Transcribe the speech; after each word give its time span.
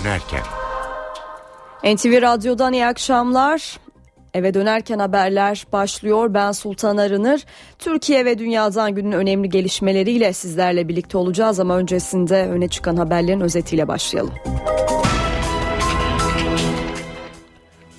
dönerken. 0.00 0.40
NTV 1.84 2.22
Radyo'dan 2.22 2.72
iyi 2.72 2.86
akşamlar. 2.86 3.78
Eve 4.34 4.54
dönerken 4.54 4.98
haberler 4.98 5.66
başlıyor. 5.72 6.34
Ben 6.34 6.52
Sultan 6.52 6.96
Arınır. 6.96 7.44
Türkiye 7.78 8.24
ve 8.24 8.38
dünyadan 8.38 8.94
günün 8.94 9.12
önemli 9.12 9.48
gelişmeleriyle 9.48 10.32
sizlerle 10.32 10.88
birlikte 10.88 11.18
olacağız 11.18 11.60
ama 11.60 11.76
öncesinde 11.76 12.48
öne 12.48 12.68
çıkan 12.68 12.96
haberlerin 12.96 13.40
özetiyle 13.40 13.88
başlayalım. 13.88 14.34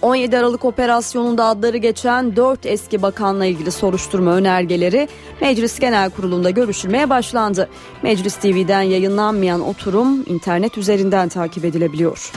17 0.01 0.37
Aralık 0.37 0.65
operasyonunda 0.65 1.45
adları 1.45 1.77
geçen 1.77 2.35
4 2.35 2.65
eski 2.65 3.01
bakanla 3.01 3.45
ilgili 3.45 3.71
soruşturma 3.71 4.31
önergeleri 4.31 5.07
Meclis 5.41 5.79
Genel 5.79 6.09
Kurulu'nda 6.09 6.49
görüşülmeye 6.49 7.09
başlandı. 7.09 7.69
Meclis 8.03 8.35
TV'den 8.35 8.81
yayınlanmayan 8.81 9.61
oturum 9.61 10.25
internet 10.27 10.77
üzerinden 10.77 11.29
takip 11.29 11.65
edilebiliyor. 11.65 12.31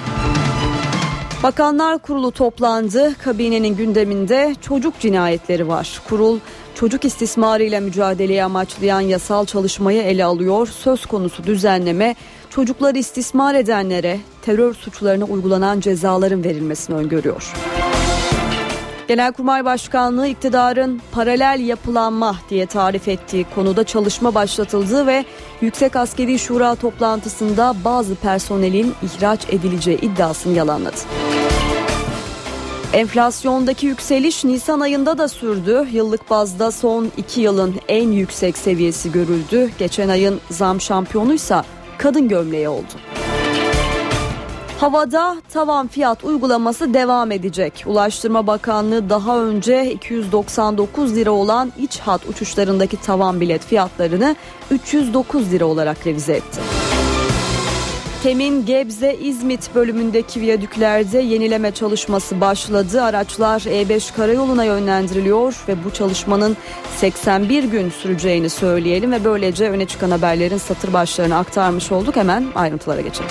Bakanlar 1.42 1.98
Kurulu 1.98 2.30
toplandı. 2.30 3.14
Kabinenin 3.24 3.76
gündeminde 3.76 4.54
çocuk 4.60 5.00
cinayetleri 5.00 5.68
var. 5.68 6.00
Kurul 6.08 6.38
çocuk 6.74 7.04
istismarıyla 7.04 7.80
mücadeleyi 7.80 8.44
amaçlayan 8.44 9.00
yasal 9.00 9.46
çalışmayı 9.46 10.02
ele 10.02 10.24
alıyor. 10.24 10.66
Söz 10.66 11.06
konusu 11.06 11.44
düzenleme 11.44 12.16
çocukları 12.54 12.98
istismar 12.98 13.54
edenlere 13.54 14.20
terör 14.42 14.74
suçlarına 14.74 15.24
uygulanan 15.24 15.80
cezaların 15.80 16.44
verilmesini 16.44 16.96
öngörüyor. 16.96 17.52
Genelkurmay 19.08 19.64
Başkanlığı 19.64 20.26
iktidarın 20.26 21.00
paralel 21.12 21.60
yapılanma 21.66 22.36
diye 22.50 22.66
tarif 22.66 23.08
ettiği 23.08 23.46
konuda 23.54 23.84
çalışma 23.84 24.34
başlatıldı 24.34 25.06
ve 25.06 25.24
Yüksek 25.60 25.96
Askeri 25.96 26.38
Şura 26.38 26.74
toplantısında 26.74 27.74
bazı 27.84 28.14
personelin 28.14 28.94
ihraç 29.02 29.40
edileceği 29.48 30.00
iddiasını 30.00 30.56
yalanladı. 30.56 30.96
Enflasyondaki 32.92 33.86
yükseliş 33.86 34.44
Nisan 34.44 34.80
ayında 34.80 35.18
da 35.18 35.28
sürdü. 35.28 35.86
Yıllık 35.92 36.30
bazda 36.30 36.70
son 36.70 37.12
iki 37.16 37.40
yılın 37.40 37.74
en 37.88 38.08
yüksek 38.08 38.58
seviyesi 38.58 39.12
görüldü. 39.12 39.70
Geçen 39.78 40.08
ayın 40.08 40.40
zam 40.50 40.80
şampiyonuysa 40.80 41.64
kadın 42.02 42.28
gömleği 42.28 42.68
oldu. 42.68 42.92
Havada 44.80 45.36
tavan 45.52 45.88
fiyat 45.88 46.24
uygulaması 46.24 46.94
devam 46.94 47.32
edecek. 47.32 47.84
Ulaştırma 47.86 48.46
Bakanlığı 48.46 49.10
daha 49.10 49.38
önce 49.38 49.92
299 49.92 51.16
lira 51.16 51.30
olan 51.30 51.72
iç 51.78 51.98
hat 51.98 52.26
uçuşlarındaki 52.26 52.96
tavan 52.96 53.40
bilet 53.40 53.66
fiyatlarını 53.66 54.36
309 54.70 55.52
lira 55.52 55.64
olarak 55.64 56.06
revize 56.06 56.32
etti. 56.32 56.60
Temin 58.22 58.66
Gebze 58.66 59.14
İzmit 59.14 59.74
bölümündeki 59.74 60.40
viyadüklerde 60.40 61.18
yenileme 61.18 61.70
çalışması 61.70 62.40
başladı. 62.40 63.02
Araçlar 63.02 63.60
E5 63.60 64.16
karayoluna 64.16 64.64
yönlendiriliyor 64.64 65.64
ve 65.68 65.84
bu 65.84 65.90
çalışmanın 65.92 66.56
81 66.96 67.64
gün 67.64 67.90
süreceğini 67.90 68.50
söyleyelim 68.50 69.12
ve 69.12 69.24
böylece 69.24 69.70
öne 69.70 69.86
çıkan 69.86 70.10
haberlerin 70.10 70.58
satır 70.58 70.92
başlarını 70.92 71.36
aktarmış 71.36 71.92
olduk. 71.92 72.16
Hemen 72.16 72.46
ayrıntılara 72.54 73.00
geçelim. 73.00 73.30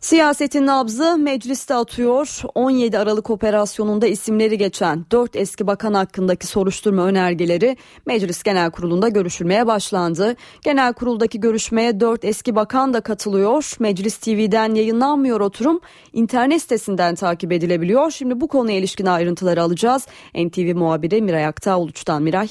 Siyasetin 0.00 0.66
nabzı 0.66 1.18
mecliste 1.18 1.74
atıyor. 1.74 2.40
17 2.54 2.98
Aralık 2.98 3.30
operasyonunda 3.30 4.06
isimleri 4.06 4.58
geçen 4.58 5.04
4 5.10 5.36
eski 5.36 5.66
bakan 5.66 5.94
hakkındaki 5.94 6.46
soruşturma 6.46 7.02
önergeleri 7.02 7.76
Meclis 8.06 8.42
Genel 8.42 8.70
Kurulu'nda 8.70 9.08
görüşülmeye 9.08 9.66
başlandı. 9.66 10.36
Genel 10.64 10.92
Kurul'daki 10.92 11.40
görüşmeye 11.40 12.00
4 12.00 12.24
eski 12.24 12.54
bakan 12.54 12.94
da 12.94 13.00
katılıyor. 13.00 13.76
Meclis 13.78 14.18
TV'den 14.18 14.74
yayınlanmıyor 14.74 15.40
oturum. 15.40 15.80
internet 16.12 16.62
sitesinden 16.62 17.14
takip 17.14 17.52
edilebiliyor. 17.52 18.10
Şimdi 18.10 18.40
bu 18.40 18.48
konuya 18.48 18.76
ilişkin 18.76 19.06
ayrıntıları 19.06 19.62
alacağız. 19.62 20.06
NTV 20.34 20.74
muhabiri 20.76 21.22
Miray 21.22 21.46
Aktağ 21.46 22.18
Miray. 22.20 22.48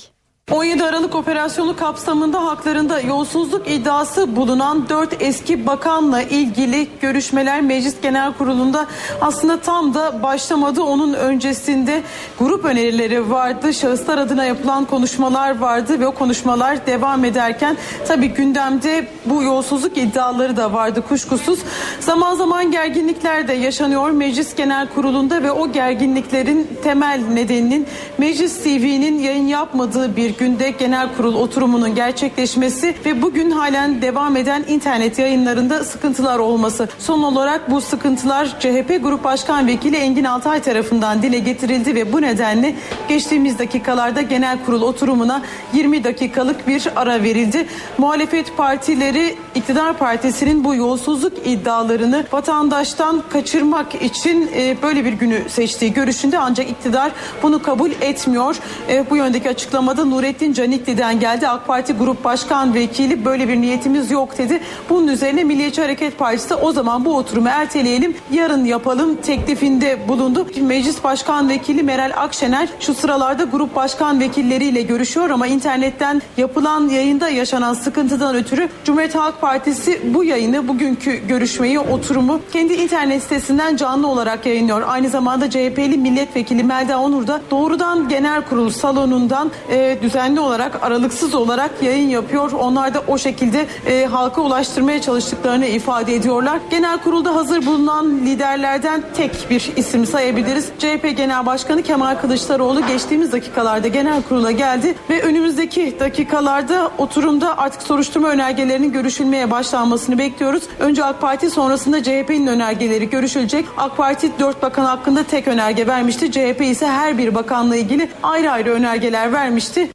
17 0.52 0.84
Aralık 0.84 1.16
operasyonu 1.16 1.75
kapsamında 1.75 2.46
haklarında 2.46 3.00
yolsuzluk 3.00 3.69
iddiası 3.69 4.35
bulunan 4.35 4.90
4 4.90 5.22
eski 5.22 5.66
bakanla 5.66 6.22
ilgili 6.22 6.88
görüşmeler 7.02 7.62
Meclis 7.62 8.02
Genel 8.02 8.34
Kurulu'nda 8.34 8.88
aslında 9.22 9.59
tam 9.59 9.94
da 9.94 10.24
başlamadı. 10.24 10.81
Onun 10.81 11.13
öncesinde 11.13 12.03
grup 12.40 12.66
önerileri 12.66 13.31
vardı. 13.31 13.74
Şahıslar 13.74 14.18
adına 14.18 14.46
yapılan 14.46 14.85
konuşmalar 14.85 15.59
vardı 15.59 16.00
ve 16.00 16.08
o 16.08 16.12
konuşmalar 16.12 16.85
devam 16.85 17.25
ederken 17.25 17.78
tabii 18.08 18.28
gündemde 18.28 19.08
bu 19.25 19.44
yolsuzluk 19.44 19.97
iddiaları 19.97 20.58
da 20.58 20.74
vardı 20.74 21.03
kuşkusuz. 21.09 21.59
Zaman 22.00 22.35
zaman 22.35 22.72
gerginlikler 22.72 23.47
de 23.47 23.53
yaşanıyor 23.53 24.12
Meclis 24.12 24.56
Genel 24.56 24.88
Kurulu'nda 24.96 25.44
ve 25.44 25.52
o 25.52 25.72
gerginliklerin 25.72 26.68
temel 26.84 27.22
nedeninin 27.34 27.88
Meclis 28.18 28.64
TV'nin 28.64 29.19
yayın 29.19 29.47
yapmadığı 29.47 30.16
bir 30.16 30.37
günde 30.38 30.70
genel 30.70 31.16
kurul 31.18 31.36
oturumunun 31.36 31.96
gerçekleşmesi 31.96 32.96
ve 33.06 33.22
bugün 33.22 33.52
halen 33.52 34.02
devam 34.02 34.38
eden 34.38 34.66
internet 34.68 35.20
yayınlarında 35.20 35.84
sıkıntılar 35.84 36.40
olması. 36.40 36.88
Son 37.00 37.24
olarak 37.24 37.72
bu 37.72 37.81
sıkıntılar 37.81 38.59
CHP 38.59 39.00
Grup 39.03 39.24
Başkan 39.24 39.68
Vekili 39.68 39.96
Engin 39.96 40.24
Altay 40.24 40.62
tarafından 40.62 41.22
dile 41.22 41.40
getirildi 41.40 41.96
ve 41.96 42.14
bu 42.14 42.22
nedenle 42.22 42.76
geçtiğimiz 43.09 43.59
dakikalarda 43.59 44.22
genel 44.22 44.66
kurul 44.66 44.81
oturumuna 44.81 45.42
20 45.74 46.03
dakikalık 46.03 46.68
bir 46.68 46.88
ara 46.96 47.24
verildi. 47.24 47.68
Muhalefet 47.97 48.58
partileri 48.58 49.36
iktidar 49.56 49.97
partisinin 49.97 50.64
bu 50.64 50.76
yolsuzluk 50.76 51.34
iddialarını 51.46 52.26
vatandaştan 52.31 53.24
kaçırmak 53.30 54.02
için 54.02 54.52
e, 54.56 54.78
böyle 54.81 55.06
bir 55.06 55.14
günü 55.14 55.50
seçtiği 55.50 55.94
görüşünde 55.94 56.40
ancak 56.40 56.70
iktidar 56.70 57.12
bunu 57.44 57.62
kabul 57.62 57.92
etmiyor. 58.02 58.56
E, 58.90 59.09
bu 59.09 59.18
yöndeki 59.18 59.50
açıklamada 59.50 60.06
Nuri 60.06 60.27
Nurettin 60.28 60.54
Canikli'den 60.54 61.20
geldi. 61.20 61.48
AK 61.48 61.68
Parti 61.68 61.94
Grup 61.94 62.24
Başkan 62.24 62.74
Vekili 62.74 63.26
böyle 63.26 63.48
bir 63.48 63.62
niyetimiz 63.62 64.12
yok 64.12 64.38
dedi. 64.38 64.60
Bunun 64.90 65.08
üzerine 65.08 65.44
Milliyetçi 65.44 65.82
Hareket 65.82 66.18
Partisi 66.18 66.56
o 66.56 66.72
zaman 66.72 67.06
bu 67.06 67.16
oturumu 67.16 67.50
erteleyelim 67.50 68.16
yarın 68.32 68.66
yapalım 68.66 69.16
teklifinde 69.16 70.08
bulundu. 70.08 70.48
Meclis 70.62 71.04
Başkan 71.04 71.50
Vekili 71.50 71.84
Meral 71.84 72.12
Akşener 72.16 72.70
şu 72.80 72.94
sıralarda 72.94 73.44
grup 73.44 73.76
başkan 73.76 74.20
vekilleriyle 74.20 74.82
görüşüyor 74.82 75.30
ama 75.30 75.48
internetten 75.48 76.22
yapılan 76.38 76.90
yayında 76.90 77.30
yaşanan 77.30 77.74
sıkıntıdan 77.74 78.36
ötürü 78.36 78.70
Cumhuriyet 78.86 79.16
Halk 79.16 79.42
Partisi 79.42 80.14
bu 80.14 80.24
yayını 80.24 80.68
bugünkü 80.68 81.28
görüşmeyi 81.28 81.80
oturumu 81.80 82.42
kendi 82.54 82.74
internet 82.74 83.24
sitesinden 83.24 83.76
canlı 83.76 84.08
olarak 84.08 84.46
yayınlıyor. 84.46 84.84
Aynı 84.88 85.09
zamanda 85.09 85.50
CHP'li 85.50 85.98
milletvekili 85.98 86.64
Melda 86.64 87.00
Onur 87.00 87.28
da 87.28 87.42
doğrudan 87.52 88.09
genel 88.09 88.42
kurul 88.42 88.70
salonundan 88.70 89.52
e, 89.70 89.98
düzen 90.02 90.16
düzenli 90.17 90.39
olarak 90.39 90.83
aralıksız 90.83 91.35
olarak 91.35 91.72
yayın 91.83 92.09
yapıyor. 92.09 92.51
Onlar 92.51 92.94
da 92.94 93.03
o 93.07 93.17
şekilde 93.17 93.67
e, 93.85 94.05
halka 94.05 94.41
ulaştırmaya 94.41 95.01
çalıştıklarını 95.01 95.66
ifade 95.66 96.16
ediyorlar. 96.16 96.59
Genel 96.69 96.97
kurulda 96.97 97.35
hazır 97.35 97.66
bulunan 97.66 98.17
liderlerden 98.17 99.03
tek 99.16 99.50
bir 99.50 99.72
isim 99.75 100.05
sayabiliriz. 100.05 100.69
CHP 100.79 101.17
Genel 101.17 101.45
Başkanı 101.45 101.83
Kemal 101.83 102.16
Kılıçdaroğlu 102.16 102.88
geçtiğimiz 102.88 103.31
dakikalarda 103.31 103.88
genel 103.88 104.22
kurula 104.22 104.51
geldi 104.51 104.95
ve 105.09 105.22
önümüzdeki 105.22 106.00
dakikalarda 106.00 106.91
oturumda 106.97 107.57
artık 107.57 107.81
soruşturma 107.81 108.29
önergelerinin 108.29 108.91
görüşülmeye 108.91 109.51
başlanmasını 109.51 110.17
bekliyoruz. 110.17 110.63
Önce 110.79 111.05
AK 111.05 111.22
Parti 111.22 111.49
sonrasında 111.49 112.03
CHP'nin 112.03 112.47
önergeleri 112.47 113.09
görüşülecek. 113.09 113.66
AK 113.78 113.97
Parti 113.97 114.40
4 114.40 114.61
bakan 114.61 114.85
hakkında 114.85 115.23
tek 115.23 115.47
önerge 115.47 115.87
vermişti. 115.87 116.31
CHP 116.31 116.61
ise 116.61 116.87
her 116.87 117.17
bir 117.17 117.35
bakanla 117.35 117.75
ilgili 117.75 118.09
ayrı 118.23 118.52
ayrı 118.52 118.72
önergeler 118.72 119.34
vermişti. 119.34 119.90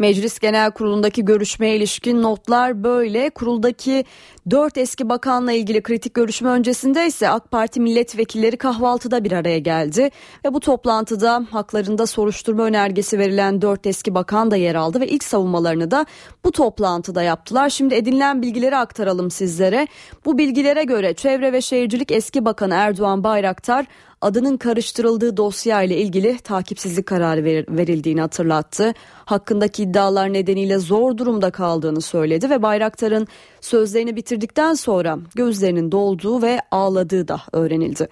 Meclis 0.00 0.38
Genel 0.38 0.70
Kurulu'ndaki 0.70 1.24
görüşmeye 1.24 1.76
ilişkin 1.76 2.22
notlar 2.22 2.84
böyle. 2.84 3.30
Kuruldaki 3.30 4.04
dört 4.50 4.78
eski 4.78 5.08
bakanla 5.08 5.52
ilgili 5.52 5.82
kritik 5.82 6.14
görüşme 6.14 6.50
öncesinde 6.50 7.06
ise 7.06 7.28
AK 7.28 7.50
Parti 7.50 7.80
milletvekilleri 7.80 8.56
kahvaltıda 8.56 9.24
bir 9.24 9.32
araya 9.32 9.58
geldi. 9.58 10.10
Ve 10.44 10.54
bu 10.54 10.60
toplantıda 10.60 11.46
haklarında 11.50 12.06
soruşturma 12.06 12.62
önergesi 12.62 13.18
verilen 13.18 13.62
dört 13.62 13.86
eski 13.86 14.14
bakan 14.14 14.50
da 14.50 14.56
yer 14.56 14.74
aldı 14.74 15.00
ve 15.00 15.08
ilk 15.08 15.24
savunmalarını 15.24 15.90
da 15.90 16.06
bu 16.44 16.52
toplantıda 16.52 17.22
yaptılar. 17.22 17.68
Şimdi 17.68 17.94
edinilen 17.94 18.42
bilgileri 18.42 18.76
aktaralım 18.76 19.30
sizlere. 19.30 19.86
Bu 20.24 20.38
bilgilere 20.38 20.84
göre 20.84 21.14
Çevre 21.14 21.52
ve 21.52 21.60
Şehircilik 21.60 22.10
eski 22.10 22.44
bakanı 22.44 22.74
Erdoğan 22.74 23.24
Bayraktar 23.24 23.86
adının 24.20 24.56
karıştırıldığı 24.56 25.36
dosya 25.36 25.82
ile 25.82 25.96
ilgili 25.96 26.38
takipsizlik 26.38 27.06
kararı 27.06 27.44
verildiğini 27.68 28.20
hatırlattı. 28.20 28.94
Hakkındaki 29.24 29.82
iddialar 29.82 30.32
nedeniyle 30.32 30.78
zor 30.78 31.16
durumda 31.16 31.50
kaldığını 31.50 32.00
söyledi 32.00 32.50
ve 32.50 32.62
Bayraktar'ın 32.62 33.26
sözlerini 33.60 34.16
bitirdikten 34.16 34.74
sonra 34.74 35.18
gözlerinin 35.34 35.92
dolduğu 35.92 36.42
ve 36.42 36.60
ağladığı 36.70 37.28
da 37.28 37.40
öğrenildi. 37.52 38.08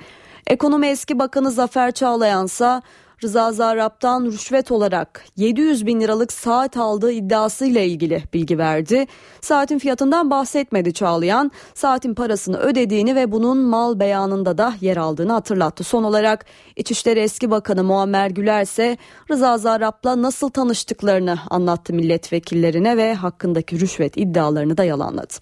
Ekonomi 0.47 0.87
eski 0.87 1.19
bakanı 1.19 1.51
Zafer 1.51 1.91
Çağlayan 1.91 2.47
ise 2.47 2.83
Rıza 3.23 3.53
Zarrab'dan 3.53 4.25
rüşvet 4.25 4.71
olarak 4.71 5.25
700 5.37 5.87
bin 5.87 6.01
liralık 6.01 6.33
saat 6.33 6.77
aldığı 6.77 7.13
iddiasıyla 7.13 7.81
ilgili 7.81 8.23
bilgi 8.35 8.59
verdi. 8.59 9.07
Saatin 9.41 9.79
fiyatından 9.79 10.31
bahsetmedi 10.31 10.93
Çağlayan. 10.93 11.51
Saatin 11.75 12.15
parasını 12.15 12.59
ödediğini 12.59 13.17
ve 13.17 13.33
bunun 13.33 13.59
mal 13.59 14.01
beyanında 14.01 14.59
da 14.59 14.75
yer 14.81 14.97
aldığını 14.97 15.33
hatırlattı. 15.33 15.85
Son 15.85 16.05
olarak 16.05 16.45
İçişleri 16.77 17.21
Eski 17.21 17.51
Bakanı 17.51 17.85
Muammer 17.85 18.31
Güler 18.31 18.63
ise 18.63 18.97
Rıza 19.31 19.59
Zarrab'la 19.59 20.23
nasıl 20.23 20.49
tanıştıklarını 20.49 21.39
anlattı 21.51 21.93
milletvekillerine 21.93 22.97
ve 22.97 23.15
hakkındaki 23.15 23.81
rüşvet 23.81 24.17
iddialarını 24.17 24.77
da 24.77 24.85
yalanladı. 24.85 25.35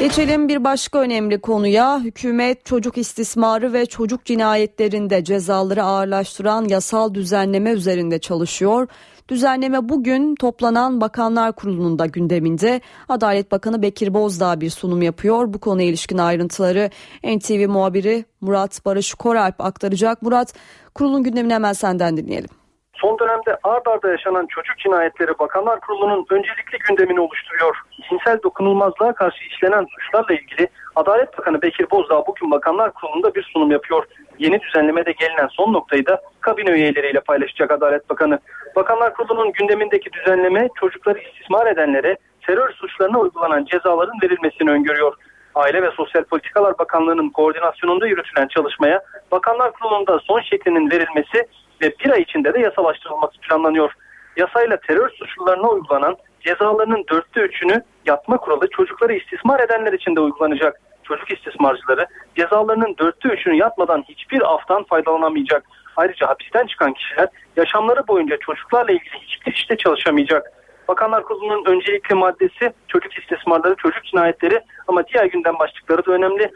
Geçelim 0.00 0.48
bir 0.48 0.64
başka 0.64 0.98
önemli 0.98 1.40
konuya. 1.40 2.00
Hükümet 2.00 2.64
çocuk 2.64 2.98
istismarı 2.98 3.72
ve 3.72 3.86
çocuk 3.86 4.24
cinayetlerinde 4.24 5.24
cezaları 5.24 5.82
ağırlaştıran 5.84 6.64
yasal 6.68 7.14
düzenleme 7.14 7.70
üzerinde 7.70 8.18
çalışıyor. 8.18 8.88
Düzenleme 9.28 9.88
bugün 9.88 10.34
toplanan 10.34 11.00
Bakanlar 11.00 11.52
Kurulu'nun 11.52 11.98
da 11.98 12.06
gündeminde. 12.06 12.80
Adalet 13.08 13.52
Bakanı 13.52 13.82
Bekir 13.82 14.14
Bozdağ 14.14 14.60
bir 14.60 14.70
sunum 14.70 15.02
yapıyor. 15.02 15.52
Bu 15.52 15.58
konuya 15.58 15.88
ilişkin 15.88 16.18
ayrıntıları 16.18 16.90
NTV 17.24 17.68
muhabiri 17.68 18.24
Murat 18.40 18.84
Barış 18.84 19.14
Koralp 19.14 19.60
aktaracak. 19.60 20.22
Murat, 20.22 20.54
kurulun 20.94 21.22
gündemini 21.22 21.54
hemen 21.54 21.72
senden 21.72 22.16
dinleyelim. 22.16 22.59
Son 23.00 23.18
dönemde 23.18 23.56
ard 23.64 23.86
arda 23.86 24.10
yaşanan 24.10 24.46
çocuk 24.46 24.78
cinayetleri 24.78 25.38
Bakanlar 25.38 25.80
Kurulu'nun 25.80 26.26
öncelikli 26.30 26.78
gündemini 26.88 27.20
oluşturuyor. 27.20 27.76
Cinsel 28.08 28.42
dokunulmazlığa 28.42 29.12
karşı 29.12 29.44
işlenen 29.44 29.86
suçlarla 29.90 30.34
ilgili 30.34 30.68
Adalet 30.96 31.38
Bakanı 31.38 31.62
Bekir 31.62 31.90
Bozdağ 31.90 32.26
bugün 32.26 32.50
Bakanlar 32.50 32.92
Kurulu'nda 32.92 33.34
bir 33.34 33.42
sunum 33.52 33.70
yapıyor. 33.70 34.04
Yeni 34.38 34.60
düzenlemede 34.60 35.12
gelinen 35.12 35.48
son 35.52 35.72
noktayı 35.72 36.06
da 36.06 36.20
kabine 36.40 36.70
üyeleriyle 36.70 37.20
paylaşacak 37.20 37.70
Adalet 37.70 38.10
Bakanı. 38.10 38.38
Bakanlar 38.76 39.14
Kurulu'nun 39.14 39.52
gündemindeki 39.52 40.12
düzenleme 40.12 40.68
çocukları 40.80 41.18
istismar 41.18 41.66
edenlere 41.66 42.16
terör 42.46 42.72
suçlarına 42.72 43.18
uygulanan 43.18 43.64
cezaların 43.64 44.18
verilmesini 44.22 44.70
öngörüyor. 44.70 45.14
Aile 45.54 45.82
ve 45.82 45.90
Sosyal 45.90 46.24
Politikalar 46.24 46.78
Bakanlığı'nın 46.78 47.30
koordinasyonunda 47.30 48.06
yürütülen 48.06 48.48
çalışmaya 48.48 49.02
Bakanlar 49.32 49.72
Kurulu'nda 49.72 50.18
son 50.18 50.40
şeklinin 50.40 50.90
verilmesi 50.90 51.46
ve 51.82 51.92
bir 52.04 52.10
ay 52.10 52.22
içinde 52.22 52.54
de 52.54 52.60
yasalaştırılması 52.60 53.40
planlanıyor. 53.40 53.92
Yasayla 54.36 54.76
terör 54.76 55.10
suçlularına 55.10 55.68
uygulanan 55.68 56.16
cezalarının 56.40 57.04
dörtte 57.10 57.40
üçünü 57.40 57.82
yatma 58.06 58.36
kuralı 58.36 58.70
çocukları 58.70 59.14
istismar 59.14 59.60
edenler 59.60 59.92
için 59.92 60.16
de 60.16 60.20
uygulanacak. 60.20 60.80
Çocuk 61.02 61.30
istismarcıları 61.30 62.06
cezalarının 62.36 62.96
dörtte 62.98 63.28
üçünü 63.28 63.56
yatmadan 63.56 64.04
hiçbir 64.08 64.54
aftan 64.54 64.84
faydalanamayacak. 64.84 65.64
Ayrıca 65.96 66.28
hapisten 66.28 66.66
çıkan 66.66 66.92
kişiler 66.92 67.28
yaşamları 67.56 68.08
boyunca 68.08 68.36
çocuklarla 68.36 68.92
ilgili 68.92 69.18
hiçbir 69.20 69.52
işte 69.52 69.76
çalışamayacak. 69.76 70.52
Bakanlar 70.88 71.22
Kurulu'nun 71.22 71.64
öncelikli 71.64 72.14
maddesi 72.14 72.72
çocuk 72.88 73.18
istismarları, 73.18 73.74
çocuk 73.74 74.04
cinayetleri 74.04 74.60
ama 74.88 75.06
diğer 75.06 75.24
gündem 75.24 75.58
başlıkları 75.58 76.06
da 76.06 76.12
önemli. 76.12 76.50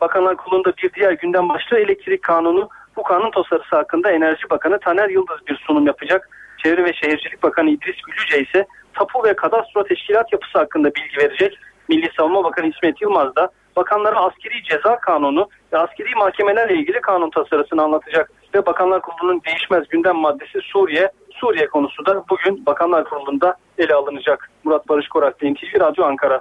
Bakanlar 0.00 0.36
Kurulu'nda 0.36 0.72
bir 0.76 0.92
diğer 0.92 1.12
gündem 1.12 1.48
başlığı 1.48 1.78
elektrik 1.78 2.22
kanunu. 2.22 2.68
Bu 2.96 3.02
kanun 3.02 3.30
tasarısı 3.30 3.76
hakkında 3.76 4.10
Enerji 4.10 4.50
Bakanı 4.50 4.80
Taner 4.80 5.08
Yıldız 5.08 5.46
bir 5.48 5.56
sunum 5.66 5.86
yapacak. 5.86 6.28
Çevre 6.62 6.84
ve 6.84 6.92
Şehircilik 6.92 7.42
Bakanı 7.42 7.70
İdris 7.70 7.96
Gülüce 8.06 8.42
ise 8.42 8.66
tapu 8.94 9.24
ve 9.24 9.36
kadastro 9.36 9.84
teşkilat 9.84 10.32
yapısı 10.32 10.58
hakkında 10.58 10.94
bilgi 10.94 11.16
verecek. 11.18 11.58
Milli 11.88 12.10
Savunma 12.16 12.44
Bakanı 12.44 12.66
İsmet 12.66 13.02
Yılmaz 13.02 13.36
da 13.36 13.48
bakanlara 13.76 14.20
askeri 14.20 14.62
ceza 14.62 14.98
kanunu 14.98 15.48
ve 15.72 15.78
askeri 15.78 16.14
mahkemelerle 16.14 16.74
ilgili 16.74 17.00
kanun 17.00 17.30
tasarısını 17.30 17.82
anlatacak. 17.82 18.30
Ve 18.54 18.66
Bakanlar 18.66 19.02
Kurulu'nun 19.02 19.42
değişmez 19.46 19.88
gündem 19.88 20.16
maddesi 20.16 20.58
Suriye. 20.62 21.10
Suriye 21.34 21.66
konusu 21.66 22.06
da 22.06 22.24
bugün 22.30 22.66
Bakanlar 22.66 23.04
Kurulu'nda 23.04 23.56
ele 23.78 23.94
alınacak. 23.94 24.50
Murat 24.64 24.88
Barış 24.88 25.08
Korak, 25.08 25.42
NTV 25.42 25.80
Radyo 25.80 26.04
Ankara. 26.04 26.40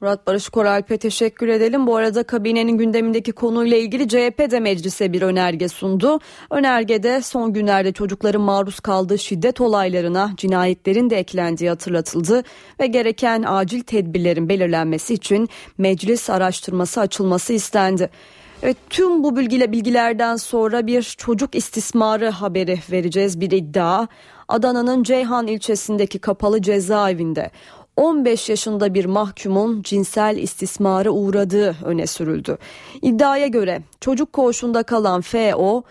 Murat 0.00 0.26
Barış 0.26 0.48
Koralp'e 0.48 0.98
teşekkür 0.98 1.48
edelim. 1.48 1.86
Bu 1.86 1.96
arada 1.96 2.22
kabinenin 2.22 2.78
gündemindeki 2.78 3.32
konuyla 3.32 3.76
ilgili 3.76 4.08
CHP 4.08 4.50
de 4.50 4.60
meclise 4.60 5.12
bir 5.12 5.22
önerge 5.22 5.68
sundu. 5.68 6.20
Önergede 6.50 7.22
son 7.22 7.52
günlerde 7.52 7.92
çocukların 7.92 8.42
maruz 8.42 8.80
kaldığı 8.80 9.18
şiddet 9.18 9.60
olaylarına 9.60 10.32
cinayetlerin 10.36 11.10
de 11.10 11.18
eklendiği 11.18 11.70
hatırlatıldı 11.70 12.42
ve 12.80 12.86
gereken 12.86 13.44
acil 13.46 13.80
tedbirlerin 13.80 14.48
belirlenmesi 14.48 15.14
için 15.14 15.48
meclis 15.78 16.30
araştırması 16.30 17.00
açılması 17.00 17.52
istendi. 17.52 18.10
Evet, 18.62 18.76
tüm 18.90 19.24
bu 19.24 19.36
bilgiyle 19.36 19.72
bilgilerden 19.72 20.36
sonra 20.36 20.86
bir 20.86 21.02
çocuk 21.02 21.54
istismarı 21.54 22.30
haberi 22.30 22.78
vereceğiz 22.92 23.40
bir 23.40 23.50
iddia. 23.50 24.06
Adana'nın 24.48 25.02
Ceyhan 25.02 25.46
ilçesindeki 25.46 26.18
kapalı 26.18 26.62
cezaevinde 26.62 27.50
15 28.00 28.48
yaşında 28.48 28.94
bir 28.94 29.04
mahkumun 29.04 29.82
cinsel 29.82 30.36
istismara 30.36 31.10
uğradığı 31.10 31.76
öne 31.84 32.06
sürüldü. 32.06 32.58
İddiaya 33.02 33.46
göre 33.46 33.82
çocuk 34.00 34.32
koğuşunda 34.32 34.82
kalan 34.82 35.20
FO 35.20 35.82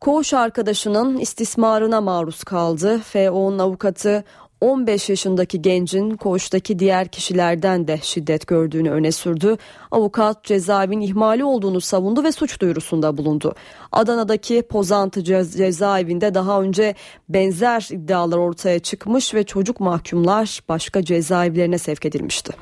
koğuş 0.00 0.34
arkadaşının 0.34 1.18
istismarına 1.18 2.00
maruz 2.00 2.44
kaldı. 2.44 2.98
FO'nun 2.98 3.58
avukatı 3.58 4.24
15 4.60 5.08
yaşındaki 5.08 5.62
gencin 5.62 6.10
koğuştaki 6.10 6.78
diğer 6.78 7.08
kişilerden 7.08 7.88
de 7.88 7.98
şiddet 8.02 8.46
gördüğünü 8.46 8.90
öne 8.90 9.12
sürdü. 9.12 9.56
Avukat 9.90 10.44
cezaevin 10.44 11.00
ihmali 11.00 11.44
olduğunu 11.44 11.80
savundu 11.80 12.24
ve 12.24 12.32
suç 12.32 12.60
duyurusunda 12.60 13.16
bulundu. 13.16 13.54
Adana'daki 13.92 14.62
Pozantı 14.62 15.24
cezaevinde 15.24 16.34
daha 16.34 16.62
önce 16.62 16.94
benzer 17.28 17.88
iddialar 17.90 18.38
ortaya 18.38 18.78
çıkmış 18.78 19.34
ve 19.34 19.44
çocuk 19.44 19.80
mahkumlar 19.80 20.60
başka 20.68 21.04
cezaevlerine 21.04 21.78
sevk 21.78 22.06
edilmişti. 22.06 22.52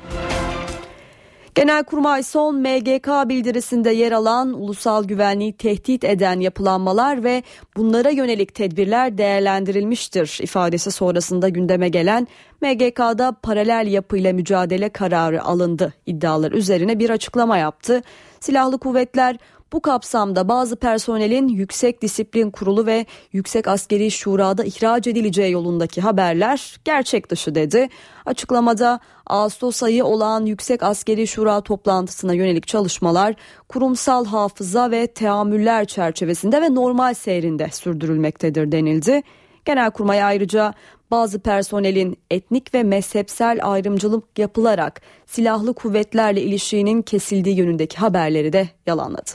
Genelkurmay 1.57 2.23
son 2.23 2.55
MGK 2.61 3.29
bildirisinde 3.29 3.91
yer 3.91 4.11
alan 4.11 4.53
ulusal 4.53 5.03
güvenliği 5.03 5.53
tehdit 5.53 6.03
eden 6.03 6.39
yapılanmalar 6.39 7.23
ve 7.23 7.43
bunlara 7.77 8.09
yönelik 8.09 8.55
tedbirler 8.55 9.17
değerlendirilmiştir 9.17 10.39
ifadesi 10.41 10.91
sonrasında 10.91 11.49
gündeme 11.49 11.89
gelen 11.89 12.27
MGK'da 12.61 13.35
paralel 13.43 13.87
yapıyla 13.87 14.33
mücadele 14.33 14.89
kararı 14.89 15.43
alındı 15.43 15.93
iddialar 16.05 16.51
üzerine 16.51 16.99
bir 16.99 17.09
açıklama 17.09 17.57
yaptı. 17.57 18.01
Silahlı 18.39 18.77
kuvvetler 18.77 19.37
bu 19.73 19.81
kapsamda 19.81 20.47
bazı 20.47 20.75
personelin 20.75 21.47
Yüksek 21.47 22.01
Disiplin 22.01 22.51
Kurulu 22.51 22.85
ve 22.85 23.05
Yüksek 23.33 23.67
Askeri 23.67 24.11
Şura'da 24.11 24.63
ihraç 24.63 25.07
edileceği 25.07 25.51
yolundaki 25.51 26.01
haberler 26.01 26.75
gerçek 26.85 27.29
dışı 27.29 27.55
dedi. 27.55 27.89
Açıklamada 28.25 28.99
Ağustos 29.25 29.83
ayı 29.83 30.05
olan 30.05 30.45
Yüksek 30.45 30.83
Askeri 30.83 31.27
Şura 31.27 31.61
toplantısına 31.61 32.33
yönelik 32.33 32.67
çalışmalar 32.67 33.35
kurumsal 33.69 34.25
hafıza 34.25 34.91
ve 34.91 35.07
teamüller 35.07 35.85
çerçevesinde 35.85 36.61
ve 36.61 36.75
normal 36.75 37.13
seyrinde 37.13 37.69
sürdürülmektedir 37.71 38.71
denildi. 38.71 39.23
Genelkurmay 39.67 40.23
ayrıca 40.23 40.73
bazı 41.11 41.39
personelin 41.39 42.17
etnik 42.31 42.73
ve 42.73 42.83
mezhepsel 42.83 43.59
ayrımcılık 43.63 44.39
yapılarak 44.39 45.01
silahlı 45.25 45.73
kuvvetlerle 45.73 46.41
ilişiğinin 46.41 47.01
kesildiği 47.01 47.57
yönündeki 47.57 47.97
haberleri 47.97 48.53
de 48.53 48.69
yalanladı. 48.85 49.31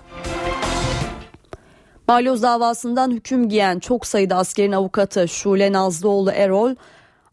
Balyoz 2.09 2.43
davasından 2.43 3.11
hüküm 3.11 3.49
giyen 3.49 3.79
çok 3.79 4.07
sayıda 4.07 4.37
askerin 4.37 4.73
avukatı 4.73 5.29
Şule 5.29 5.73
Nazlıoğlu 5.73 6.31
Erol 6.31 6.75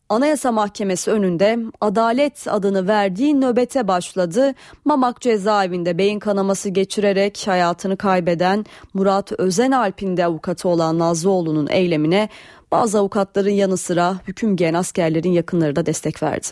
Anayasa 0.10 0.52
Mahkemesi 0.52 1.12
önünde 1.12 1.60
adalet 1.82 2.48
adını 2.48 2.88
verdiği 2.88 3.42
nöbete 3.42 3.88
başladı. 3.88 4.54
Mamak 4.86 5.22
cezaevinde 5.22 5.98
beyin 5.98 6.20
kanaması 6.20 6.70
geçirerek 6.70 7.44
hayatını 7.48 7.98
kaybeden 7.98 8.66
Murat 8.94 9.32
Özenalp'in 9.32 10.18
de 10.18 10.26
avukatı 10.26 10.70
olan 10.70 11.00
Nazlıoğlu'nun 11.00 11.68
eylemine 11.68 12.30
bazı 12.72 13.00
avukatların 13.00 13.50
yanı 13.50 13.78
sıra 13.78 14.16
hüküm 14.28 14.56
giyen 14.56 14.74
askerlerin 14.74 15.32
yakınları 15.32 15.76
da 15.76 15.86
destek 15.86 16.24
verdi. 16.24 16.48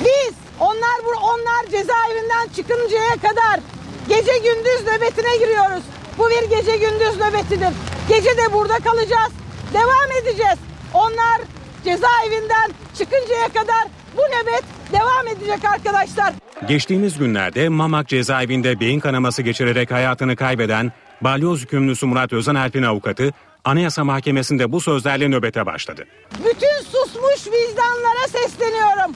Biz 0.00 0.34
onlar 0.60 0.96
bu 1.04 1.26
onlar 1.26 1.64
cezaevinden 1.70 2.48
çıkıncaya 2.56 3.14
kadar 3.16 3.60
gece 4.08 4.38
gündüz 4.38 4.86
nöbetine 4.86 5.36
giriyoruz. 5.36 5.82
Bu 6.18 6.28
bir 6.30 6.56
gece 6.56 6.76
gündüz 6.76 7.16
nöbetidir. 7.20 7.72
Gece 8.08 8.30
de 8.36 8.52
burada 8.52 8.78
kalacağız. 8.78 9.32
Devam 9.74 10.22
edeceğiz. 10.22 10.58
Onlar 10.94 11.40
cezaevinden 11.84 12.70
çıkıncaya 12.98 13.48
kadar 13.48 13.84
bu 14.16 14.20
nöbet 14.20 14.64
devam 14.92 15.26
edecek 15.36 15.64
arkadaşlar. 15.64 16.32
Geçtiğimiz 16.68 17.18
günlerde 17.18 17.68
Mamak 17.68 18.08
cezaevinde 18.08 18.80
beyin 18.80 19.00
kanaması 19.00 19.42
geçirerek 19.42 19.90
hayatını 19.90 20.36
kaybeden 20.36 20.92
balyoz 21.20 21.62
hükümlüsü 21.62 22.06
Murat 22.06 22.32
Özenalp'in 22.32 22.82
avukatı 22.82 23.32
Anayasa 23.66 24.04
Mahkemesi'nde 24.04 24.72
bu 24.72 24.80
sözlerle 24.80 25.28
nöbete 25.28 25.66
başladı. 25.66 26.06
Bütün 26.38 26.90
susmuş 26.92 27.46
vicdanlara 27.46 28.28
sesleniyorum. 28.28 29.14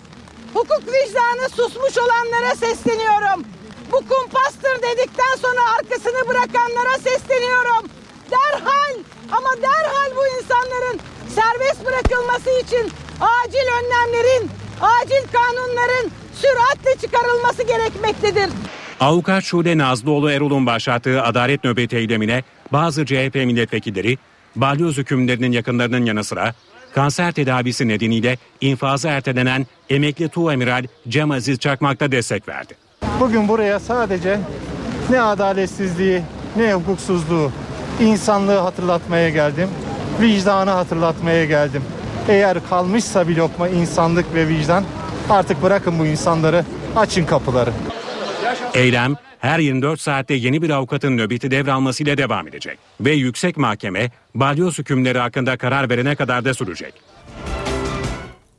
Hukuk 0.55 0.83
vicdanı 0.87 1.49
susmuş 1.49 1.99
olanlara 1.99 2.55
sesleniyorum. 2.55 3.45
Bu 3.93 3.97
kumpastır 3.97 4.83
dedikten 4.83 5.37
sonra 5.43 5.61
arkasını 5.79 6.29
bırakanlara 6.29 6.99
sesleniyorum. 6.99 7.89
Derhal 8.31 8.95
Ama 9.33 9.49
derhal 9.63 10.11
bu 10.17 10.27
insanların 10.39 11.01
serbest 11.29 11.87
bırakılması 11.87 12.51
için 12.51 12.93
acil 13.21 13.67
önlemlerin, 13.79 14.51
acil 14.81 15.29
kanunların 15.33 16.11
süratle 16.35 17.01
çıkarılması 17.01 17.63
gerekmektedir. 17.63 18.51
Avukat 19.01 19.45
Şule 19.45 19.79
Nazlıoğlu 19.79 20.31
Erol'un 20.31 20.67
başlattığı 20.67 21.23
adalet 21.23 21.65
nöbeti 21.65 21.97
eylemine 21.97 22.45
bazı 22.73 23.07
CHP 23.07 23.35
milletvekilleri 23.35 24.19
balyoz 24.57 24.99
hükümlerinin 24.99 25.53
yakınlarının 25.53 26.05
yanı 26.05 26.25
sıra 26.25 26.55
kanser 26.95 27.33
tedavisi 27.33 27.89
nedeniyle 27.89 28.39
infazı 28.61 29.09
ertelenen 29.09 29.67
emekli 29.91 30.29
Tuğemiral 30.29 30.85
Cem 31.09 31.31
Aziz 31.31 31.59
Çakmak'ta 31.59 32.13
destek 32.13 32.49
verdi. 32.49 32.75
Bugün 33.21 33.49
buraya 33.49 33.79
sadece 33.79 34.41
ne 35.11 35.23
adaletsizliği 35.23 36.23
ne 36.57 36.75
hukuksuzluğu 36.75 37.53
insanlığı 38.01 38.59
hatırlatmaya 38.59 39.29
geldim. 39.29 39.69
Vicdanı 40.21 40.71
hatırlatmaya 40.71 41.45
geldim. 41.45 41.83
Eğer 42.29 42.69
kalmışsa 42.69 43.29
bir 43.29 43.37
lokma 43.37 43.69
insanlık 43.69 44.35
ve 44.35 44.49
vicdan 44.49 44.85
artık 45.31 45.63
bırakın 45.63 45.99
bu 45.99 46.07
insanları 46.07 46.65
açın 46.97 47.27
kapıları. 47.27 47.71
Eylem 48.75 49.17
her 49.41 49.59
24 49.59 50.01
saatte 50.01 50.35
yeni 50.35 50.63
bir 50.63 50.71
avukatın 50.71 51.17
nöbeti 51.17 51.51
devralmasıyla 51.51 52.17
devam 52.19 52.49
edecek. 52.49 52.79
Ve 53.01 53.13
yüksek 53.13 53.57
mahkeme 53.57 54.11
balyoz 54.35 54.79
hükümleri 54.79 55.19
hakkında 55.19 55.57
karar 55.57 55.91
verene 55.91 56.15
kadar 56.15 56.45
da 56.45 56.55
sürecek. 56.55 56.95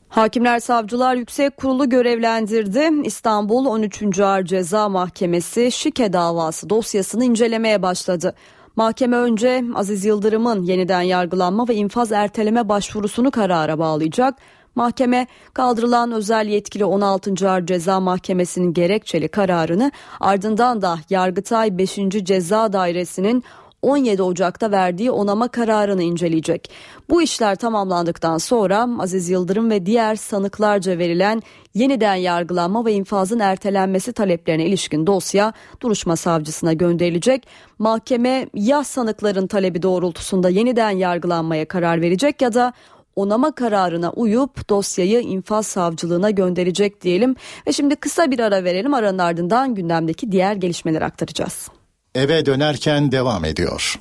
Hakimler 0.09 0.59
Savcılar 0.59 1.15
Yüksek 1.15 1.57
Kurulu 1.57 1.89
görevlendirdi. 1.89 2.89
İstanbul 3.03 3.65
13. 3.65 4.19
Ağır 4.19 4.45
Ceza 4.45 4.89
Mahkemesi 4.89 5.71
şike 5.71 6.13
davası 6.13 6.69
dosyasını 6.69 7.25
incelemeye 7.25 7.81
başladı. 7.81 8.35
Mahkeme 8.75 9.17
önce 9.17 9.63
Aziz 9.75 10.05
Yıldırım'ın 10.05 10.63
yeniden 10.63 11.01
yargılanma 11.01 11.67
ve 11.67 11.75
infaz 11.75 12.11
erteleme 12.11 12.69
başvurusunu 12.69 13.31
karara 13.31 13.79
bağlayacak. 13.79 14.35
Mahkeme 14.75 15.27
kaldırılan 15.53 16.11
özel 16.11 16.47
yetkili 16.47 16.85
16. 16.85 17.49
Ağır 17.49 17.65
Ceza 17.65 17.99
Mahkemesi'nin 17.99 18.73
gerekçeli 18.73 19.27
kararını 19.27 19.91
ardından 20.19 20.81
da 20.81 20.99
Yargıtay 21.09 21.77
5. 21.77 21.99
Ceza 22.23 22.73
Dairesi'nin 22.73 23.43
17 23.81 24.23
Ocak'ta 24.23 24.71
verdiği 24.71 25.11
onama 25.11 25.47
kararını 25.47 26.03
inceleyecek. 26.03 26.71
Bu 27.09 27.21
işler 27.21 27.55
tamamlandıktan 27.55 28.37
sonra 28.37 28.89
Aziz 28.99 29.29
Yıldırım 29.29 29.69
ve 29.69 29.85
diğer 29.85 30.15
sanıklarca 30.15 30.97
verilen 30.97 31.41
yeniden 31.73 32.15
yargılanma 32.15 32.85
ve 32.85 32.93
infazın 32.93 33.39
ertelenmesi 33.39 34.13
taleplerine 34.13 34.65
ilişkin 34.65 35.07
dosya 35.07 35.53
duruşma 35.81 36.15
savcısına 36.15 36.73
gönderilecek. 36.73 37.47
Mahkeme 37.79 38.47
ya 38.53 38.83
sanıkların 38.83 39.47
talebi 39.47 39.83
doğrultusunda 39.83 40.49
yeniden 40.49 40.91
yargılanmaya 40.91 41.67
karar 41.67 42.01
verecek 42.01 42.41
ya 42.41 42.53
da 42.53 42.73
onama 43.15 43.56
kararına 43.56 44.12
uyup 44.12 44.70
dosyayı 44.70 45.20
infaz 45.20 45.68
savcılığına 45.68 46.30
gönderecek 46.30 47.01
diyelim. 47.01 47.36
Ve 47.68 47.72
şimdi 47.72 47.96
kısa 47.96 48.32
bir 48.32 48.39
ara 48.39 48.63
verelim 48.63 48.94
aranın 48.94 49.20
ardından 49.20 49.75
gündemdeki 49.75 50.32
diğer 50.32 50.56
gelişmeleri 50.56 51.06
aktaracağız. 51.06 51.68
Eve 52.15 52.46
dönerken 52.46 53.12
devam 53.12 53.46
ediyor. 53.46 54.00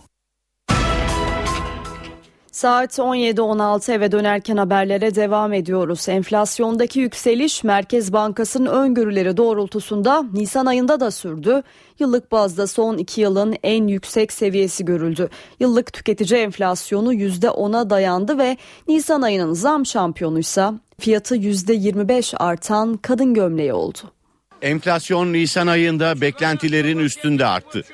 Saat 2.61 2.99
17.16 2.99 3.93
eve 3.93 4.13
dönerken 4.13 4.57
haberlere 4.57 5.15
devam 5.15 5.53
ediyoruz. 5.53 6.09
Enflasyondaki 6.09 7.01
yükseliş 7.01 7.65
Merkez 7.65 8.13
Bankası'nın 8.13 8.67
öngörüleri 8.67 9.37
doğrultusunda 9.37 10.25
Nisan 10.33 10.67
ayında 10.67 11.01
da 11.01 11.11
sürdü. 11.11 11.63
Yıllık 11.99 12.33
bazda 12.33 12.67
son 12.67 12.99
iki 12.99 13.21
yılın 13.21 13.57
en 13.63 13.87
yüksek 13.87 14.33
seviyesi 14.33 14.85
görüldü. 14.85 15.29
Yıllık 15.61 15.93
tüketici 15.93 16.41
enflasyonu 16.41 17.15
%10'a 17.15 17.91
dayandı 17.91 18.39
ve 18.39 18.57
Nisan 18.89 19.23
ayının 19.23 19.53
zam 19.53 19.87
şampiyonuysa 19.87 20.75
fiyatı 20.99 21.37
%25 21.37 22.37
artan 22.37 22.97
kadın 22.97 23.35
gömleği 23.35 23.73
oldu. 23.73 23.99
Enflasyon 24.63 25.33
Nisan 25.33 25.67
ayında 25.67 26.21
beklentilerin 26.21 26.99
üstünde 26.99 27.47
arttı. 27.47 27.85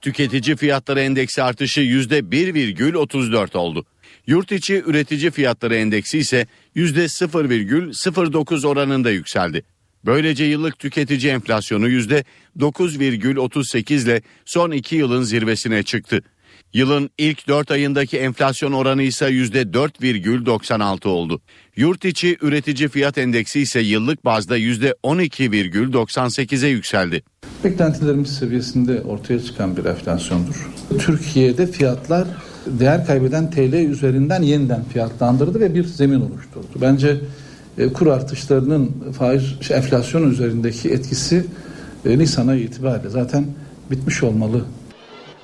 Tüketici 0.00 0.56
fiyatları 0.56 1.00
endeksi 1.00 1.42
artışı 1.42 1.80
%1,34 1.80 3.58
oldu. 3.58 3.84
Yurt 4.26 4.52
içi 4.52 4.82
üretici 4.86 5.30
fiyatları 5.30 5.76
endeksi 5.76 6.18
ise 6.18 6.46
%0,09 6.76 8.66
oranında 8.66 9.10
yükseldi. 9.10 9.62
Böylece 10.04 10.44
yıllık 10.44 10.78
tüketici 10.78 11.32
enflasyonu 11.32 11.88
%9,38 11.88 14.04
ile 14.04 14.22
son 14.44 14.70
iki 14.70 14.96
yılın 14.96 15.22
zirvesine 15.22 15.82
çıktı. 15.82 16.22
Yılın 16.72 17.10
ilk 17.18 17.48
4 17.48 17.70
ayındaki 17.70 18.18
enflasyon 18.18 18.72
oranı 18.72 19.02
ise 19.02 19.26
%4,96 19.26 21.08
oldu. 21.08 21.40
Yurt 21.76 22.04
içi 22.04 22.36
üretici 22.40 22.88
fiyat 22.88 23.18
endeksi 23.18 23.60
ise 23.60 23.80
yıllık 23.80 24.24
bazda 24.24 24.58
%12,98'e 24.58 26.68
yükseldi. 26.68 27.22
Beklentilerimiz 27.64 28.38
seviyesinde 28.38 29.02
ortaya 29.02 29.40
çıkan 29.40 29.76
bir 29.76 29.84
enflasyondur. 29.84 30.68
Türkiye'de 30.98 31.66
fiyatlar 31.66 32.28
değer 32.66 33.06
kaybeden 33.06 33.50
TL 33.50 33.74
üzerinden 33.74 34.42
yeniden 34.42 34.84
fiyatlandırdı 34.84 35.60
ve 35.60 35.74
bir 35.74 35.84
zemin 35.84 36.20
oluşturdu. 36.20 36.80
Bence 36.80 37.20
e, 37.78 37.92
kur 37.92 38.06
artışlarının 38.06 39.12
faiz 39.18 39.62
şey, 39.62 39.76
enflasyon 39.76 40.30
üzerindeki 40.30 40.90
etkisi 40.90 41.46
e, 42.04 42.18
Nisan 42.18 42.48
ayı 42.48 42.62
itibariyle 42.62 43.08
zaten 43.08 43.46
bitmiş 43.90 44.22
olmalı. 44.22 44.64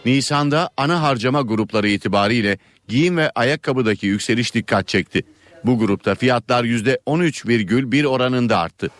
Nisan'da 0.04 0.70
ana 0.76 1.02
harcama 1.02 1.42
grupları 1.42 1.88
itibariyle 1.88 2.58
giyim 2.88 3.16
ve 3.16 3.30
ayakkabıdaki 3.30 4.06
yükseliş 4.06 4.54
dikkat 4.54 4.88
çekti. 4.88 5.22
Bu 5.64 5.78
grupta 5.78 6.14
fiyatlar 6.14 6.64
%13,1 6.64 8.06
oranında 8.06 8.58
arttı. 8.58 8.90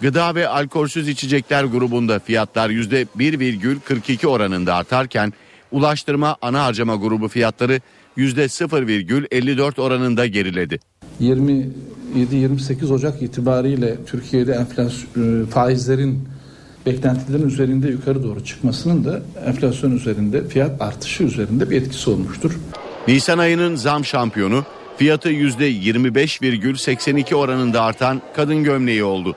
Gıda 0.00 0.34
ve 0.34 0.48
alkolsüz 0.48 1.08
içecekler 1.08 1.64
grubunda 1.64 2.18
fiyatlar 2.18 2.70
%1,42 2.70 4.26
oranında 4.26 4.74
artarken 4.74 5.32
ulaştırma 5.72 6.36
ana 6.42 6.64
harcama 6.64 6.96
grubu 6.96 7.28
fiyatları 7.28 7.80
%0,54 8.18 9.80
oranında 9.80 10.26
geriledi. 10.26 10.80
27-28 11.20 12.92
Ocak 12.92 13.22
itibariyle 13.22 13.96
Türkiye'de 14.06 14.52
enflasyon 14.52 15.42
e, 15.42 15.46
faizlerin 15.46 16.28
beklentilerin 16.86 17.46
üzerinde 17.46 17.88
yukarı 17.88 18.22
doğru 18.22 18.44
çıkmasının 18.44 19.04
da 19.04 19.22
enflasyon 19.46 19.96
üzerinde 19.96 20.48
fiyat 20.48 20.82
artışı 20.82 21.24
üzerinde 21.24 21.70
bir 21.70 21.82
etkisi 21.82 22.10
olmuştur. 22.10 22.58
Nisan 23.08 23.38
ayının 23.38 23.76
zam 23.76 24.04
şampiyonu 24.04 24.64
fiyatı 24.96 25.32
%25,82 25.32 27.34
oranında 27.34 27.82
artan 27.82 28.22
kadın 28.36 28.64
gömleği 28.64 29.04
oldu. 29.04 29.36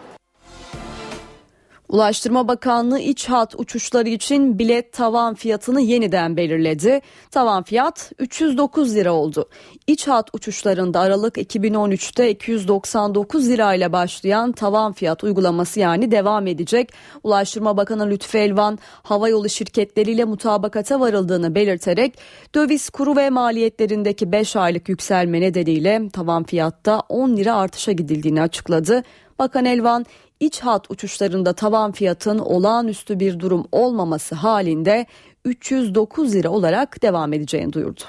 Ulaştırma 1.90 2.48
Bakanlığı 2.48 3.00
iç 3.00 3.30
hat 3.30 3.56
uçuşları 3.58 4.10
için 4.10 4.60
bilet 4.60 4.94
tavan 4.94 5.36
fiyatını 5.36 5.82
yeniden 5.82 6.38
belirledi. 6.38 7.02
Tavan 7.32 7.63
fiyat 7.63 8.12
309 8.20 8.96
lira 8.96 9.13
oldu. 9.13 9.50
İç 9.88 10.08
hat 10.08 10.30
uçuşlarında 10.34 11.00
Aralık 11.00 11.38
2013'te 11.38 12.32
299 12.32 13.50
lira 13.50 13.74
ile 13.74 13.92
başlayan 13.92 14.52
tavan 14.52 14.94
fiyat 14.94 15.24
uygulaması 15.24 15.80
yani 15.80 16.12
devam 16.12 16.48
edecek. 16.48 16.94
Ulaştırma 17.24 17.78
Bakanı 17.78 18.10
Lütfü 18.10 18.38
Elvan 18.38 18.80
havayolu 19.04 19.50
şirketleriyle 19.50 20.25
mutabakata 20.25 21.00
varıldığını 21.00 21.56
belirterek 21.56 22.18
döviz 22.56 22.90
kuru 22.90 23.16
ve 23.16 23.30
maliyetlerindeki 23.30 24.32
5 24.32 24.56
aylık 24.56 24.90
yükselme 24.90 25.42
nedeniyle 25.42 26.10
tavan 26.13 26.44
fiyatta 26.44 27.00
10 27.10 27.38
lira 27.38 27.56
artışa 27.56 27.92
gidildiğini 27.92 28.42
açıkladı. 28.42 29.04
Bakan 29.40 29.66
Elvan 29.66 30.06
iç 30.46 30.60
hat 30.60 30.92
uçuşlarında 30.92 31.54
tavan 31.54 31.92
fiyatın 31.92 32.40
olağanüstü 32.40 33.20
bir 33.20 33.40
durum 33.40 33.68
olmaması 33.72 34.36
halinde 34.36 35.06
309 35.46 36.36
lira 36.36 36.50
olarak 36.50 37.02
devam 37.02 37.34
edeceğini 37.34 37.74
duyurdu. 37.74 38.02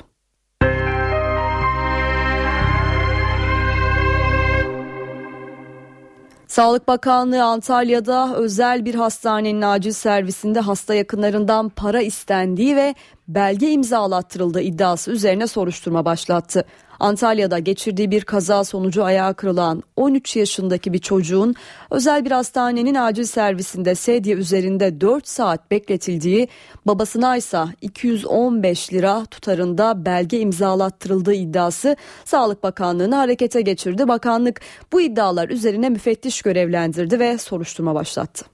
Sağlık 6.47 6.89
Bakanlığı 6.89 7.45
Antalya'da 7.45 8.35
özel 8.37 8.85
bir 8.85 8.95
hastanenin 8.95 9.63
acil 9.63 9.93
servisinde 9.93 10.61
hasta 10.61 10.95
yakınlarından 10.95 11.69
para 11.69 12.01
istendiği 12.01 12.77
ve 12.77 12.95
belge 13.29 13.71
imzalattırıldığı 13.71 14.61
iddiası 14.61 15.11
üzerine 15.11 15.47
soruşturma 15.47 16.05
başlattı. 16.05 16.65
Antalya'da 17.01 17.59
geçirdiği 17.59 18.11
bir 18.11 18.25
kaza 18.25 18.65
sonucu 18.65 19.05
ayağı 19.05 19.35
kırılan 19.35 19.83
13 19.97 20.37
yaşındaki 20.37 20.93
bir 20.93 20.99
çocuğun 20.99 21.55
özel 21.91 22.25
bir 22.25 22.31
hastanenin 22.31 22.95
acil 22.95 23.25
servisinde 23.25 23.95
sedye 23.95 24.35
üzerinde 24.35 25.01
4 25.01 25.29
saat 25.29 25.71
bekletildiği, 25.71 26.49
babasına 26.87 27.37
ise 27.37 27.65
215 27.83 28.93
lira 28.93 29.25
tutarında 29.25 30.05
belge 30.05 30.41
imzalattırıldığı 30.41 31.35
iddiası 31.35 31.97
Sağlık 32.25 32.63
Bakanlığı'nı 32.63 33.15
harekete 33.15 33.61
geçirdi. 33.61 34.09
Bakanlık 34.09 34.61
bu 34.93 35.01
iddialar 35.01 35.49
üzerine 35.49 35.89
müfettiş 35.89 36.43
görevlendirdi 36.43 37.19
ve 37.19 37.39
soruşturma 37.39 37.95
başlattı. 37.95 38.54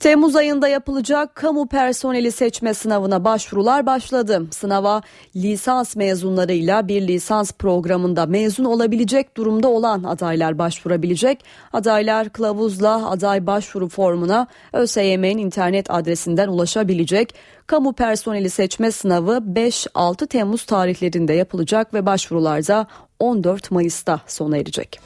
Temmuz 0.00 0.36
ayında 0.36 0.68
yapılacak 0.68 1.34
kamu 1.34 1.68
personeli 1.68 2.32
seçme 2.32 2.74
sınavına 2.74 3.24
başvurular 3.24 3.86
başladı. 3.86 4.42
Sınava 4.50 5.02
lisans 5.36 5.96
mezunlarıyla 5.96 6.88
bir 6.88 7.08
lisans 7.08 7.52
programında 7.52 8.26
mezun 8.26 8.64
olabilecek 8.64 9.36
durumda 9.36 9.68
olan 9.68 10.02
adaylar 10.02 10.58
başvurabilecek. 10.58 11.44
Adaylar 11.72 12.28
kılavuzla 12.28 13.10
aday 13.10 13.46
başvuru 13.46 13.88
formuna 13.88 14.46
ÖSYM'nin 14.72 15.38
internet 15.38 15.90
adresinden 15.90 16.48
ulaşabilecek. 16.48 17.34
Kamu 17.66 17.92
personeli 17.92 18.50
seçme 18.50 18.92
sınavı 18.92 19.42
5-6 19.54 20.26
Temmuz 20.26 20.64
tarihlerinde 20.64 21.32
yapılacak 21.32 21.94
ve 21.94 22.06
başvurularda 22.06 22.86
14 23.18 23.70
Mayıs'ta 23.70 24.20
sona 24.26 24.56
erecek. 24.56 25.00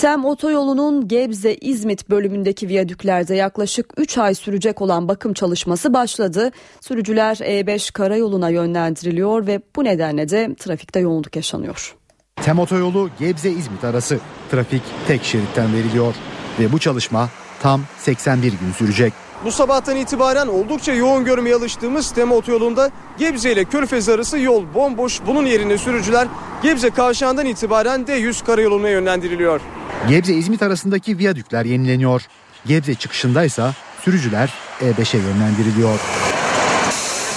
Tem 0.00 0.24
otoyolunun 0.24 1.08
Gebze-İzmit 1.08 2.10
bölümündeki 2.10 2.68
viyadüklerde 2.68 3.34
yaklaşık 3.34 3.92
3 3.96 4.18
ay 4.18 4.34
sürecek 4.34 4.82
olan 4.82 5.08
bakım 5.08 5.32
çalışması 5.32 5.94
başladı. 5.94 6.50
Sürücüler 6.80 7.36
E5 7.36 7.92
karayoluna 7.92 8.48
yönlendiriliyor 8.48 9.46
ve 9.46 9.60
bu 9.76 9.84
nedenle 9.84 10.28
de 10.28 10.54
trafikte 10.58 11.00
yoğunluk 11.00 11.36
yaşanıyor. 11.36 11.96
Tem 12.36 12.58
otoyolu 12.58 13.10
Gebze-İzmit 13.18 13.84
arası 13.84 14.20
trafik 14.50 14.82
tek 15.06 15.24
şeritten 15.24 15.74
veriliyor 15.74 16.14
ve 16.60 16.72
bu 16.72 16.78
çalışma 16.78 17.28
tam 17.62 17.80
81 17.98 18.42
gün 18.42 18.72
sürecek. 18.72 19.12
Bu 19.44 19.52
sabahtan 19.52 19.96
itibaren 19.96 20.46
oldukça 20.46 20.92
yoğun 20.92 21.24
görmeye 21.24 21.54
alıştığımız 21.54 22.10
Tema 22.10 22.34
otoyolunda 22.34 22.90
Gebze 23.18 23.52
ile 23.52 23.64
Körfez 23.64 24.08
arası 24.08 24.38
yol 24.38 24.64
bomboş. 24.74 25.20
Bunun 25.26 25.46
yerine 25.46 25.78
sürücüler 25.78 26.28
Gebze 26.62 26.90
kavşağından 26.90 27.46
itibaren 27.46 28.00
D100 28.00 28.44
karayoluna 28.44 28.88
yönlendiriliyor. 28.88 29.60
Gebze-İzmit 30.08 30.62
arasındaki 30.62 31.18
viyadükler 31.18 31.64
yenileniyor. 31.64 32.22
Gebze 32.66 32.94
çıkışındaysa 32.94 33.74
sürücüler 34.04 34.54
E5'e 34.80 35.18
yönlendiriliyor. 35.18 36.00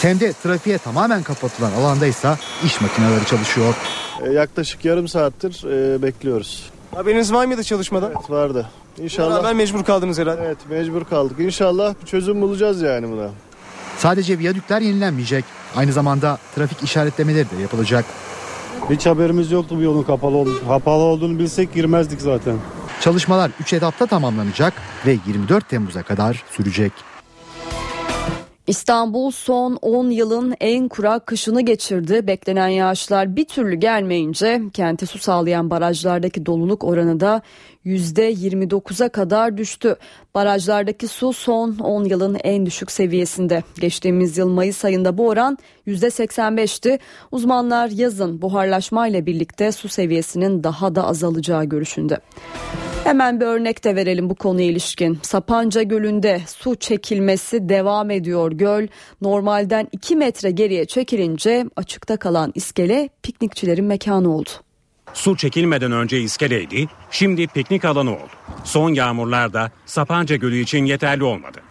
Tem'de 0.02 0.34
trafiğe 0.34 0.78
tamamen 0.78 1.24
kapatılan 1.24 1.72
alanda 1.72 2.06
ise 2.06 2.38
iş 2.66 2.82
makineleri 2.82 3.26
çalışıyor. 3.26 3.76
E, 4.26 4.30
yaklaşık 4.30 4.86
yarım 4.86 5.08
saattir 5.08 5.64
e, 5.66 6.02
bekliyoruz. 6.02 6.70
Haberiniz 6.96 7.34
var 7.34 7.46
mıydı 7.46 7.64
çalışmadan? 7.64 8.12
Evet 8.18 8.30
vardı. 8.30 8.70
İnşallah. 9.02 9.44
Ben 9.44 9.56
mecbur 9.56 9.84
kaldınız 9.84 10.20
herhalde. 10.20 10.42
Evet 10.46 10.58
mecbur 10.70 11.04
kaldık. 11.06 11.40
İnşallah 11.40 11.94
bir 12.02 12.08
çözüm 12.08 12.42
bulacağız 12.42 12.82
yani 12.82 13.12
buna. 13.12 13.30
Sadece 13.98 14.40
viyadükler 14.40 14.82
yenilenmeyecek. 14.82 15.46
Aynı 15.76 15.92
zamanda 15.92 16.38
trafik 16.56 16.84
işaretlemeleri 16.84 17.50
de 17.58 17.62
yapılacak. 17.62 18.06
Hiç 18.90 19.06
haberimiz 19.06 19.52
yoktu 19.52 19.76
bu 19.78 19.82
yolun 19.82 20.04
kapalı, 20.04 20.38
ol- 20.38 20.48
kapalı 20.68 21.04
olduğunu 21.04 21.40
bilsek 21.40 21.74
girmezdik 21.74 22.22
zaten. 22.22 22.56
Çalışmalar 23.02 23.52
3 23.60 23.74
etapta 23.74 24.06
tamamlanacak 24.06 24.74
ve 25.06 25.18
24 25.28 25.70
Temmuz'a 25.70 26.04
kadar 26.04 26.44
sürecek. 26.52 26.92
İstanbul 28.68 29.32
son 29.32 29.78
10 29.82 30.10
yılın 30.10 30.56
en 30.60 30.88
kurak 30.88 31.28
kışını 31.28 31.62
geçirdi. 31.62 32.28
Beklenen 32.28 32.68
yağışlar 32.68 33.36
bir 33.36 33.46
türlü 33.46 33.76
gelmeyince 33.76 34.62
kente 34.74 35.06
su 35.06 35.20
sağlayan 35.20 35.70
barajlardaki 35.70 36.46
doluluk 36.46 36.84
oranı 36.84 37.20
da 37.20 37.42
%29'a 37.86 39.10
kadar 39.10 39.58
düştü. 39.58 39.96
Barajlardaki 40.36 41.08
su 41.08 41.34
son 41.34 41.78
10 41.78 42.04
yılın 42.04 42.38
en 42.44 42.66
düşük 42.66 42.92
seviyesinde. 42.92 43.64
Geçtiğimiz 43.80 44.38
yıl 44.38 44.50
Mayıs 44.50 44.86
ayında 44.86 45.18
bu 45.18 45.28
oran 45.28 45.58
%85'ti. 45.88 47.00
Uzmanlar 47.32 47.90
yazın 47.90 48.42
buharlaşmayla 48.42 49.26
birlikte 49.26 49.72
su 49.72 49.90
seviyesinin 49.90 50.64
daha 50.64 50.96
da 50.96 51.08
azalacağı 51.08 51.66
görüşünde. 51.66 52.20
Hemen 53.04 53.40
bir 53.40 53.46
örnek 53.46 53.84
de 53.84 53.96
verelim 53.96 54.30
bu 54.30 54.36
konuya 54.36 54.68
ilişkin. 54.68 55.20
Sapanca 55.22 55.84
Gölü'nde 55.84 56.42
su 56.48 56.76
çekilmesi 56.76 57.70
devam 57.70 58.12
ediyor. 58.12 58.52
Göl 58.52 58.88
normalden 59.22 59.88
2 59.92 60.16
metre 60.16 60.52
geriye 60.52 60.86
çekilince 60.86 61.66
açıkta 61.76 62.18
kalan 62.18 62.52
iskele 62.56 63.10
piknikçilerin 63.24 63.86
mekanı 63.86 64.36
oldu. 64.36 64.50
Su 65.14 65.38
çekilmeden 65.38 65.92
önce 65.92 66.20
iskeleydi, 66.20 66.88
şimdi 67.12 67.48
piknik 67.48 67.86
alanı 67.86 68.12
oldu. 68.12 68.32
Son 68.64 68.94
yağmurlar 68.94 69.54
da 69.54 69.72
Sapanca 69.86 70.36
Gölü 70.36 70.60
için 70.60 70.86
yeterli 70.86 71.24
olmadı. 71.24 71.62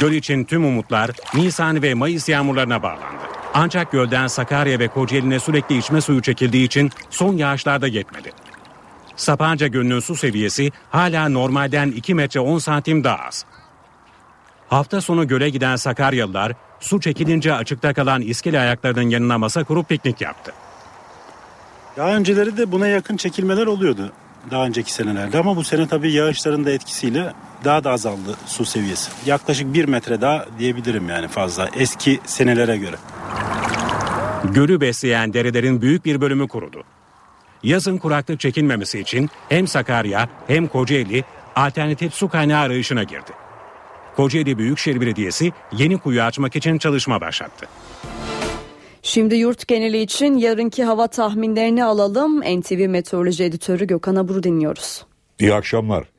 Göl 0.00 0.12
için 0.12 0.44
tüm 0.44 0.64
umutlar 0.64 1.10
Nisan 1.34 1.82
ve 1.82 1.94
Mayıs 1.94 2.28
yağmurlarına 2.28 2.82
bağlandı. 2.82 3.22
Ancak 3.54 3.92
gölden 3.92 4.26
Sakarya 4.26 4.78
ve 4.78 4.88
Kocaeli'ne 4.88 5.40
sürekli 5.40 5.78
içme 5.78 6.00
suyu 6.00 6.22
çekildiği 6.22 6.66
için 6.66 6.90
son 7.10 7.36
yağışlarda 7.36 7.86
yetmedi. 7.86 8.32
Sapanca 9.16 9.66
Gölü'nün 9.66 10.00
su 10.00 10.16
seviyesi 10.16 10.70
hala 10.90 11.28
normalden 11.28 11.90
2 11.90 12.14
metre 12.14 12.40
10 12.40 12.58
santim 12.58 13.04
daha 13.04 13.16
az. 13.16 13.44
Hafta 14.68 15.00
sonu 15.00 15.28
göle 15.28 15.50
giden 15.50 15.76
Sakaryalılar 15.76 16.52
su 16.80 17.00
çekilince 17.00 17.54
açıkta 17.54 17.94
kalan 17.94 18.22
iskele 18.22 18.60
ayaklarının 18.60 19.10
yanına 19.10 19.38
masa 19.38 19.64
kurup 19.64 19.88
piknik 19.88 20.20
yaptı. 20.20 20.52
Daha 21.96 22.16
önceleri 22.16 22.56
de 22.56 22.72
buna 22.72 22.86
yakın 22.88 23.16
çekilmeler 23.16 23.66
oluyordu 23.66 24.12
daha 24.50 24.66
önceki 24.66 24.92
senelerde 24.92 25.38
ama 25.38 25.56
bu 25.56 25.64
sene 25.64 25.88
tabii 25.88 26.12
yağışların 26.12 26.64
da 26.64 26.70
etkisiyle 26.70 27.32
daha 27.64 27.84
da 27.84 27.90
azaldı 27.90 28.36
su 28.46 28.64
seviyesi. 28.64 29.10
Yaklaşık 29.26 29.74
bir 29.74 29.84
metre 29.84 30.20
daha 30.20 30.46
diyebilirim 30.58 31.08
yani 31.08 31.28
fazla 31.28 31.68
eski 31.76 32.20
senelere 32.24 32.76
göre. 32.76 32.96
Gölü 34.44 34.80
besleyen 34.80 35.32
derelerin 35.32 35.82
büyük 35.82 36.04
bir 36.04 36.20
bölümü 36.20 36.48
kurudu. 36.48 36.82
Yazın 37.62 37.98
kuraklık 37.98 38.40
çekilmemesi 38.40 39.00
için 39.00 39.30
hem 39.48 39.66
Sakarya 39.66 40.28
hem 40.46 40.68
Kocaeli 40.68 41.24
alternatif 41.56 42.14
su 42.14 42.28
kaynağı 42.28 42.60
arayışına 42.60 43.02
girdi. 43.02 43.30
Kocaeli 44.16 44.58
Büyükşehir 44.58 45.00
Belediyesi 45.00 45.52
yeni 45.72 45.98
kuyu 45.98 46.22
açmak 46.22 46.56
için 46.56 46.78
çalışma 46.78 47.20
başlattı. 47.20 47.66
Şimdi 49.02 49.34
yurt 49.36 49.68
geneli 49.68 50.00
için 50.00 50.36
yarınki 50.36 50.84
hava 50.84 51.06
tahminlerini 51.06 51.84
alalım. 51.84 52.40
NTV 52.40 52.88
Meteoroloji 52.88 53.44
Editörü 53.44 53.86
Gökhan 53.86 54.16
Abur'u 54.16 54.42
dinliyoruz. 54.42 55.06
İyi 55.38 55.54
akşamlar. 55.54 56.11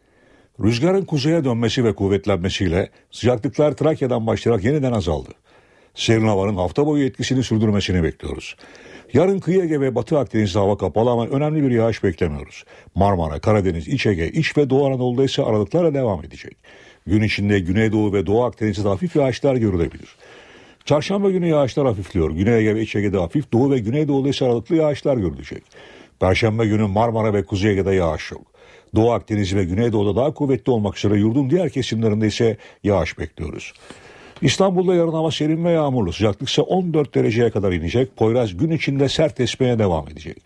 Rüzgarın 0.61 1.05
kuzeye 1.05 1.43
dönmesi 1.43 1.83
ve 1.83 1.95
kuvvetlenmesiyle 1.95 2.89
sıcaklıklar 3.11 3.71
Trakya'dan 3.71 4.27
başlayarak 4.27 4.63
yeniden 4.63 4.91
azaldı. 4.91 5.29
Serin 5.95 6.27
havanın 6.27 6.55
hafta 6.55 6.85
boyu 6.85 7.05
etkisini 7.05 7.43
sürdürmesini 7.43 8.03
bekliyoruz. 8.03 8.55
Yarın 9.13 9.39
kıyı 9.39 9.63
Ege 9.63 9.81
ve 9.81 9.95
Batı 9.95 10.19
Akdeniz'de 10.19 10.59
hava 10.59 10.77
kapalı 10.77 11.09
ama 11.09 11.27
önemli 11.27 11.63
bir 11.63 11.71
yağış 11.71 12.03
beklemiyoruz. 12.03 12.63
Marmara, 12.95 13.39
Karadeniz, 13.39 13.87
İç 13.87 14.05
Ege, 14.05 14.29
İç 14.29 14.57
ve 14.57 14.69
Doğu 14.69 14.87
Anadolu'da 14.87 15.23
ise 15.23 15.43
aralıklarla 15.43 15.93
devam 15.93 16.23
edecek. 16.23 16.57
Gün 17.07 17.21
içinde 17.21 17.59
Güneydoğu 17.59 18.13
ve 18.13 18.25
Doğu 18.25 18.43
Akdeniz'de 18.43 18.87
hafif 18.87 19.15
yağışlar 19.15 19.55
görülebilir. 19.55 20.15
Çarşamba 20.85 21.31
günü 21.31 21.47
yağışlar 21.47 21.87
hafifliyor. 21.87 22.31
Güney 22.31 22.57
Ege 22.57 22.75
ve 22.75 22.81
İç 22.81 22.95
Ege'de 22.95 23.17
hafif, 23.17 23.51
Doğu 23.53 23.71
ve 23.71 23.79
Güneydoğu'da 23.79 24.29
ise 24.29 24.45
aralıklı 24.45 24.75
yağışlar 24.75 25.17
görülecek. 25.17 25.63
Perşembe 26.19 26.65
günü 26.65 26.87
Marmara 26.87 27.33
ve 27.33 27.45
Kuzey 27.45 27.71
Ege'de 27.71 27.91
yağış 27.95 28.31
yok. 28.31 28.52
Doğu 28.95 29.11
Akdeniz 29.11 29.55
ve 29.55 29.63
Güneydoğu'da 29.63 30.15
daha 30.15 30.33
kuvvetli 30.33 30.71
olmak 30.71 30.97
üzere 30.97 31.19
yurdun 31.19 31.49
diğer 31.49 31.69
kesimlerinde 31.69 32.27
ise 32.27 32.57
yağış 32.83 33.19
bekliyoruz. 33.19 33.73
İstanbul'da 34.41 34.95
yarın 34.95 35.11
hava 35.11 35.31
serin 35.31 35.65
ve 35.65 35.71
yağmurlu. 35.71 36.13
Sıcaklık 36.13 36.49
ise 36.49 36.61
14 36.61 37.15
dereceye 37.15 37.51
kadar 37.51 37.71
inecek. 37.71 38.17
Poyraz 38.17 38.57
gün 38.57 38.71
içinde 38.71 39.09
sert 39.09 39.39
esmeye 39.39 39.79
devam 39.79 40.09
edecek. 40.09 40.37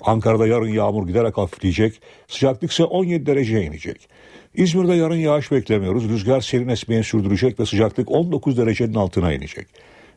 Ankara'da 0.00 0.46
yarın 0.46 0.68
yağmur 0.68 1.06
giderek 1.06 1.38
hafifleyecek. 1.38 2.00
Sıcaklık 2.28 2.72
ise 2.72 2.84
17 2.84 3.26
dereceye 3.26 3.64
inecek. 3.64 4.08
İzmir'de 4.54 4.94
yarın 4.94 5.16
yağış 5.16 5.52
beklemiyoruz. 5.52 6.08
Rüzgar 6.08 6.40
serin 6.40 6.68
esmeye 6.68 7.02
sürdürecek 7.02 7.60
ve 7.60 7.66
sıcaklık 7.66 8.10
19 8.10 8.58
derecenin 8.58 8.94
altına 8.94 9.32
inecek. 9.32 9.66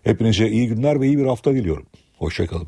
Hepinize 0.03 0.47
iyi 0.47 0.67
günler 0.67 1.01
ve 1.01 1.07
iyi 1.07 1.17
bir 1.17 1.25
hafta 1.25 1.53
diliyorum. 1.53 1.85
Hoşçakalın. 2.17 2.67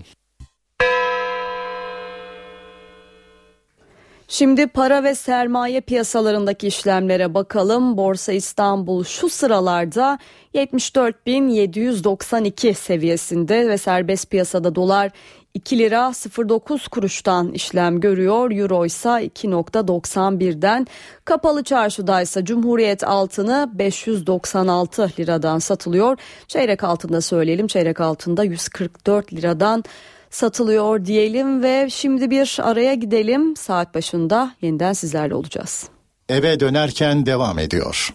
Şimdi 4.33 4.67
para 4.67 5.03
ve 5.03 5.15
sermaye 5.15 5.81
piyasalarındaki 5.81 6.67
işlemlere 6.67 7.33
bakalım. 7.33 7.97
Borsa 7.97 8.33
İstanbul 8.33 9.03
şu 9.03 9.29
sıralarda 9.29 10.19
74.792 10.53 12.73
seviyesinde 12.73 13.69
ve 13.69 13.77
serbest 13.77 14.29
piyasada 14.29 14.75
dolar 14.75 15.11
2 15.53 15.79
lira 15.79 16.11
09 16.49 16.87
kuruştan 16.87 17.51
işlem 17.51 17.99
görüyor. 17.99 18.51
Euro 18.51 18.85
ise 18.85 19.09
2.91'den. 19.09 20.87
Kapalı 21.25 21.63
çarşıda 21.63 22.21
ise 22.21 22.45
Cumhuriyet 22.45 23.03
altını 23.03 23.69
596 23.73 25.11
liradan 25.19 25.59
satılıyor. 25.59 26.17
Çeyrek 26.47 26.83
altında 26.83 27.21
söyleyelim. 27.21 27.67
Çeyrek 27.67 28.01
altında 28.01 28.43
144 28.43 29.33
liradan 29.33 29.83
satılıyor 30.31 31.05
diyelim 31.05 31.63
ve 31.63 31.87
şimdi 31.89 32.29
bir 32.29 32.57
araya 32.61 32.93
gidelim. 32.93 33.55
Saat 33.55 33.95
başında 33.95 34.55
yeniden 34.61 34.93
sizlerle 34.93 35.35
olacağız. 35.35 35.89
Eve 36.29 36.59
dönerken 36.59 37.25
devam 37.25 37.59
ediyor. 37.59 38.13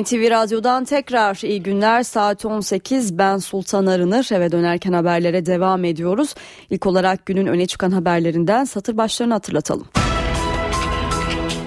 NTV 0.00 0.30
Radyo'dan 0.30 0.84
tekrar 0.84 1.40
iyi 1.42 1.62
günler. 1.62 2.02
Saat 2.02 2.44
18 2.44 3.18
ben 3.18 3.38
Sultan 3.38 3.86
Arınır. 3.86 4.28
Eve 4.32 4.52
dönerken 4.52 4.92
haberlere 4.92 5.46
devam 5.46 5.84
ediyoruz. 5.84 6.34
İlk 6.70 6.86
olarak 6.86 7.26
günün 7.26 7.46
öne 7.46 7.66
çıkan 7.66 7.90
haberlerinden 7.90 8.64
satır 8.64 8.96
başlarını 8.96 9.32
hatırlatalım. 9.32 9.86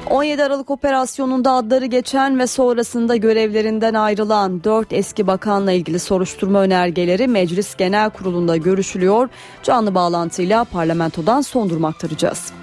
17 0.09 0.43
Aralık 0.43 0.69
operasyonunda 0.69 1.51
adları 1.51 1.85
geçen 1.85 2.39
ve 2.39 2.47
sonrasında 2.47 3.15
görevlerinden 3.15 3.93
ayrılan 3.93 4.63
4 4.63 4.93
eski 4.93 5.27
bakanla 5.27 5.71
ilgili 5.71 5.99
soruşturma 5.99 6.59
önergeleri 6.59 7.27
Meclis 7.27 7.75
Genel 7.75 8.09
Kurulu'nda 8.09 8.57
görüşülüyor. 8.57 9.29
Canlı 9.63 9.95
bağlantıyla 9.95 10.63
parlamentodan 10.63 11.41
son 11.41 11.69
durum 11.69 11.85
aktaracağız. 11.85 12.53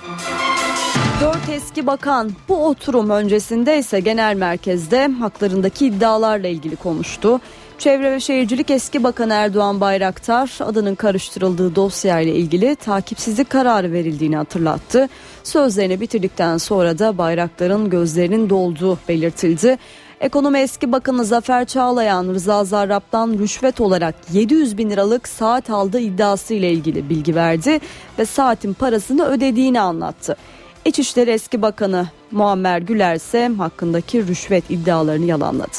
Dört 1.21 1.49
eski 1.49 1.87
bakan 1.87 2.31
bu 2.49 2.67
oturum 2.67 3.11
öncesinde 3.11 3.79
ise 3.79 4.01
genel 4.01 4.37
merkezde 4.37 5.09
haklarındaki 5.09 5.87
iddialarla 5.87 6.49
ilgili 6.49 6.77
konuştu. 6.77 7.41
Çevre 7.81 8.13
ve 8.13 8.21
Şehircilik 8.21 8.71
eski 8.71 9.05
bakan 9.05 9.31
Erdoğan 9.31 9.81
Bayraktar 9.81 10.59
adının 10.61 10.95
karıştırıldığı 10.95 11.77
dosya 11.77 12.21
ile 12.21 12.35
ilgili 12.35 12.77
takipsizlik 12.77 13.51
kararı 13.51 13.93
verildiğini 13.93 14.37
hatırlattı. 14.37 15.09
Sözlerini 15.43 16.01
bitirdikten 16.01 16.59
sonra 16.59 16.99
da 16.99 17.19
Bayraktar'ın 17.19 17.91
gözlerinin 17.91 18.51
dolduğu 18.51 18.99
belirtildi. 19.09 19.79
Ekonomi 20.21 20.59
eski 20.59 20.93
bakanı 20.93 21.25
Zafer 21.25 21.65
Çağlayan 21.65 22.29
Rıza 22.29 22.65
Zarrab'dan 22.65 23.39
rüşvet 23.39 23.81
olarak 23.81 24.15
700 24.33 24.79
bin 24.79 24.91
liralık 24.91 25.29
saat 25.29 25.71
aldığı 25.71 26.01
iddiası 26.01 26.55
ile 26.55 26.73
ilgili 26.73 27.09
bilgi 27.11 27.35
verdi 27.35 27.81
ve 28.19 28.25
saatin 28.25 28.73
parasını 28.73 29.25
ödediğini 29.25 29.81
anlattı. 29.81 30.37
İçişleri 30.85 31.31
eski 31.31 31.63
bakanı 31.63 32.07
Muammer 32.31 32.79
Güler 32.79 33.15
ise 33.15 33.51
hakkındaki 33.59 34.27
rüşvet 34.27 34.71
iddialarını 34.71 35.25
yalanladı. 35.25 35.77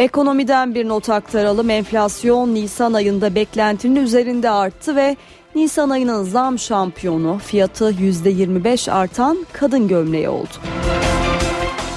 Ekonomiden 0.00 0.74
bir 0.74 0.88
not 0.88 1.08
aktaralım. 1.10 1.70
Enflasyon 1.70 2.54
Nisan 2.54 2.92
ayında 2.92 3.34
beklentinin 3.34 3.96
üzerinde 3.96 4.50
arttı 4.50 4.96
ve 4.96 5.16
Nisan 5.54 5.90
ayının 5.90 6.24
zam 6.24 6.58
şampiyonu 6.58 7.38
fiyatı 7.38 7.90
%25 7.90 8.90
artan 8.90 9.46
kadın 9.52 9.88
gömleği 9.88 10.28
oldu. 10.28 10.48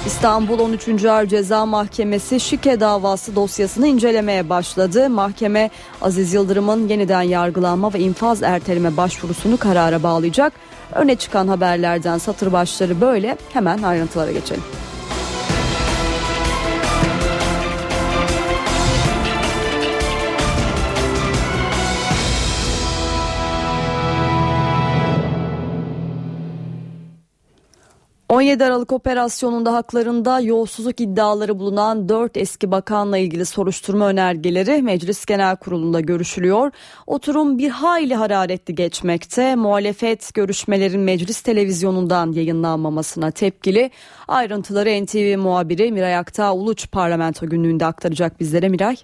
İstanbul 0.06 0.58
13. 0.58 1.04
Ağır 1.04 1.26
Ceza 1.26 1.66
Mahkemesi 1.66 2.40
şike 2.40 2.80
davası 2.80 3.36
dosyasını 3.36 3.86
incelemeye 3.86 4.48
başladı. 4.48 5.10
Mahkeme 5.10 5.70
Aziz 6.02 6.34
Yıldırım'ın 6.34 6.88
yeniden 6.88 7.22
yargılanma 7.22 7.94
ve 7.94 7.98
infaz 7.98 8.42
erteleme 8.42 8.96
başvurusunu 8.96 9.56
karara 9.56 10.02
bağlayacak. 10.02 10.52
Öne 10.94 11.16
çıkan 11.16 11.48
haberlerden 11.48 12.18
satır 12.18 12.52
başları 12.52 13.00
böyle. 13.00 13.36
Hemen 13.52 13.82
ayrıntılara 13.82 14.32
geçelim. 14.32 14.64
17 28.34 28.64
Aralık 28.64 28.92
operasyonunda 28.92 29.72
haklarında 29.72 30.40
yolsuzluk 30.40 31.00
iddiaları 31.00 31.58
bulunan 31.58 32.08
4 32.08 32.36
eski 32.36 32.70
bakanla 32.70 33.18
ilgili 33.18 33.46
soruşturma 33.46 34.08
önergeleri 34.08 34.82
Meclis 34.82 35.26
Genel 35.26 35.56
Kurulu'nda 35.56 36.00
görüşülüyor. 36.00 36.70
Oturum 37.06 37.58
bir 37.58 37.70
hayli 37.70 38.14
hararetli 38.14 38.74
geçmekte. 38.74 39.54
Muhalefet 39.54 40.34
görüşmelerin 40.34 41.00
meclis 41.00 41.40
televizyonundan 41.40 42.32
yayınlanmamasına 42.32 43.30
tepkili. 43.30 43.90
Ayrıntıları 44.28 45.04
NTV 45.04 45.38
muhabiri 45.38 45.92
Miray 45.92 46.16
Aktağ 46.16 46.54
Uluç 46.54 46.90
parlamento 46.92 47.48
günlüğünde 47.48 47.86
aktaracak 47.86 48.40
bizlere 48.40 48.68
Miray. 48.68 48.96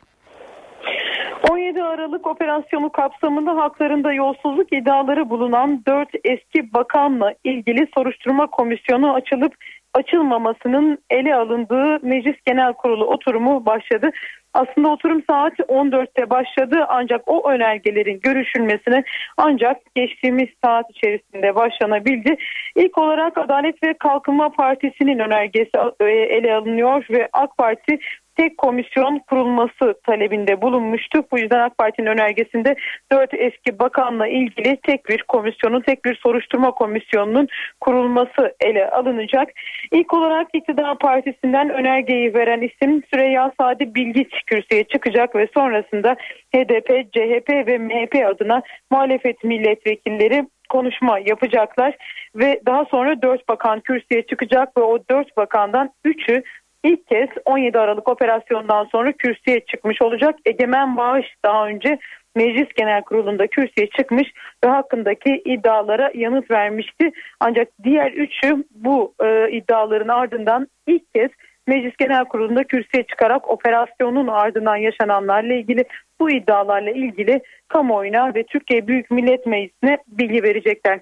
17 1.49 1.83
Aralık 1.83 2.27
operasyonu 2.27 2.93
kapsamında 2.93 3.57
haklarında 3.57 4.13
yolsuzluk 4.13 4.73
iddiaları 4.73 5.31
bulunan 5.31 5.83
4 5.87 6.09
eski 6.25 6.73
bakanla 6.73 7.35
ilgili 7.45 7.89
soruşturma 7.95 8.47
komisyonu 8.47 9.15
açılıp 9.15 9.55
açılmamasının 9.95 10.99
ele 11.11 11.35
alındığı 11.35 12.07
Meclis 12.07 12.37
Genel 12.47 12.73
Kurulu 12.73 13.05
oturumu 13.05 13.67
başladı. 13.67 14.11
Aslında 14.55 14.89
oturum 14.89 15.23
saat 15.31 15.53
14'te 15.59 16.31
başladı 16.31 16.85
ancak 16.89 17.23
o 17.27 17.51
önergelerin 17.51 18.21
görüşülmesine 18.21 19.05
ancak 19.37 19.77
geçtiğimiz 19.95 20.49
saat 20.65 20.91
içerisinde 20.91 21.55
başlanabildi. 21.55 22.37
İlk 22.77 22.99
olarak 22.99 23.39
Adalet 23.39 23.83
ve 23.83 23.95
Kalkınma 23.95 24.49
Partisi'nin 24.49 25.19
önergesi 25.19 25.71
e, 26.01 26.05
ele 26.05 26.55
alınıyor 26.55 27.07
ve 27.11 27.29
AK 27.33 27.57
Parti 27.57 27.99
tek 28.41 28.59
komisyon 28.59 29.19
kurulması 29.19 29.95
talebinde 30.07 30.63
bulunmuştu. 30.63 31.25
Bu 31.33 31.39
yüzden 31.39 31.61
AK 31.61 31.79
Parti'nin 31.79 32.07
önergesinde 32.07 32.75
dört 33.13 33.35
eski 33.35 33.79
bakanla 33.79 34.27
ilgili 34.27 34.77
tek 34.83 35.09
bir 35.09 35.23
komisyonun, 35.23 35.81
tek 35.81 36.05
bir 36.05 36.15
soruşturma 36.15 36.71
komisyonunun 36.71 37.49
kurulması 37.81 38.55
ele 38.61 38.91
alınacak. 38.91 39.49
İlk 39.93 40.15
olarak 40.15 40.49
İktidar 40.55 40.99
Partisi'nden 40.99 41.71
önergeyi 41.71 42.35
veren 42.35 42.61
isim 42.61 43.03
Süreyya 43.11 43.53
Sadi 43.61 43.95
Bilgiç 43.95 44.31
kürsüye 44.47 44.85
çıkacak 44.85 45.37
ve 45.37 45.49
sonrasında 45.55 46.17
HDP, 46.55 47.13
CHP 47.13 47.49
ve 47.67 47.79
MHP 47.79 48.27
adına 48.27 48.63
muhalefet 48.91 49.45
milletvekilleri 49.45 50.47
konuşma 50.71 51.19
yapacaklar 51.19 51.97
ve 52.35 52.61
daha 52.67 52.85
sonra 52.85 53.23
dört 53.23 53.49
bakan 53.49 53.81
kürsüye 53.81 54.23
çıkacak 54.23 54.77
ve 54.77 54.83
o 54.83 54.99
dört 55.11 55.37
bakandan 55.37 55.91
üçü 56.05 56.43
ilk 56.85 57.07
kez 57.07 57.29
17 57.45 57.79
Aralık 57.79 58.09
operasyondan 58.09 58.85
sonra 58.85 59.13
kürsüye 59.13 59.61
çıkmış 59.61 60.03
olacak. 60.03 60.35
Egemen 60.47 60.97
Bağış 60.97 61.27
daha 61.45 61.67
önce 61.67 61.99
Meclis 62.37 62.69
Genel 62.77 63.03
Kurulu'nda 63.03 63.47
kürsüye 63.47 63.87
çıkmış 63.99 64.29
ve 64.65 64.69
hakkındaki 64.69 65.43
iddialara 65.45 66.11
yanıt 66.15 66.51
vermişti. 66.51 67.11
Ancak 67.41 67.69
diğer 67.85 68.13
üçü 68.13 68.65
bu 68.71 69.15
e, 69.25 69.51
iddiaların 69.51 70.09
ardından 70.09 70.69
ilk 70.87 71.15
kez 71.15 71.31
Meclis 71.67 71.97
Genel 71.97 72.25
Kurulu'nda 72.25 72.65
kürsüye 72.65 73.03
çıkarak 73.03 73.49
operasyonun 73.51 74.27
ardından 74.27 74.77
yaşananlarla 74.77 75.55
ilgili 75.55 75.85
bu 76.21 76.31
iddialarla 76.31 76.91
ilgili 76.91 77.41
kamuoyuna 77.69 78.35
ve 78.35 78.43
Türkiye 78.43 78.87
Büyük 78.87 79.11
Millet 79.11 79.47
Meclisi'ne 79.47 79.99
bilgi 80.09 80.43
verecekler 80.43 81.01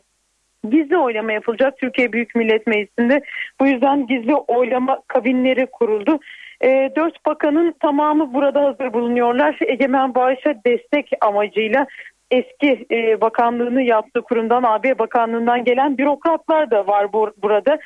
gizli 0.70 0.96
oylama 0.96 1.32
yapılacak 1.32 1.78
Türkiye 1.78 2.12
Büyük 2.12 2.34
Millet 2.34 2.66
Meclisi'nde. 2.66 3.20
Bu 3.60 3.66
yüzden 3.66 4.06
gizli 4.06 4.34
oylama 4.34 5.02
kabinleri 5.08 5.66
kuruldu. 5.66 6.18
E, 6.64 6.92
dört 6.96 7.26
bakanın 7.26 7.74
tamamı 7.80 8.34
burada 8.34 8.64
hazır 8.64 8.92
bulunuyorlar. 8.92 9.58
Egemen 9.60 10.14
Bağış'a 10.14 10.54
destek 10.66 11.10
amacıyla 11.20 11.86
eski 12.30 12.86
e, 12.90 13.20
bakanlığını 13.20 13.82
yaptığı 13.82 14.22
kurumdan 14.22 14.62
AB 14.62 14.98
Bakanlığından 14.98 15.64
gelen 15.64 15.98
bürokratlar 15.98 16.70
da 16.70 16.86
var 16.86 17.12
bu, 17.12 17.30
burada. 17.42 17.78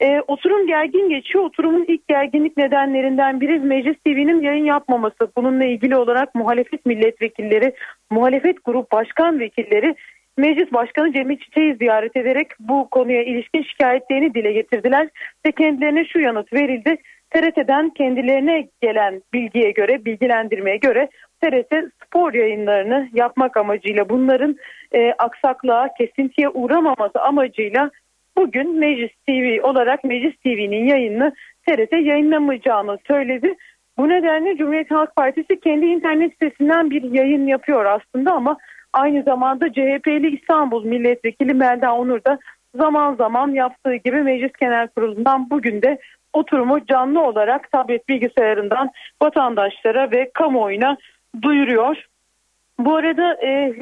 E, 0.00 0.20
oturum 0.20 0.66
gergin 0.66 1.08
geçiyor. 1.08 1.44
Oturumun 1.44 1.84
ilk 1.88 2.08
gerginlik 2.08 2.56
nedenlerinden 2.56 3.40
biri 3.40 3.58
Meclis 3.58 3.96
TV'nin 4.06 4.42
yayın 4.42 4.64
yapmaması. 4.64 5.32
Bununla 5.36 5.64
ilgili 5.64 5.96
olarak 5.96 6.34
muhalefet 6.34 6.86
milletvekilleri, 6.86 7.74
muhalefet 8.10 8.64
grup 8.64 8.92
başkan 8.92 9.40
vekilleri 9.40 9.94
Meclis 10.38 10.72
Başkanı 10.72 11.12
Cemil 11.12 11.38
Çiçek'i 11.38 11.76
ziyaret 11.76 12.16
ederek 12.16 12.48
bu 12.60 12.88
konuya 12.90 13.22
ilişkin 13.22 13.62
şikayetlerini 13.62 14.34
dile 14.34 14.52
getirdiler 14.52 15.08
ve 15.46 15.52
kendilerine 15.52 16.04
şu 16.04 16.20
yanıt 16.20 16.52
verildi. 16.52 16.96
TRT'den 17.30 17.90
kendilerine 17.90 18.68
gelen 18.82 19.22
bilgiye 19.32 19.70
göre, 19.70 20.04
bilgilendirmeye 20.04 20.76
göre 20.76 21.08
TRT 21.42 21.74
spor 22.04 22.34
yayınlarını 22.34 23.08
yapmak 23.12 23.56
amacıyla 23.56 24.08
bunların 24.08 24.56
e, 24.92 25.12
aksaklığa, 25.12 25.88
kesintiye 25.98 26.48
uğramaması 26.48 27.20
amacıyla 27.20 27.90
bugün 28.36 28.78
Meclis 28.78 29.10
TV 29.28 29.62
olarak 29.62 30.04
Meclis 30.04 30.36
TV'nin 30.36 30.86
yayınını 30.86 31.32
TRT 31.66 31.92
yayınlamayacağını 31.92 32.98
söyledi. 33.06 33.54
Bu 33.98 34.08
nedenle 34.08 34.56
Cumhuriyet 34.56 34.90
Halk 34.90 35.16
Partisi 35.16 35.60
kendi 35.60 35.86
internet 35.86 36.32
sitesinden 36.32 36.90
bir 36.90 37.02
yayın 37.02 37.46
yapıyor 37.46 37.84
aslında 37.84 38.32
ama 38.32 38.56
Aynı 38.92 39.22
zamanda 39.22 39.72
CHP'li 39.72 40.36
İstanbul 40.36 40.84
Milletvekili 40.84 41.54
Melda 41.54 41.94
Onur 41.94 42.24
da 42.24 42.38
zaman 42.74 43.14
zaman 43.14 43.48
yaptığı 43.48 43.94
gibi 43.94 44.22
Meclis 44.22 44.52
Genel 44.60 44.88
Kurulu'ndan 44.88 45.50
bugün 45.50 45.82
de 45.82 45.98
oturumu 46.32 46.86
canlı 46.86 47.24
olarak 47.24 47.72
tablet 47.72 48.08
bilgisayarından 48.08 48.90
vatandaşlara 49.22 50.10
ve 50.10 50.30
kamuoyuna 50.34 50.96
duyuruyor. 51.42 52.06
Bu 52.78 52.96
arada 52.96 53.46
e, 53.46 53.74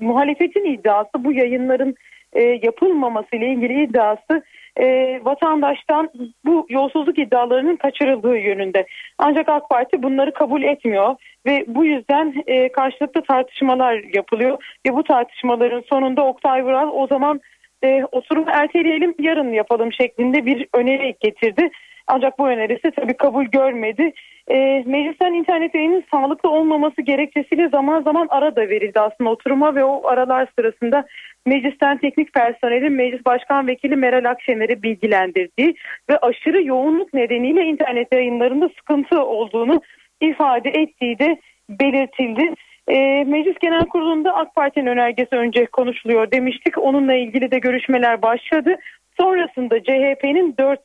muhalefetin 0.00 0.64
iddiası 0.64 1.10
bu 1.24 1.32
yayınların 1.32 1.94
e, 2.32 2.42
yapılmaması 2.42 3.36
ile 3.36 3.52
ilgili 3.52 3.82
iddiası 3.82 4.42
e, 4.80 5.20
vatandaştan 5.24 6.10
bu 6.44 6.66
yolsuzluk 6.68 7.18
iddialarının 7.18 7.76
kaçırıldığı 7.76 8.36
yönünde. 8.36 8.86
Ancak 9.18 9.48
AK 9.48 9.68
Parti 9.68 10.02
bunları 10.02 10.32
kabul 10.32 10.62
etmiyor 10.62 11.16
ve 11.46 11.64
bu 11.68 11.84
yüzden 11.84 12.34
e, 12.46 12.72
karşılıklı 12.72 13.22
tartışmalar 13.22 14.04
yapılıyor 14.14 14.64
ve 14.86 14.94
bu 14.94 15.04
tartışmaların 15.04 15.82
sonunda 15.88 16.24
Oktay 16.24 16.64
Vural 16.64 16.90
o 16.92 17.06
zaman 17.06 17.40
e, 17.84 18.04
oturumu 18.12 18.50
erteleyelim 18.50 19.14
yarın 19.18 19.52
yapalım 19.52 19.92
şeklinde 19.92 20.46
bir 20.46 20.66
öneri 20.74 21.14
getirdi. 21.20 21.70
Ancak 22.06 22.38
bu 22.38 22.48
önerisi 22.48 22.90
tabii 22.90 23.16
kabul 23.16 23.44
görmedi. 23.44 24.12
E, 24.52 24.82
meclisten 24.86 25.32
internet 25.32 25.74
yayının 25.74 26.04
sağlıklı 26.10 26.50
olmaması 26.50 27.02
gerekçesiyle 27.02 27.68
zaman 27.68 28.02
zaman 28.02 28.26
ara 28.30 28.56
da 28.56 28.68
verildi 28.68 29.00
aslında 29.00 29.30
oturuma 29.30 29.74
ve 29.74 29.84
o 29.84 30.08
aralar 30.08 30.48
sırasında 30.58 31.04
meclisten 31.46 31.98
teknik 31.98 32.32
personelin 32.32 32.92
meclis 32.92 33.24
başkan 33.26 33.66
vekili 33.66 33.96
Meral 33.96 34.30
Akşener'i 34.30 34.82
bilgilendirdiği 34.82 35.74
ve 36.10 36.18
aşırı 36.18 36.62
yoğunluk 36.62 37.14
nedeniyle 37.14 37.64
internet 37.64 38.14
yayınlarında 38.14 38.68
sıkıntı 38.68 39.24
olduğunu 39.24 39.80
ifade 40.20 40.70
ettiği 40.70 41.18
de 41.18 41.36
belirtildi. 41.70 42.54
E, 42.88 43.24
Meclis 43.24 43.58
Genel 43.60 43.84
Kurulu'nda 43.84 44.34
AK 44.34 44.54
Parti'nin 44.54 44.86
önergesi 44.86 45.36
önce 45.36 45.66
konuşuluyor 45.66 46.30
demiştik. 46.30 46.78
Onunla 46.78 47.14
ilgili 47.14 47.50
de 47.50 47.58
görüşmeler 47.58 48.22
başladı. 48.22 48.76
Sonrasında 49.20 49.82
CHP'nin 49.82 50.54
4 50.58 50.80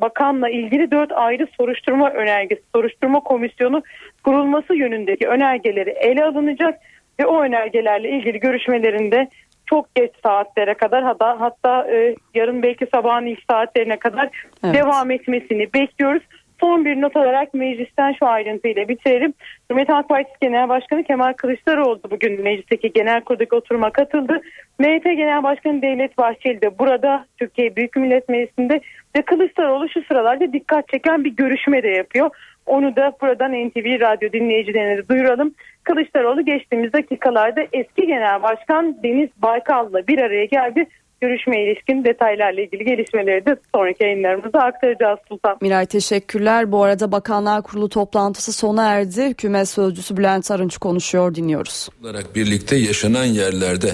bakanla 0.00 0.48
ilgili 0.48 0.90
4 0.90 1.12
ayrı 1.12 1.46
soruşturma 1.56 2.10
önergesi, 2.10 2.62
soruşturma 2.74 3.20
komisyonu 3.20 3.82
kurulması 4.24 4.74
yönündeki 4.74 5.28
önergeleri 5.28 5.90
ele 5.90 6.24
alınacak 6.24 6.80
ve 7.20 7.26
o 7.26 7.42
önergelerle 7.42 8.10
ilgili 8.10 8.40
görüşmelerinde 8.40 9.28
çok 9.66 9.94
geç 9.94 10.10
saatlere 10.22 10.74
kadar 10.74 11.04
hatta 11.04 11.40
hatta 11.40 11.90
e, 11.90 12.14
yarın 12.34 12.62
belki 12.62 12.86
sabahın 12.94 13.26
ilk 13.26 13.42
saatlerine 13.50 13.98
kadar 13.98 14.30
evet. 14.64 14.74
devam 14.74 15.10
etmesini 15.10 15.72
bekliyoruz. 15.74 16.22
Son 16.60 16.84
bir 16.84 17.00
not 17.00 17.16
olarak 17.16 17.54
meclisten 17.54 18.12
şu 18.12 18.26
ayrıntıyla 18.26 18.88
bitirelim. 18.88 19.34
Cumhuriyet 19.68 19.88
Halk 19.88 20.08
Partisi 20.08 20.36
Genel 20.40 20.68
Başkanı 20.68 21.04
Kemal 21.04 21.32
Kılıçdaroğlu 21.32 22.00
bugün 22.10 22.42
meclisteki 22.42 22.92
genel 22.92 23.20
kurdaki 23.20 23.54
oturuma 23.54 23.90
katıldı. 23.90 24.40
MHP 24.78 25.04
Genel 25.04 25.42
Başkanı 25.42 25.82
Devlet 25.82 26.18
Bahçeli 26.18 26.62
de 26.62 26.78
burada 26.78 27.26
Türkiye 27.38 27.76
Büyük 27.76 27.96
Millet 27.96 28.28
Meclisi'nde 28.28 28.80
ve 29.16 29.22
Kılıçdaroğlu 29.22 29.88
şu 29.88 30.02
sıralarda 30.02 30.52
dikkat 30.52 30.88
çeken 30.88 31.24
bir 31.24 31.30
görüşme 31.30 31.82
de 31.82 31.88
yapıyor. 31.88 32.30
Onu 32.66 32.96
da 32.96 33.12
buradan 33.22 33.52
NTV 33.52 34.00
Radyo 34.00 34.32
dinleyicilerine 34.32 35.08
duyuralım. 35.08 35.54
Kılıçdaroğlu 35.84 36.44
geçtiğimiz 36.44 36.92
dakikalarda 36.92 37.60
eski 37.72 38.06
Genel 38.06 38.42
Başkan 38.42 39.02
Deniz 39.02 39.28
Baykal'la 39.42 40.06
bir 40.06 40.18
araya 40.18 40.44
geldi 40.44 40.86
görüşme 41.20 41.64
ilişkin 41.64 42.04
detaylarla 42.04 42.60
ilgili 42.60 42.84
gelişmeleri 42.84 43.46
de 43.46 43.56
sonraki 43.74 44.04
yayınlarımıza 44.04 44.58
aktaracağız 44.58 45.18
Sultan. 45.28 45.58
Miray 45.60 45.86
teşekkürler. 45.86 46.72
Bu 46.72 46.82
arada 46.84 47.12
Bakanlar 47.12 47.62
Kurulu 47.62 47.88
toplantısı 47.88 48.52
sona 48.52 48.88
erdi. 48.90 49.26
Hükümet 49.26 49.68
Sözcüsü 49.68 50.16
Bülent 50.16 50.50
Arınç 50.50 50.78
konuşuyor 50.78 51.34
dinliyoruz. 51.34 51.88
Olarak 52.02 52.36
birlikte 52.36 52.76
yaşanan 52.76 53.24
yerlerde 53.24 53.88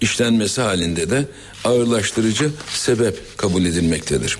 işlenmesi 0.00 0.60
halinde 0.60 1.10
de 1.10 1.22
ağırlaştırıcı 1.64 2.50
sebep 2.66 3.14
kabul 3.38 3.64
edilmektedir. 3.64 4.38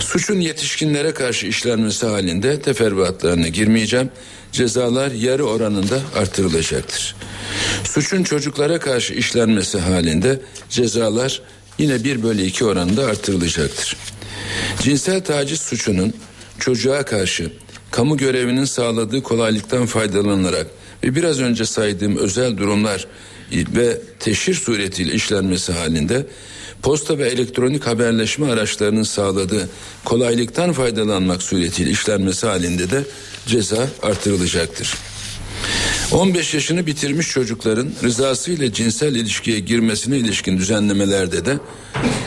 Suçun 0.00 0.40
yetişkinlere 0.40 1.14
karşı 1.14 1.46
işlenmesi 1.46 2.06
halinde 2.06 2.60
teferruatlarına 2.62 3.48
girmeyeceğim. 3.48 4.10
Cezalar 4.52 5.10
yarı 5.10 5.44
oranında 5.44 5.98
artırılacaktır. 6.16 7.16
Suçun 7.94 8.22
çocuklara 8.22 8.78
karşı 8.78 9.14
işlenmesi 9.14 9.78
halinde 9.78 10.40
cezalar 10.70 11.42
yine 11.78 12.04
1 12.04 12.22
bölü 12.22 12.42
2 12.42 12.64
oranında 12.64 13.04
artırılacaktır. 13.04 13.96
Cinsel 14.82 15.24
taciz 15.24 15.60
suçunun 15.60 16.14
çocuğa 16.58 17.04
karşı 17.04 17.52
kamu 17.90 18.16
görevinin 18.16 18.64
sağladığı 18.64 19.22
kolaylıktan 19.22 19.86
faydalanarak 19.86 20.66
ve 21.04 21.14
biraz 21.14 21.40
önce 21.40 21.64
saydığım 21.64 22.16
özel 22.16 22.56
durumlar 22.56 23.06
ve 23.52 24.00
teşhir 24.20 24.54
suretiyle 24.54 25.12
işlenmesi 25.12 25.72
halinde 25.72 26.26
posta 26.82 27.18
ve 27.18 27.28
elektronik 27.28 27.86
haberleşme 27.86 28.50
araçlarının 28.50 29.02
sağladığı 29.02 29.68
kolaylıktan 30.04 30.72
faydalanmak 30.72 31.42
suretiyle 31.42 31.90
işlenmesi 31.90 32.46
halinde 32.46 32.90
de 32.90 33.02
ceza 33.46 33.88
artırılacaktır. 34.02 35.11
15 36.12 36.54
yaşını 36.54 36.86
bitirmiş 36.86 37.28
çocukların 37.28 37.92
rızası 38.02 38.52
ile 38.52 38.72
cinsel 38.72 39.14
ilişkiye 39.14 39.58
girmesine 39.58 40.18
ilişkin 40.18 40.58
düzenlemelerde 40.58 41.44
de 41.44 41.58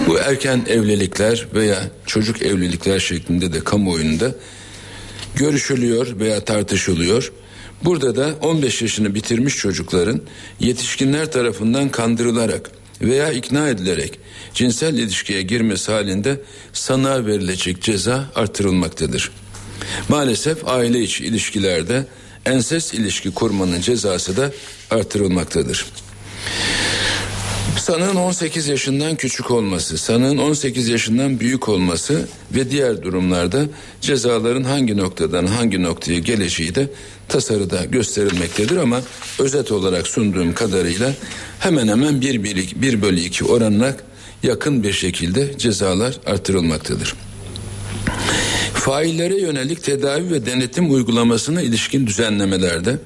bu 0.08 0.20
erken 0.20 0.66
evlilikler 0.70 1.48
veya 1.54 1.84
çocuk 2.06 2.42
evlilikler 2.42 3.00
şeklinde 3.00 3.54
de 3.54 3.60
kamuoyunda 3.60 4.36
görüşülüyor 5.36 6.20
veya 6.20 6.46
tartışılıyor. 6.46 7.32
Burada 7.84 8.16
da 8.16 8.36
15 8.42 8.82
yaşını 8.82 9.16
bitirmiş 9.16 9.58
çocukların 9.58 10.22
yetişkinler 10.60 11.32
tarafından 11.32 11.90
kandırılarak 11.90 12.72
veya 13.02 13.32
ikna 13.32 13.70
edilerek 13.70 14.20
cinsel 14.54 14.94
ilişkiye 14.94 15.42
girmesi 15.42 15.92
halinde 15.92 16.42
sanığa 16.74 17.26
verilecek 17.26 17.82
ceza 17.82 18.32
artırılmaktadır. 18.36 19.32
Maalesef 20.10 20.68
aile 20.68 21.02
içi 21.02 21.26
ilişkilerde 21.26 22.06
ensest 22.46 22.94
ilişki 22.94 23.32
kurmanın 23.32 23.82
cezası 23.82 24.38
da 24.38 24.52
artırılmaktadır. 24.92 25.86
Sanığın 27.78 28.16
18 28.16 28.68
yaşından 28.68 29.16
küçük 29.16 29.52
olması, 29.52 29.98
sanığın 29.98 30.38
18 30.38 30.88
yaşından 30.88 31.40
büyük 31.40 31.70
olması 31.70 32.28
ve 32.52 32.72
diğer 32.72 33.04
durumlarda 33.04 33.66
cezaların 34.02 34.64
hangi 34.64 34.98
noktadan 34.98 35.46
hangi 35.46 35.84
noktaya 35.84 36.20
geleceği 36.20 36.76
de 36.76 36.90
tasarıda 37.28 37.86
gösterilmektedir 37.86 38.78
ama 38.78 39.02
özet 39.40 39.72
olarak 39.72 40.08
sunduğum 40.08 40.54
kadarıyla 40.54 41.14
hemen 41.60 41.88
hemen 41.88 42.22
1, 42.22 42.44
1, 42.44 42.74
1 42.76 43.02
bölü 43.02 43.20
2 43.20 43.46
oranına 43.46 43.96
yakın 44.44 44.84
bir 44.84 44.94
şekilde 44.94 45.58
cezalar 45.58 46.16
artırılmaktadır. 46.26 47.16
Faillere 48.86 49.40
yönelik 49.40 49.84
tedavi 49.84 50.32
ve 50.32 50.46
denetim 50.46 50.94
uygulamasına 50.94 51.62
ilişkin 51.62 52.08
düzenlemelerde 52.08 52.98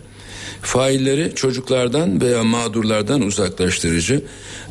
failleri 0.62 1.32
çocuklardan 1.36 2.22
veya 2.22 2.44
mağdurlardan 2.44 3.22
uzaklaştırıcı 3.22 4.22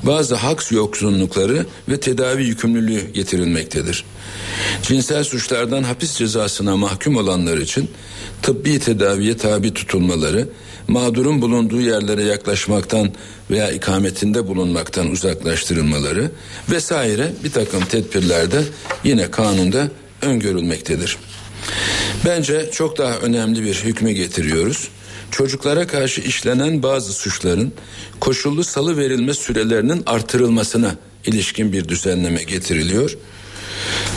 bazı 0.03 0.35
hak 0.35 0.73
yoksunlukları 0.73 1.67
ve 1.89 2.01
tedavi 2.01 2.45
yükümlülüğü 2.45 3.13
getirilmektedir. 3.13 4.05
Cinsel 4.83 5.25
suçlardan 5.25 5.83
hapis 5.83 6.17
cezasına 6.17 6.77
mahkum 6.77 7.17
olanlar 7.17 7.59
için 7.59 7.91
tıbbi 8.43 8.79
tedaviye 8.79 9.37
tabi 9.37 9.75
tutulmaları, 9.75 10.49
mağdurun 10.89 11.43
bulunduğu 11.43 11.81
yerlere 11.81 12.23
yaklaşmaktan 12.23 13.13
veya 13.51 13.71
ikametinde 13.71 14.47
bulunmaktan 14.47 15.11
uzaklaştırılmaları 15.11 16.31
vesaire 16.71 17.33
bir 17.45 17.51
takım 17.51 17.85
tedbirlerde 17.85 18.63
yine 19.05 19.31
kanunda 19.31 19.89
öngörülmektedir. 20.23 21.17
Bence 22.25 22.71
çok 22.73 22.99
daha 22.99 23.19
önemli 23.19 23.63
bir 23.63 23.75
hükme 23.75 24.13
getiriyoruz. 24.13 24.89
Çocuklara 25.31 25.87
karşı 25.87 26.21
işlenen 26.21 26.83
bazı 26.83 27.13
suçların 27.13 27.73
koşullu 28.21 28.65
salı 28.65 28.97
verilme 28.97 29.35
sürelerinin 29.35 30.03
artırılmasına 30.07 30.97
ilişkin 31.27 31.73
bir 31.73 31.89
düzenleme 31.89 32.43
getiriliyor. 32.43 33.19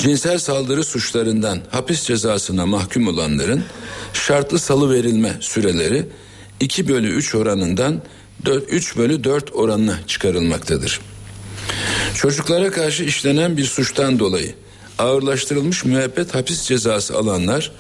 Cinsel 0.02 0.38
saldırı 0.38 0.84
suçlarından 0.84 1.60
hapis 1.70 2.04
cezasına 2.04 2.66
mahkum 2.66 3.08
olanların 3.08 3.64
şartlı 4.14 4.60
salı 4.60 4.94
verilme 4.94 5.38
süreleri 5.40 6.06
2 6.60 6.88
bölü 6.88 7.10
3 7.10 7.36
oranından 7.36 8.02
4, 8.46 8.64
3 8.70 8.98
bölü 8.98 9.24
4 9.24 9.56
oranına 9.56 10.00
çıkarılmaktadır. 10.08 11.00
Çocuklara 12.16 12.72
karşı 12.72 13.04
işlenen 13.04 13.58
bir 13.58 13.66
suçtan 13.66 14.20
dolayı 14.20 14.54
ağırlaştırılmış 15.02 15.86
müebbet 15.86 16.36
hapis 16.36 16.64
cezası 16.64 17.18
alanlar 17.18 17.72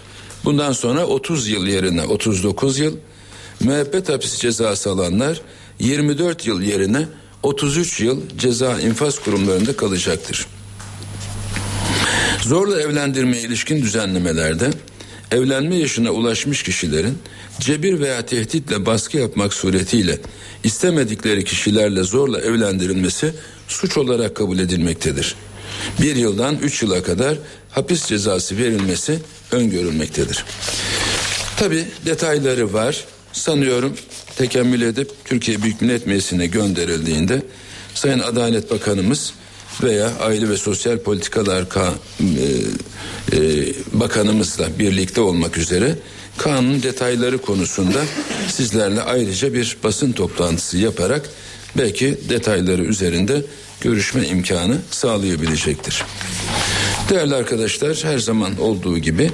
bundan 0.45 0.71
sonra 0.71 1.05
30 1.05 1.47
yıl 1.47 1.67
yerine 1.67 2.03
39 2.03 2.79
yıl, 2.79 2.97
müebbet 3.60 4.10
hapis 4.10 4.36
cezası 4.39 4.89
alanlar 4.89 5.41
24 5.79 6.47
yıl 6.47 6.62
yerine 6.62 7.07
33 7.43 7.99
yıl 7.99 8.21
ceza 8.38 8.79
infaz 8.79 9.19
kurumlarında 9.19 9.75
kalacaktır. 9.75 10.47
Zorla 12.41 12.81
evlendirmeye 12.81 13.43
ilişkin 13.43 13.81
düzenlemelerde 13.81 14.69
evlenme 15.31 15.75
yaşına 15.75 16.12
ulaşmış 16.12 16.63
kişilerin 16.63 17.17
cebir 17.60 17.99
veya 17.99 18.25
tehditle 18.25 18.86
baskı 18.86 19.17
yapmak 19.17 19.53
suretiyle 19.53 20.19
istemedikleri 20.63 21.43
kişilerle 21.43 22.03
zorla 22.03 22.41
evlendirilmesi 22.41 23.34
suç 23.67 23.97
olarak 23.97 24.36
kabul 24.36 24.60
edilmektedir 24.60 25.36
bir 26.02 26.15
yıldan 26.15 26.56
üç 26.56 26.82
yıla 26.84 27.04
kadar 27.04 27.38
hapis 27.70 28.06
cezası 28.06 28.58
verilmesi 28.58 29.20
öngörülmektedir. 29.52 30.46
Tabi 31.58 31.86
detayları 32.06 32.74
var. 32.74 33.06
Sanıyorum 33.34 33.94
tekemmül 34.36 34.82
edip 34.82 35.12
Türkiye 35.26 35.62
Büyük 35.62 35.82
Millet 35.82 36.08
Meclisi'ne 36.08 36.48
gönderildiğinde 36.48 37.41
Sayın 37.94 38.20
Adalet 38.20 38.72
Bakanımız 38.72 39.34
veya 39.84 40.12
Aile 40.20 40.50
ve 40.50 40.58
Sosyal 40.58 40.98
Politikalar 40.98 41.70
Ka 41.70 41.94
e, 42.20 42.26
e, 43.38 43.74
Bakanımızla 43.94 44.80
birlikte 44.80 45.22
olmak 45.22 45.58
üzere 45.58 45.96
kanun 46.38 46.84
detayları 46.84 47.38
konusunda 47.38 48.00
sizlerle 48.50 49.02
ayrıca 49.02 49.54
bir 49.54 49.78
basın 49.84 50.12
toplantısı 50.12 50.78
yaparak 50.78 51.30
belki 51.78 52.17
detayları 52.30 52.84
üzerinde 52.84 53.46
görüşme 53.82 54.28
imkanı 54.28 54.78
sağlayabilecektir. 54.91 56.04
Değerli 57.10 57.36
arkadaşlar 57.36 58.04
her 58.04 58.20
zaman 58.20 58.60
olduğu 58.60 58.98
gibi 58.98 59.32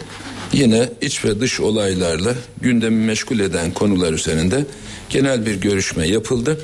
yine 0.53 0.89
iç 1.01 1.25
ve 1.25 1.39
dış 1.39 1.59
olaylarla 1.59 2.33
gündemi 2.61 3.05
meşgul 3.05 3.39
eden 3.39 3.71
konular 3.71 4.13
üzerinde 4.13 4.65
genel 5.09 5.45
bir 5.45 5.55
görüşme 5.55 6.07
yapıldı. 6.07 6.59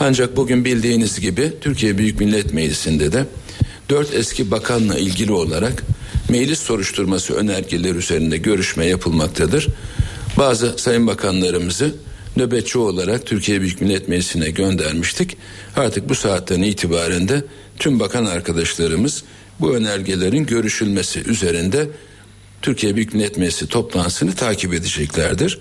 Ancak 0.00 0.36
bugün 0.36 0.64
bildiğiniz 0.64 1.20
gibi 1.20 1.52
Türkiye 1.60 1.98
Büyük 1.98 2.20
Millet 2.20 2.52
Meclisi'nde 2.52 3.12
de 3.12 3.24
dört 3.90 4.14
eski 4.14 4.50
bakanla 4.50 4.98
ilgili 4.98 5.32
olarak 5.32 5.82
meclis 6.28 6.58
soruşturması 6.58 7.34
önergeleri 7.34 7.98
üzerinde 7.98 8.36
görüşme 8.36 8.86
yapılmaktadır. 8.86 9.66
Bazı 10.38 10.74
sayın 10.78 11.06
bakanlarımızı 11.06 11.94
nöbetçi 12.36 12.78
olarak 12.78 13.26
Türkiye 13.26 13.60
Büyük 13.60 13.80
Millet 13.80 14.08
Meclisi'ne 14.08 14.50
göndermiştik. 14.50 15.36
Artık 15.76 16.08
bu 16.08 16.14
saatten 16.14 16.62
itibaren 16.62 17.28
de 17.28 17.44
tüm 17.78 18.00
bakan 18.00 18.24
arkadaşlarımız 18.24 19.22
bu 19.60 19.76
önergelerin 19.76 20.46
görüşülmesi 20.46 21.22
üzerinde 21.30 21.88
Türkiye 22.62 22.96
Büyük 22.96 23.14
Millet 23.14 23.38
Meclisi 23.38 23.66
toplantısını 23.66 24.34
takip 24.34 24.74
edeceklerdir. 24.74 25.58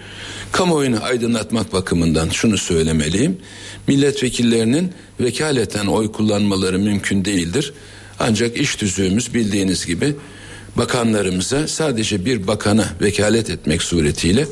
Kamuoyunu 0.51 1.03
aydınlatmak 1.03 1.73
bakımından 1.73 2.29
şunu 2.29 2.57
söylemeliyim. 2.57 3.37
Milletvekillerinin 3.87 4.91
vekaleten 5.19 5.85
oy 5.85 6.11
kullanmaları 6.11 6.79
mümkün 6.79 7.25
değildir. 7.25 7.73
Ancak 8.19 8.57
iş 8.57 8.75
tüzüğümüz 8.75 9.33
bildiğiniz 9.33 9.85
gibi 9.85 10.15
bakanlarımıza 10.75 11.67
sadece 11.67 12.25
bir 12.25 12.47
bakana 12.47 12.85
vekalet 13.01 13.49
etmek 13.49 13.83
suretiyle 13.83 14.45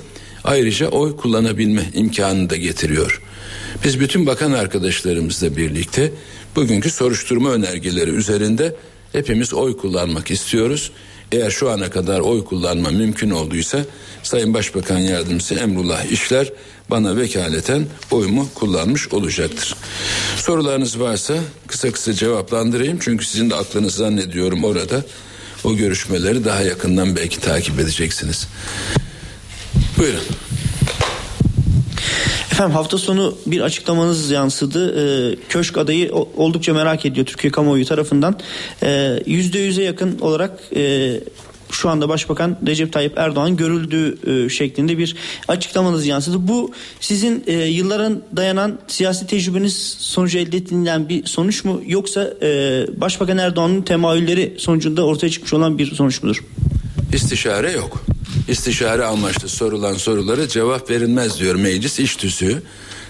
ayrıca 0.43 0.87
oy 0.87 1.17
kullanabilme 1.17 1.89
imkanını 1.93 2.49
da 2.49 2.55
getiriyor. 2.55 3.21
Biz 3.83 3.99
bütün 3.99 4.25
bakan 4.25 4.51
arkadaşlarımızla 4.51 5.57
birlikte 5.57 6.11
bugünkü 6.55 6.89
soruşturma 6.89 7.51
önergeleri 7.51 8.09
üzerinde 8.09 8.75
hepimiz 9.11 9.53
oy 9.53 9.77
kullanmak 9.77 10.31
istiyoruz. 10.31 10.91
Eğer 11.31 11.51
şu 11.51 11.69
ana 11.69 11.89
kadar 11.89 12.19
oy 12.19 12.45
kullanma 12.45 12.89
mümkün 12.89 13.29
olduysa 13.29 13.85
Sayın 14.23 14.53
Başbakan 14.53 14.97
Yardımcısı 14.97 15.55
Emrullah 15.55 16.05
İşler 16.05 16.53
bana 16.89 17.17
vekaleten 17.17 17.87
oyumu 18.11 18.49
kullanmış 18.55 19.07
olacaktır. 19.07 19.75
Sorularınız 20.37 20.99
varsa 20.99 21.33
kısa 21.67 21.91
kısa 21.91 22.13
cevaplandırayım 22.13 22.99
çünkü 23.01 23.25
sizin 23.25 23.49
de 23.49 23.55
aklınız 23.55 23.95
zannediyorum 23.95 24.63
orada 24.63 25.05
o 25.63 25.75
görüşmeleri 25.75 26.45
daha 26.45 26.61
yakından 26.61 27.15
belki 27.15 27.39
takip 27.39 27.79
edeceksiniz. 27.79 28.47
Buyurun. 29.97 30.23
Efendim 32.51 32.75
hafta 32.75 32.97
sonu 32.97 33.35
bir 33.45 33.61
açıklamanız 33.61 34.31
yansıdı. 34.31 34.95
Ee, 34.99 35.35
köşk 35.49 35.77
adayı 35.77 36.11
oldukça 36.13 36.73
merak 36.73 37.05
ediyor 37.05 37.25
Türkiye 37.25 37.51
kamuoyu 37.51 37.85
tarafından. 37.85 38.39
Ee, 38.83 39.19
yüzde 39.25 39.59
yüze 39.59 39.83
yakın 39.83 40.19
olarak 40.19 40.59
e, 40.75 41.13
şu 41.71 41.89
anda 41.89 42.09
Başbakan 42.09 42.57
Recep 42.67 42.93
Tayyip 42.93 43.17
Erdoğan 43.17 43.57
görüldüğü 43.57 44.17
e, 44.45 44.49
şeklinde 44.49 44.97
bir 44.97 45.15
açıklamanız 45.47 46.05
yansıdı. 46.05 46.47
Bu 46.47 46.71
sizin 46.99 47.43
e, 47.47 47.53
yılların 47.53 48.21
dayanan 48.35 48.79
siyasi 48.87 49.27
tecrübeniz 49.27 49.97
sonucu 49.99 50.37
elde 50.37 50.57
edilen 50.57 51.09
bir 51.09 51.25
sonuç 51.25 51.63
mu 51.63 51.81
yoksa 51.87 52.33
e, 52.41 52.47
Başbakan 52.97 53.37
Erdoğan'ın 53.37 53.81
temayülleri 53.81 54.55
sonucunda 54.57 55.05
ortaya 55.05 55.29
çıkmış 55.29 55.53
olan 55.53 55.77
bir 55.77 55.95
sonuç 55.95 56.23
mudur? 56.23 56.43
İstişare 57.13 57.71
yok. 57.71 58.12
İstişare 58.47 59.05
amaçlı 59.05 59.49
sorulan 59.49 59.93
sorulara 59.93 60.47
cevap 60.47 60.89
verilmez 60.89 61.39
diyor 61.39 61.55
meclis 61.55 61.99
iş 61.99 62.15
tüzüğü. 62.15 62.63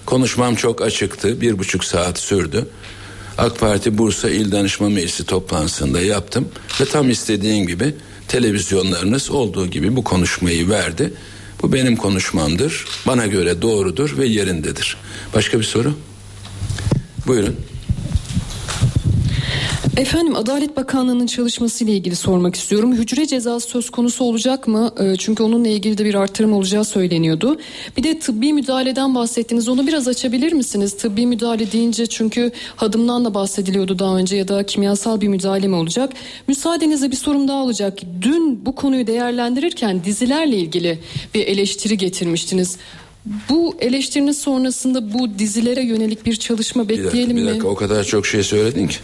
Konuşmam 0.05 0.55
çok 0.55 0.81
açıktı. 0.81 1.41
Bir 1.41 1.59
buçuk 1.59 1.85
saat 1.85 2.19
sürdü. 2.19 2.67
AK 3.37 3.59
Parti 3.59 3.97
Bursa 3.97 4.29
İl 4.29 4.51
Danışma 4.51 4.89
Meclisi 4.89 5.25
toplantısında 5.25 6.01
yaptım 6.01 6.49
ve 6.81 6.85
tam 6.85 7.09
istediğim 7.09 7.67
gibi 7.67 7.95
televizyonlarınız 8.27 9.31
olduğu 9.31 9.67
gibi 9.67 9.95
bu 9.95 10.03
konuşmayı 10.03 10.69
verdi. 10.69 11.13
Bu 11.61 11.73
benim 11.73 11.95
konuşmamdır. 11.95 12.85
Bana 13.07 13.27
göre 13.27 13.61
doğrudur 13.61 14.17
ve 14.17 14.27
yerindedir. 14.27 14.97
Başka 15.33 15.59
bir 15.59 15.63
soru? 15.63 15.93
Buyurun. 17.27 17.55
Efendim 19.97 20.35
Adalet 20.35 20.77
Bakanlığı'nın 20.77 21.27
çalışması 21.27 21.83
ile 21.83 21.91
ilgili 21.91 22.15
sormak 22.15 22.55
istiyorum. 22.55 22.93
Hücre 22.93 23.25
cezası 23.25 23.67
söz 23.67 23.89
konusu 23.89 24.23
olacak 24.23 24.67
mı? 24.67 24.91
Ee, 24.99 25.15
çünkü 25.17 25.43
onunla 25.43 25.67
ilgili 25.67 25.97
de 25.97 26.05
bir 26.05 26.15
artırım 26.15 26.53
olacağı 26.53 26.85
söyleniyordu. 26.85 27.59
Bir 27.97 28.03
de 28.03 28.19
tıbbi 28.19 28.53
müdahaleden 28.53 29.15
bahsettiniz. 29.15 29.69
Onu 29.69 29.87
biraz 29.87 30.07
açabilir 30.07 30.53
misiniz? 30.53 30.97
Tıbbi 30.97 31.25
müdahale 31.25 31.71
deyince 31.71 32.05
çünkü 32.05 32.51
hadımdan 32.75 33.25
da 33.25 33.33
bahsediliyordu 33.33 33.99
daha 33.99 34.17
önce 34.17 34.35
ya 34.35 34.47
da 34.47 34.65
kimyasal 34.65 35.21
bir 35.21 35.27
müdahale 35.27 35.67
mi 35.67 35.75
olacak? 35.75 36.13
Müsaadenizle 36.47 37.11
bir 37.11 37.15
sorum 37.15 37.47
daha 37.47 37.63
olacak. 37.63 37.99
Dün 38.21 38.65
bu 38.65 38.75
konuyu 38.75 39.07
değerlendirirken 39.07 40.03
dizilerle 40.03 40.57
ilgili 40.57 40.99
bir 41.33 41.47
eleştiri 41.47 41.97
getirmiştiniz. 41.97 42.77
Bu 43.49 43.75
eleştirinin 43.79 44.31
sonrasında 44.31 45.13
bu 45.13 45.39
dizilere 45.39 45.83
yönelik 45.83 46.25
bir 46.25 46.35
çalışma 46.35 46.89
bekleyelim 46.89 47.13
bir 47.13 47.19
dakika, 47.19 47.33
mi? 47.33 47.41
Bir 47.41 47.49
dakika 47.49 47.67
o 47.67 47.75
kadar 47.75 48.03
çok 48.03 48.27
şey 48.27 48.43
söyledin 48.43 48.87
ki. 48.87 48.97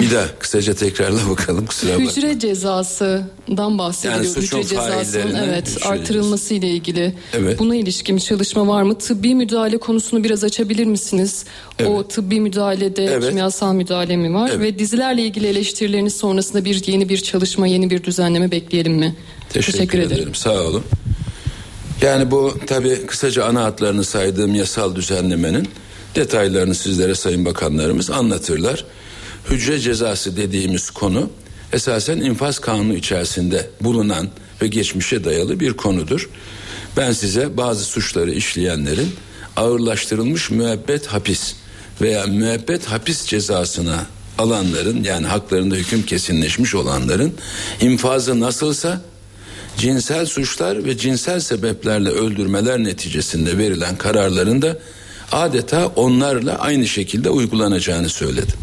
Bir 0.00 0.10
daha 0.10 0.38
kısaca 0.38 0.74
tekrarla 0.74 1.20
bakalım 1.30 1.66
kusura 1.66 1.92
bakma. 1.92 2.04
Hücre 2.04 2.38
cezasından 2.38 3.78
bahsediliyor. 3.78 4.24
Yani 4.24 4.36
Hücre 4.36 4.62
cezasının 4.64 5.34
evet 5.34 5.76
hücre 5.76 5.88
artırılması 5.88 6.54
ile 6.54 6.68
ilgili. 6.68 7.14
Evet. 7.32 7.58
Buna 7.58 7.76
ilişkin 7.76 8.16
bir 8.16 8.22
çalışma 8.22 8.68
var 8.68 8.82
mı? 8.82 8.98
Tıbbi 8.98 9.34
müdahale 9.34 9.78
konusunu 9.78 10.24
biraz 10.24 10.44
açabilir 10.44 10.84
misiniz? 10.84 11.44
O 11.86 12.08
tıbbi 12.08 12.40
müdahalede 12.40 13.04
Evet. 13.04 13.28
kimyasal 13.28 13.74
müdahale 13.74 14.16
mi 14.16 14.34
var? 14.34 14.50
Evet. 14.54 14.60
Ve 14.60 14.78
dizilerle 14.78 15.22
ilgili 15.22 15.46
eleştirileriniz 15.46 16.16
sonrasında 16.16 16.64
bir 16.64 16.86
yeni 16.86 17.08
bir 17.08 17.18
çalışma, 17.18 17.66
yeni 17.66 17.90
bir 17.90 18.04
düzenleme 18.04 18.50
bekleyelim 18.50 18.92
mi? 18.92 19.14
Teşekkür, 19.50 19.98
ederim. 19.98 20.34
Sağ 20.34 20.62
olun. 20.62 20.82
Yani 22.02 22.30
bu 22.30 22.58
tabi 22.66 23.06
kısaca 23.06 23.44
ana 23.44 23.64
hatlarını 23.64 24.04
saydığım 24.04 24.54
yasal 24.54 24.94
düzenlemenin 24.94 25.68
detaylarını 26.14 26.74
sizlere 26.74 27.14
sayın 27.14 27.44
bakanlarımız 27.44 28.10
anlatırlar. 28.10 28.84
Hücre 29.50 29.78
cezası 29.78 30.36
dediğimiz 30.36 30.90
konu 30.90 31.30
esasen 31.72 32.16
infaz 32.16 32.58
kanunu 32.58 32.94
içerisinde 32.94 33.70
bulunan 33.80 34.28
ve 34.62 34.66
geçmişe 34.66 35.24
dayalı 35.24 35.60
bir 35.60 35.72
konudur. 35.72 36.30
Ben 36.96 37.12
size 37.12 37.56
bazı 37.56 37.84
suçları 37.84 38.30
işleyenlerin 38.30 39.08
ağırlaştırılmış 39.56 40.50
müebbet 40.50 41.06
hapis 41.06 41.54
veya 42.00 42.26
müebbet 42.26 42.86
hapis 42.86 43.26
cezasına 43.26 44.06
alanların 44.38 45.04
yani 45.04 45.26
haklarında 45.26 45.74
hüküm 45.74 46.02
kesinleşmiş 46.02 46.74
olanların 46.74 47.34
infazı 47.80 48.40
nasılsa 48.40 49.00
cinsel 49.78 50.26
suçlar 50.26 50.84
ve 50.84 50.98
cinsel 50.98 51.40
sebeplerle 51.40 52.08
öldürmeler 52.08 52.78
neticesinde 52.78 53.58
verilen 53.58 53.96
kararların 53.96 54.62
da 54.62 54.78
adeta 55.32 55.86
onlarla 55.86 56.58
aynı 56.58 56.86
şekilde 56.86 57.30
uygulanacağını 57.30 58.08
söyledim. 58.08 58.58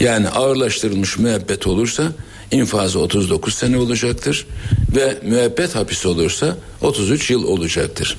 Yani 0.00 0.28
ağırlaştırılmış 0.28 1.18
müebbet 1.18 1.66
olursa 1.66 2.12
infazı 2.50 3.00
39 3.00 3.54
sene 3.54 3.78
olacaktır 3.78 4.46
ve 4.96 5.18
müebbet 5.22 5.74
hapis 5.74 6.06
olursa 6.06 6.56
33 6.82 7.30
yıl 7.30 7.44
olacaktır. 7.44 8.16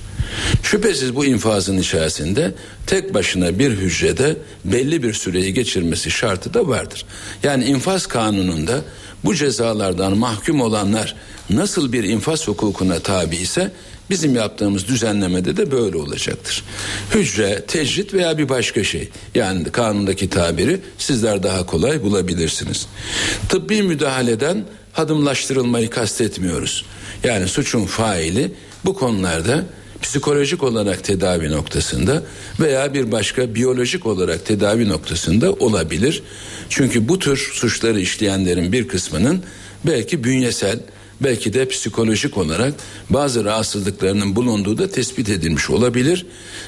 Şüphesiz 0.63 1.15
bu 1.15 1.25
infazın 1.25 1.77
içerisinde 1.77 2.53
tek 2.87 3.13
başına 3.13 3.59
bir 3.59 3.71
hücrede 3.71 4.35
belli 4.65 5.03
bir 5.03 5.13
süreyi 5.13 5.53
geçirmesi 5.53 6.11
şartı 6.11 6.53
da 6.53 6.67
vardır. 6.67 7.05
Yani 7.43 7.65
infaz 7.65 8.07
kanununda 8.07 8.81
bu 9.23 9.35
cezalardan 9.35 10.17
mahkum 10.17 10.61
olanlar 10.61 11.15
nasıl 11.49 11.93
bir 11.93 12.03
infaz 12.03 12.47
hukukuna 12.47 12.99
tabi 12.99 13.35
ise 13.35 13.71
bizim 14.09 14.35
yaptığımız 14.35 14.87
düzenlemede 14.87 15.57
de 15.57 15.71
böyle 15.71 15.97
olacaktır. 15.97 16.63
Hücre, 17.15 17.63
tecrit 17.67 18.13
veya 18.13 18.37
bir 18.37 18.49
başka 18.49 18.83
şey. 18.83 19.09
Yani 19.35 19.63
kanundaki 19.63 20.29
tabiri 20.29 20.79
sizler 20.97 21.43
daha 21.43 21.65
kolay 21.65 22.03
bulabilirsiniz. 22.03 22.87
Tıbbi 23.49 23.83
müdahaleden 23.83 24.65
hadımlaştırılmayı 24.93 25.89
kastetmiyoruz. 25.89 26.85
Yani 27.23 27.47
suçun 27.47 27.85
faili 27.85 28.51
bu 28.85 28.93
konularda 28.93 29.65
psikolojik 30.01 30.63
olarak 30.63 31.03
tedavi 31.03 31.51
noktasında 31.51 32.23
veya 32.59 32.93
bir 32.93 33.11
başka 33.11 33.55
biyolojik 33.55 34.05
olarak 34.05 34.45
tedavi 34.45 34.89
noktasında 34.89 35.53
olabilir. 35.53 36.23
Çünkü 36.69 37.07
bu 37.07 37.19
tür 37.19 37.37
suçları 37.53 37.99
işleyenlerin 37.99 38.71
bir 38.71 38.87
kısmının 38.87 39.43
belki 39.85 40.23
bünyesel 40.23 40.79
belki 41.21 41.53
de 41.53 41.67
psikolojik 41.67 42.37
olarak 42.37 42.73
bazı 43.09 43.45
rahatsızlıklarının 43.45 44.35
bulunduğu 44.35 44.77
da 44.77 44.89
tespit 44.89 45.29
edilmiş 45.29 45.69
olabilir 45.69 46.25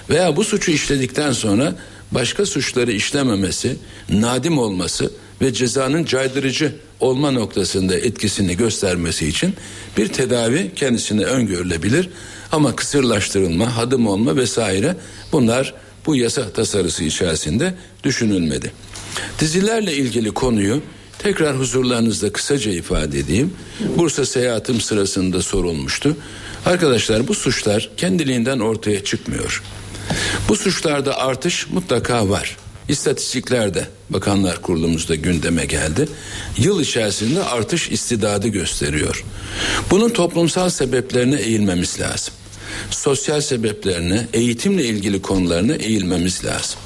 veya 0.10 0.36
bu 0.36 0.44
suçu 0.44 0.72
işledikten 0.72 1.32
sonra 1.32 1.76
başka 2.12 2.46
suçları 2.46 2.92
işlememesi, 2.92 3.76
nadim 4.10 4.58
olması 4.58 5.12
ve 5.42 5.54
cezanın 5.54 6.06
caydırıcı 6.06 6.76
olma 7.00 7.32
noktasında 7.32 7.96
etkisini 7.96 8.58
göstermesi 8.58 9.28
için 9.28 9.54
bir 9.98 10.08
tedavi 10.08 10.72
kendisine 10.76 11.24
öngörülebilir. 11.24 12.10
Ama 12.52 12.76
kısırlaştırılma, 12.76 13.78
hadım 13.78 14.08
olma 14.08 14.36
vesaire 14.36 14.96
bunlar 15.32 15.74
bu 16.06 16.16
yasa 16.16 16.50
tasarısı 16.50 17.04
içerisinde 17.04 17.74
düşünülmedi. 18.04 18.72
Dizilerle 19.40 19.94
ilgili 19.94 20.32
konuyu 20.32 20.82
Tekrar 21.20 21.60
huzurlarınızda 21.60 22.34
kısaca 22.34 22.72
ifade 22.72 23.20
edeyim. 23.20 23.54
Bursa 23.98 24.26
seyahatim 24.26 24.82
sırasında 24.82 25.42
sorulmuştu. 25.42 26.18
Arkadaşlar 26.66 27.28
bu 27.28 27.36
suçlar 27.36 27.90
kendiliğinden 27.98 28.60
ortaya 28.60 29.04
çıkmıyor. 29.04 29.64
Bu 30.50 30.56
suçlarda 30.56 31.18
artış 31.18 31.68
mutlaka 31.70 32.30
var. 32.30 32.58
İstatistikler 32.90 33.74
de 33.74 33.88
Bakanlar 34.10 34.62
Kurulumuzda 34.62 35.16
gündeme 35.16 35.66
geldi. 35.66 36.10
Yıl 36.58 36.82
içerisinde 36.82 37.44
artış 37.44 37.90
istidadı 37.92 38.48
gösteriyor. 38.48 39.26
Bunun 39.92 40.10
toplumsal 40.10 40.70
sebeplerine 40.70 41.42
eğilmemiz 41.42 42.00
lazım. 42.00 42.34
Sosyal 42.92 43.42
sebeplerine, 43.42 44.28
eğitimle 44.34 44.86
ilgili 44.86 45.22
konularına 45.22 45.76
eğilmemiz 45.76 46.46
lazım. 46.46 46.80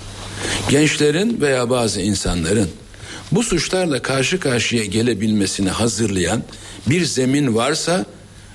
Gençlerin 0.69 1.41
veya 1.41 1.69
bazı 1.69 2.01
insanların 2.01 2.69
bu 3.31 3.43
suçlarla 3.43 4.01
karşı 4.01 4.39
karşıya 4.39 4.85
gelebilmesini 4.85 5.69
hazırlayan 5.69 6.43
bir 6.87 7.05
zemin 7.05 7.55
varsa 7.55 8.05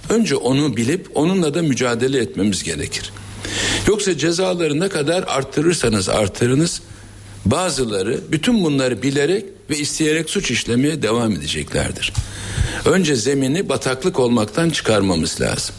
önce 0.08 0.36
onu 0.36 0.76
bilip 0.76 1.10
onunla 1.14 1.54
da 1.54 1.62
mücadele 1.62 2.18
etmemiz 2.18 2.62
gerekir. 2.62 3.12
Yoksa 3.86 4.18
cezaları 4.18 4.80
ne 4.80 4.88
kadar 4.88 5.24
arttırırsanız 5.26 6.08
artırınız 6.08 6.80
bazıları 7.44 8.20
bütün 8.32 8.64
bunları 8.64 9.02
bilerek 9.02 9.44
ve 9.70 9.78
isteyerek 9.78 10.30
suç 10.30 10.50
işlemeye 10.50 11.02
devam 11.02 11.32
edeceklerdir. 11.32 12.12
Önce 12.84 13.16
zemini 13.16 13.68
bataklık 13.68 14.18
olmaktan 14.18 14.70
çıkarmamız 14.70 15.40
lazım. 15.40 15.74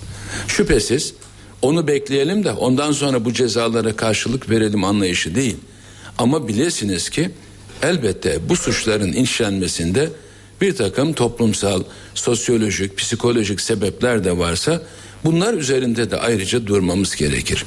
Şüphesiz 0.47 1.13
onu 1.61 1.87
bekleyelim 1.87 2.43
de 2.43 2.51
ondan 2.51 2.91
sonra 2.91 3.25
bu 3.25 3.33
cezalara 3.33 3.95
karşılık 3.95 4.49
verelim 4.49 4.83
anlayışı 4.83 5.35
değil. 5.35 5.57
Ama 6.17 6.47
bilesiniz 6.47 7.09
ki 7.09 7.29
elbette 7.81 8.49
bu 8.49 8.55
suçların 8.55 9.13
işlenmesinde 9.13 10.09
bir 10.61 10.75
takım 10.75 11.13
toplumsal, 11.13 11.83
sosyolojik, 12.15 12.97
psikolojik 12.97 13.61
sebepler 13.61 14.23
de 14.23 14.37
varsa 14.37 14.81
bunlar 15.25 15.53
üzerinde 15.53 16.11
de 16.11 16.17
ayrıca 16.17 16.67
durmamız 16.67 17.15
gerekir. 17.15 17.65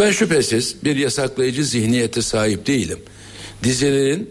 Ben 0.00 0.10
şüphesiz 0.10 0.76
bir 0.84 0.96
yasaklayıcı 0.96 1.64
zihniyete 1.64 2.22
sahip 2.22 2.66
değilim. 2.66 2.98
Dizilerin 3.64 4.30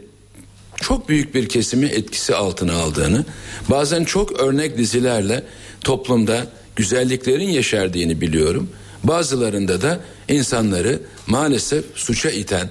çok 0.82 1.10
büyük 1.10 1.36
bir 1.36 1.50
kesimi 1.50 1.86
etkisi 1.86 2.36
altına 2.36 2.74
aldığını, 2.74 3.26
bazen 3.70 4.04
çok 4.04 4.40
örnek 4.40 4.78
dizilerle 4.78 5.44
toplumda 5.82 6.48
güzelliklerin 6.76 7.50
yeşerdiğini 7.50 8.22
biliyorum. 8.22 8.70
Bazılarında 9.04 9.82
da 9.82 10.00
insanları 10.28 11.00
maalesef 11.28 11.86
suça 11.96 12.30
iten, 12.30 12.70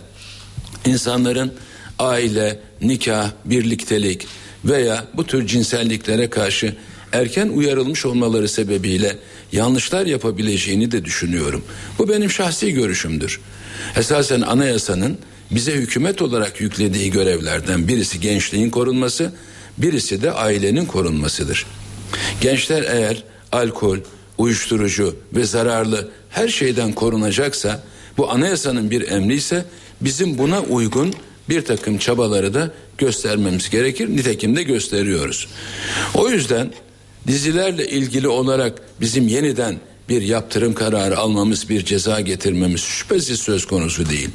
insanların 0.84 1.52
aile, 1.98 2.61
nikah, 2.80 3.30
birliktelik 3.44 4.26
veya 4.64 5.05
bu 5.14 5.26
tür 5.26 5.46
cinselliklere 5.46 6.30
karşı 6.30 6.76
erken 7.12 7.48
uyarılmış 7.48 8.07
olmaları 8.07 8.48
sebebiyle 8.48 9.16
yanlışlar 9.52 10.07
yapabileceğini 10.07 10.92
de 10.92 11.05
düşünüyorum. 11.05 11.64
Bu 11.98 12.09
benim 12.09 12.30
şahsi 12.30 12.72
görüşümdür. 12.72 13.40
Esasen 13.96 14.40
anayasanın 14.40 15.18
bize 15.50 15.72
hükümet 15.72 16.22
olarak 16.22 16.61
yüklediği 16.61 17.11
görevlerden 17.11 17.88
birisi 17.88 18.20
gençliğin 18.20 18.70
korunması, 18.70 19.32
birisi 19.78 20.22
de 20.22 20.32
ailenin 20.32 20.86
korunmasıdır. 20.86 21.66
Gençler 22.40 22.84
eğer 22.88 23.24
alkol, 23.55 23.98
uyuşturucu 24.38 25.16
ve 25.34 25.44
zararlı 25.44 26.09
her 26.30 26.48
şeyden 26.48 26.92
korunacaksa, 26.92 27.82
bu 28.18 28.30
anayasanın 28.30 28.90
bir 28.90 29.11
emri 29.11 29.34
ise 29.34 29.64
bizim 30.00 30.38
buna 30.38 30.61
uygun 30.61 31.14
bir 31.48 31.64
takım 31.64 31.98
çabaları 31.98 32.55
da 32.55 32.70
göstermemiz 32.98 33.70
gerekir. 33.70 34.09
Nitekim 34.09 34.57
de 34.57 34.62
gösteriyoruz. 34.62 35.48
O 36.14 36.28
yüzden 36.28 36.72
dizilerle 37.26 37.88
ilgili 37.88 38.28
olarak 38.28 38.82
bizim 39.00 39.28
yeniden 39.28 39.76
bir 40.09 40.22
yaptırım 40.22 40.74
kararı 40.74 41.18
almamız, 41.18 41.68
bir 41.68 41.84
ceza 41.84 42.20
getirmemiz 42.20 42.80
şüphesiz 42.80 43.40
söz 43.40 43.66
konusu 43.66 44.11
değil. 44.11 44.30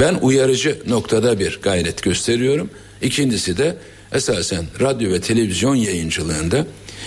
Ben 0.00 0.14
uyarıcı 0.14 0.78
noktada 0.86 1.38
bir 1.38 1.60
gayret 1.62 2.02
gösteriyorum. 2.02 2.70
İkincisi 3.02 3.58
de 3.58 3.76
esasen 4.12 4.66
radyo 4.80 5.12
ve 5.12 5.20
televizyon 5.20 5.74
yayıncılığında 5.74 6.66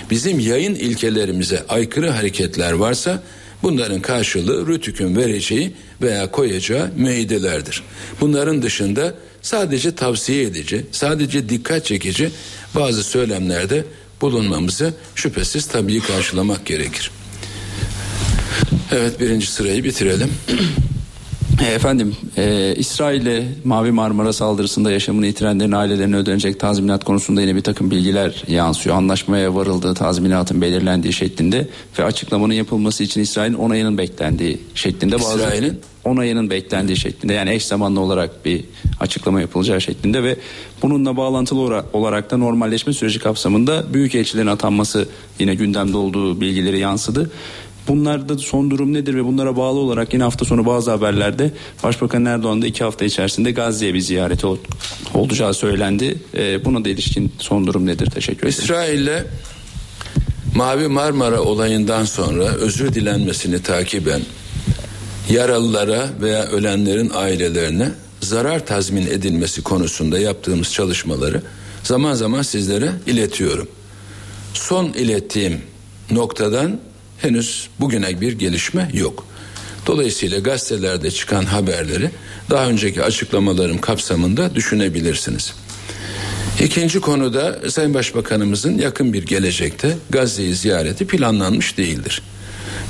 bizim 0.09 0.39
yayın 0.39 0.75
ilkelerimize 0.75 1.65
aykırı 1.69 2.09
hareketler 2.09 2.71
varsa 2.71 3.23
bunların 3.63 4.01
karşılığı 4.01 4.67
rütükün 4.67 5.15
vereceği 5.15 5.73
veya 6.01 6.31
koyacağı 6.31 6.91
müeyyidelerdir. 6.95 7.83
Bunların 8.21 8.61
dışında 8.61 9.13
sadece 9.41 9.95
tavsiye 9.95 10.43
edici, 10.43 10.85
sadece 10.91 11.49
dikkat 11.49 11.85
çekici 11.85 12.31
bazı 12.75 13.03
söylemlerde 13.03 13.85
bulunmamızı 14.21 14.93
şüphesiz 15.15 15.67
tabii 15.67 15.99
karşılamak 15.99 16.65
gerekir. 16.65 17.11
Evet 18.91 19.19
birinci 19.19 19.47
sırayı 19.47 19.83
bitirelim. 19.83 20.31
E, 21.61 21.65
efendim, 21.65 22.15
e, 22.37 22.75
İsrail'e 22.77 23.43
Mavi 23.63 23.91
Marmara 23.91 24.33
saldırısında 24.33 24.91
yaşamını 24.91 25.25
yitirenlerin 25.25 25.71
ailelerine 25.71 26.15
ödenecek 26.15 26.59
tazminat 26.59 27.03
konusunda 27.03 27.41
yine 27.41 27.55
bir 27.55 27.61
takım 27.61 27.91
bilgiler 27.91 28.43
yansıyor. 28.47 28.95
Anlaşmaya 28.95 29.55
varıldığı 29.55 29.93
tazminatın 29.93 30.61
belirlendiği 30.61 31.13
şeklinde 31.13 31.67
ve 31.99 32.03
açıklamanın 32.03 32.53
yapılması 32.53 33.03
için 33.03 33.21
İsrail'in 33.21 33.55
onayının 33.55 33.97
beklendiği 33.97 34.59
şeklinde. 34.75 35.15
İsrail'in? 35.15 35.79
Onayının 36.05 36.49
beklendiği 36.49 36.97
şeklinde 36.97 37.33
yani 37.33 37.51
eş 37.51 37.65
zamanlı 37.65 37.99
olarak 37.99 38.45
bir 38.45 38.63
açıklama 38.99 39.41
yapılacağı 39.41 39.81
şeklinde 39.81 40.23
ve 40.23 40.35
bununla 40.81 41.17
bağlantılı 41.17 41.83
olarak 41.93 42.31
da 42.31 42.37
normalleşme 42.37 42.93
süreci 42.93 43.19
kapsamında 43.19 43.93
büyük 43.93 44.15
elçilerin 44.15 44.47
atanması 44.47 45.07
yine 45.39 45.55
gündemde 45.55 45.97
olduğu 45.97 46.41
bilgileri 46.41 46.79
yansıdı. 46.79 47.31
Bunlarda 47.89 48.37
son 48.37 48.71
durum 48.71 48.93
nedir 48.93 49.15
ve 49.15 49.25
bunlara 49.25 49.57
bağlı 49.57 49.79
olarak 49.79 50.13
yine 50.13 50.23
hafta 50.23 50.45
sonu 50.45 50.65
bazı 50.65 50.91
haberlerde 50.91 51.51
Başbakan 51.83 52.25
Erdoğan 52.25 52.61
da 52.61 52.67
iki 52.67 52.83
hafta 52.83 53.05
içerisinde 53.05 53.51
Gazze'ye 53.51 53.93
bir 53.93 53.99
ziyareti 53.99 54.47
ol, 54.47 54.57
olacağı 55.13 55.53
söylendi. 55.53 56.17
E, 56.37 56.65
buna 56.65 56.85
da 56.85 56.89
ilişkin 56.89 57.31
son 57.39 57.67
durum 57.67 57.85
nedir? 57.85 58.05
Teşekkür 58.05 58.47
ederim. 58.47 58.63
İsrail'le 58.63 59.23
Mavi 60.55 60.87
Marmara 60.87 61.41
olayından 61.41 62.05
sonra 62.05 62.43
özür 62.43 62.93
dilenmesini 62.93 63.61
takiben 63.61 64.21
yaralılara 65.29 66.09
veya 66.21 66.43
ölenlerin 66.43 67.11
ailelerine 67.13 67.91
zarar 68.21 68.65
tazmin 68.65 69.07
edilmesi 69.07 69.61
konusunda 69.61 70.19
yaptığımız 70.19 70.73
çalışmaları 70.73 71.41
zaman 71.83 72.13
zaman 72.13 72.41
sizlere 72.41 72.91
iletiyorum. 73.07 73.67
Son 74.53 74.85
ilettiğim 74.85 75.61
noktadan 76.11 76.79
henüz 77.21 77.67
bugüne 77.79 78.21
bir 78.21 78.31
gelişme 78.31 78.89
yok. 78.93 79.25
Dolayısıyla 79.87 80.39
gazetelerde 80.39 81.11
çıkan 81.11 81.43
haberleri 81.43 82.09
daha 82.49 82.67
önceki 82.67 83.03
açıklamalarım 83.03 83.81
kapsamında 83.81 84.55
düşünebilirsiniz. 84.55 85.53
İkinci 86.63 86.99
konuda 86.99 87.59
Sayın 87.69 87.93
Başbakanımızın 87.93 88.77
yakın 88.77 89.13
bir 89.13 89.25
gelecekte 89.25 89.97
Gazze'yi 90.09 90.55
ziyareti 90.55 91.07
planlanmış 91.07 91.77
değildir. 91.77 92.21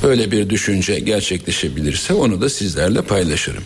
Böyle 0.04 0.32
bir 0.32 0.50
düşünce 0.50 1.00
gerçekleşebilirse 1.00 2.14
onu 2.14 2.42
da 2.42 2.50
sizlerle 2.50 3.02
paylaşırım. 3.02 3.64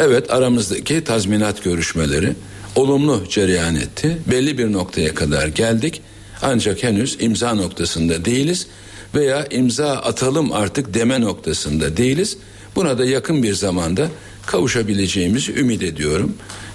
Evet 0.00 0.30
aramızdaki 0.30 1.04
tazminat 1.04 1.64
görüşmeleri 1.64 2.34
olumlu 2.76 3.24
cereyan 3.28 3.76
etti. 3.76 4.18
Belli 4.30 4.58
bir 4.58 4.72
noktaya 4.72 5.14
kadar 5.14 5.46
geldik. 5.46 6.02
Ancak 6.42 6.82
henüz 6.82 7.16
imza 7.20 7.54
noktasında 7.54 8.24
değiliz 8.24 8.66
veya 9.14 9.46
imza 9.46 9.92
atalım 9.92 10.52
artık 10.52 10.94
deme 10.94 11.20
noktasında 11.20 11.96
değiliz. 11.96 12.36
Buna 12.76 12.98
da 12.98 13.04
yakın 13.04 13.42
bir 13.42 13.54
zamanda 13.54 14.08
kavuşabileceğimizi 14.46 15.52
ümit 15.52 15.82
ediyorum. 15.82 16.34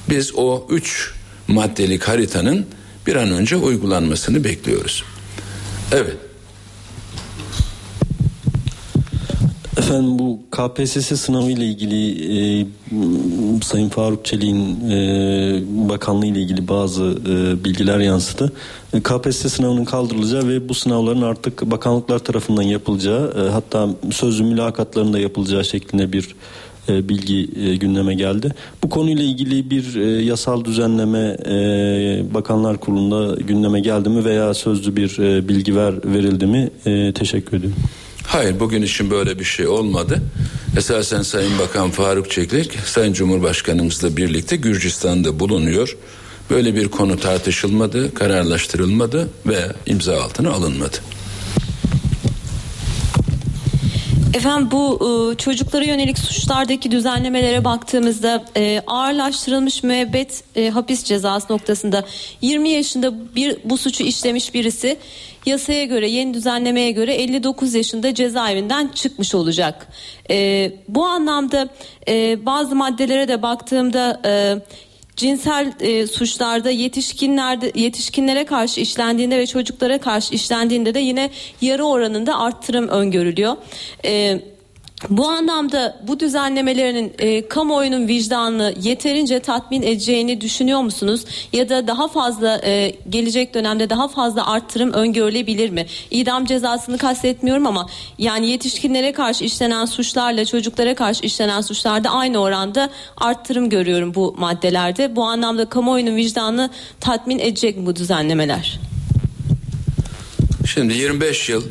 Biz 0.10 0.36
o 0.36 0.68
üç 0.70 1.12
maddelik 1.48 2.04
haritanın 2.04 2.66
bir 3.08 3.16
an 3.16 3.32
önce 3.32 3.56
uygulanmasını 3.56 4.44
bekliyoruz. 4.44 5.04
Evet. 5.92 6.18
Efendim 9.86 10.20
bu 10.20 10.40
KPSS 10.52 11.22
sınavı 11.22 11.52
ile 11.52 11.66
ilgili 11.66 12.12
e, 12.62 12.66
Sayın 13.64 13.90
Faruk 13.90 14.26
Çelik'in 14.26 14.90
e, 14.90 15.62
bakanlığı 15.90 16.26
ile 16.26 16.42
ilgili 16.42 16.68
bazı 16.68 17.04
e, 17.04 17.64
bilgiler 17.64 18.00
yansıdı. 18.00 18.52
E, 18.94 19.00
KPSS 19.00 19.54
sınavının 19.54 19.86
kaldırılacağı 19.86 20.48
ve 20.48 20.70
bu 20.70 20.74
sınavların 20.74 21.22
artık 21.22 21.72
bakanlıklar 21.72 22.20
tarafından 22.20 22.62
yapılacağı 22.62 23.34
e, 23.38 23.50
hatta 23.50 23.90
sözlü 24.12 24.44
mülakatlarında 24.44 25.20
yapılacağı 25.20 25.66
şeklinde 25.66 26.14
bir 26.14 26.36
e, 26.90 27.10
bilgi 27.10 27.50
e, 27.60 27.76
gündeme 27.76 28.14
geldi. 28.14 28.54
Bu 28.84 28.90
konuyla 28.90 29.24
ilgili 29.24 29.70
bir 29.70 29.96
e, 29.96 30.24
yasal 30.24 30.66
düzenleme 30.66 31.38
e, 31.46 31.54
Bakanlar 32.34 32.78
Kurulu'nda 32.78 33.42
gündeme 33.42 33.80
geldi 33.80 34.10
mi 34.10 34.26
veya 34.26 34.54
sözlü 34.54 34.96
bir 34.96 35.20
e, 35.20 35.48
bilgi 35.48 35.76
ver 35.76 35.94
verildi 36.06 36.46
mi? 36.46 36.70
E, 36.86 37.14
teşekkür 37.14 37.58
ediyorum. 37.58 37.78
Hayır 38.28 38.60
bugün 38.60 38.82
için 38.82 39.12
böyle 39.12 39.40
bir 39.40 39.44
şey 39.44 39.68
olmadı. 39.68 40.22
Esasen 40.78 41.22
Sayın 41.22 41.60
Bakan 41.60 41.92
Faruk 41.92 42.32
Çeklik 42.32 42.80
Sayın 42.86 43.14
Cumhurbaşkanımızla 43.14 44.18
birlikte 44.18 44.56
Gürcistan'da 44.56 45.40
bulunuyor. 45.40 45.98
Böyle 46.50 46.76
bir 46.76 46.88
konu 46.88 47.20
tartışılmadı, 47.20 48.14
kararlaştırılmadı 48.14 49.30
ve 49.46 49.72
imza 49.86 50.22
altına 50.22 50.52
alınmadı. 50.52 50.98
Efendim 54.36 54.72
bu 54.72 55.00
e, 55.34 55.38
çocuklara 55.38 55.86
yönelik 55.86 56.20
suçlardaki 56.20 56.92
düzenlemelere 56.92 57.66
baktığımızda 57.66 58.46
e, 58.58 58.82
ağırlaştırılmış 58.88 59.84
müebbet 59.84 60.44
e, 60.56 60.70
hapis 60.70 61.04
cezası 61.04 61.54
noktasında 61.54 62.06
20 62.42 62.70
yaşında 62.70 63.36
bir 63.36 63.58
bu 63.64 63.78
suçu 63.78 64.04
işlemiş 64.04 64.54
birisi 64.54 64.98
yasaya 65.46 65.86
göre 65.86 66.10
yeni 66.10 66.34
düzenlemeye 66.34 66.91
göre 66.91 67.14
59 67.14 67.74
yaşında 67.74 68.14
cezaevinden 68.14 68.88
çıkmış 68.88 69.36
olacak. 69.36 69.88
E, 70.30 70.72
bu 70.88 71.06
anlamda 71.06 71.70
e, 72.08 72.46
bazı 72.46 72.76
maddelere 72.76 73.28
de 73.28 73.41
baktığımda 73.41 74.22
e, 74.26 74.56
cinsel 75.16 75.74
e, 75.80 76.08
suçlarda 76.08 76.70
yetişkinlerde 76.70 77.72
yetişkinlere 77.76 78.46
karşı 78.46 78.82
işlendiğinde 78.82 79.38
ve 79.38 79.48
çocuklara 79.48 79.98
karşı 79.98 80.34
işlendiğinde 80.34 80.93
de 80.93 81.00
yine 81.00 81.30
yarı 81.62 81.86
oranında 81.86 82.39
arttırım 82.39 82.88
öngörülüyor. 82.88 83.58
E, 84.06 84.41
bu 85.10 85.28
anlamda 85.28 86.00
bu 86.08 86.20
düzenlemelerinin 86.20 87.14
e, 87.20 87.48
kamuoyunun 87.48 88.08
vicdanını 88.08 88.74
yeterince 88.82 89.39
tatmin 89.39 89.82
edeceğini 89.82 90.41
düşünüyor 90.41 90.82
musunuz? 90.82 91.26
Ya 91.54 91.70
da 91.70 91.88
daha 91.88 92.08
fazla 92.08 92.62
e, 92.64 92.96
gelecek 93.10 93.54
dönemde 93.54 93.89
daha 93.89 94.08
fazla 94.08 94.48
arttırım 94.48 94.93
öngörülebilir 94.93 95.70
mi? 95.70 95.86
İdam 96.12 96.46
cezasını 96.46 96.98
kastetmiyorum 96.98 97.68
ama 97.68 97.89
yani 98.18 98.50
yetişkinlere 98.50 99.14
karşı 99.14 99.43
işlenen 99.43 99.86
suçlarla 99.86 100.46
çocuklara 100.46 100.96
karşı 100.96 101.26
işlenen 101.26 101.62
suçlarda 101.62 102.10
aynı 102.10 102.38
oranda 102.38 102.89
arttırım 103.18 103.70
görüyorum 103.70 104.16
bu 104.16 104.36
maddelerde. 104.38 105.16
Bu 105.16 105.24
anlamda 105.24 105.70
kamuoyunun 105.70 106.16
vicdanını 106.16 106.70
tatmin 107.00 107.39
edecek 107.39 107.78
mi 107.78 107.86
bu 107.86 107.96
düzenlemeler? 107.96 108.80
Şimdi 110.74 110.93
25 110.93 111.50
yıl 111.50 111.64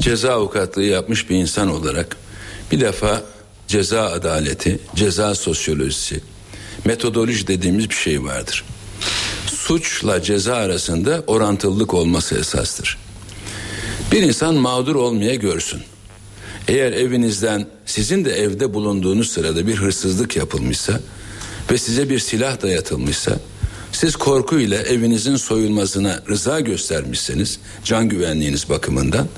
ceza 0.00 0.32
avukatlığı 0.32 0.84
yapmış 0.84 1.30
bir 1.30 1.36
insan 1.36 1.70
olarak 1.70 2.19
bir 2.70 2.80
defa 2.80 3.22
ceza 3.68 4.02
adaleti, 4.02 4.78
ceza 4.94 5.34
sosyolojisi, 5.34 6.20
metodoloji 6.84 7.46
dediğimiz 7.46 7.90
bir 7.90 7.94
şey 7.94 8.24
vardır. 8.24 8.64
Suçla 9.46 10.22
ceza 10.22 10.54
arasında 10.54 11.24
orantılılık 11.26 11.94
olması 11.94 12.38
esastır. 12.38 12.98
Bir 14.12 14.22
insan 14.22 14.54
mağdur 14.54 14.94
olmaya 14.94 15.34
görsün. 15.34 15.82
Eğer 16.68 16.92
evinizden 16.92 17.66
sizin 17.86 18.24
de 18.24 18.32
evde 18.32 18.74
bulunduğunuz 18.74 19.30
sırada 19.30 19.66
bir 19.66 19.74
hırsızlık 19.74 20.36
yapılmışsa 20.36 21.00
ve 21.70 21.78
size 21.78 22.10
bir 22.10 22.18
silah 22.18 22.62
dayatılmışsa 22.62 23.40
siz 23.92 24.16
korkuyla 24.16 24.82
evinizin 24.82 25.36
soyulmasına 25.36 26.22
rıza 26.28 26.60
göstermişseniz 26.60 27.58
can 27.84 28.08
güvenliğiniz 28.08 28.68
bakımından 28.68 29.28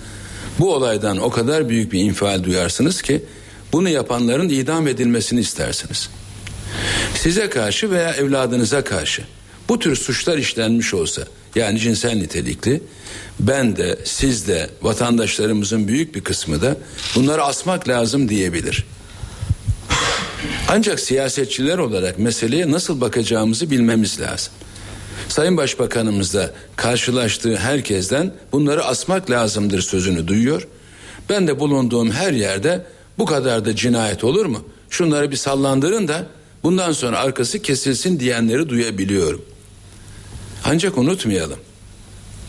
bu 0.59 0.74
olaydan 0.74 1.18
o 1.18 1.30
kadar 1.30 1.68
büyük 1.68 1.92
bir 1.92 2.00
infial 2.00 2.44
duyarsınız 2.44 3.03
ki 3.03 3.22
bunu 3.72 3.88
yapanların 3.88 4.48
idam 4.48 4.88
edilmesini 4.88 5.40
istersiniz. 5.40 6.09
Size 7.14 7.50
karşı 7.50 7.90
veya 7.90 8.14
evladınıza 8.14 8.84
karşı 8.84 9.22
bu 9.68 9.78
tür 9.78 9.96
suçlar 9.96 10.38
işlenmiş 10.38 10.94
olsa 10.94 11.22
yani 11.55 11.78
cinsel 11.78 12.12
nitelikli 12.12 12.82
ben 13.40 13.76
de 13.76 13.98
siz 14.05 14.48
de 14.48 14.70
vatandaşlarımızın 14.82 15.88
büyük 15.88 16.14
bir 16.14 16.20
kısmı 16.20 16.62
da 16.62 16.76
bunları 17.14 17.42
asmak 17.42 17.88
lazım 17.88 18.28
diyebilir. 18.28 18.84
Ancak 20.68 21.00
siyasetçiler 21.00 21.78
olarak 21.78 22.18
meseleye 22.18 22.70
nasıl 22.70 23.00
bakacağımızı 23.00 23.70
bilmemiz 23.70 24.20
lazım. 24.20 24.53
Sayın 25.33 25.57
Başbakanımız 25.57 26.35
da 26.35 26.51
karşılaştığı 26.76 27.57
herkesten 27.57 28.33
bunları 28.53 28.85
asmak 28.85 29.30
lazımdır 29.30 29.83
sözünü 29.83 30.28
duyuyor. 30.28 30.68
Ben 31.28 31.47
de 31.47 31.61
bulunduğum 31.61 32.11
her 32.11 32.33
yerde 32.33 32.87
bu 33.18 33.24
kadar 33.24 33.64
da 33.64 33.76
cinayet 33.76 34.24
olur 34.24 34.47
mu? 34.47 34.64
Şunları 34.91 35.30
bir 35.30 35.37
sallandırın 35.37 36.09
da 36.09 36.26
bundan 36.62 36.93
sonra 36.93 37.18
arkası 37.18 37.62
kesilsin 37.62 38.20
diyenleri 38.20 38.68
duyabiliyorum. 38.68 39.43
Ancak 40.64 40.99
unutmayalım. 40.99 41.59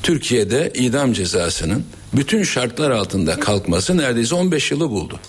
Türkiye'de 0.03 0.71
idam 0.75 1.13
cezasının 1.13 1.83
bütün 2.13 2.43
şartlar 2.43 2.91
altında 2.91 3.39
kalkması 3.39 3.97
neredeyse 3.97 4.35
15 4.35 4.71
yılı 4.71 4.89
buldu. 4.89 5.19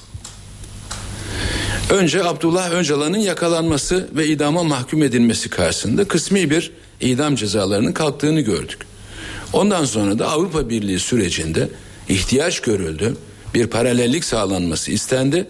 Önce 1.90 2.24
Abdullah 2.24 2.70
Öcalan'ın 2.72 3.18
yakalanması 3.18 4.08
ve 4.12 4.26
idama 4.26 4.62
mahkum 4.64 5.02
edilmesi 5.02 5.50
karşısında 5.50 6.04
kısmi 6.04 6.50
bir 6.50 6.70
idam 7.00 7.34
cezalarının 7.34 7.92
kalktığını 7.92 8.40
gördük. 8.40 8.78
Ondan 9.52 9.84
sonra 9.84 10.18
da 10.18 10.28
Avrupa 10.28 10.68
Birliği 10.68 10.98
sürecinde 10.98 11.68
ihtiyaç 12.08 12.60
görüldü. 12.60 13.16
Bir 13.54 13.66
paralellik 13.66 14.24
sağlanması 14.24 14.92
istendi 14.92 15.46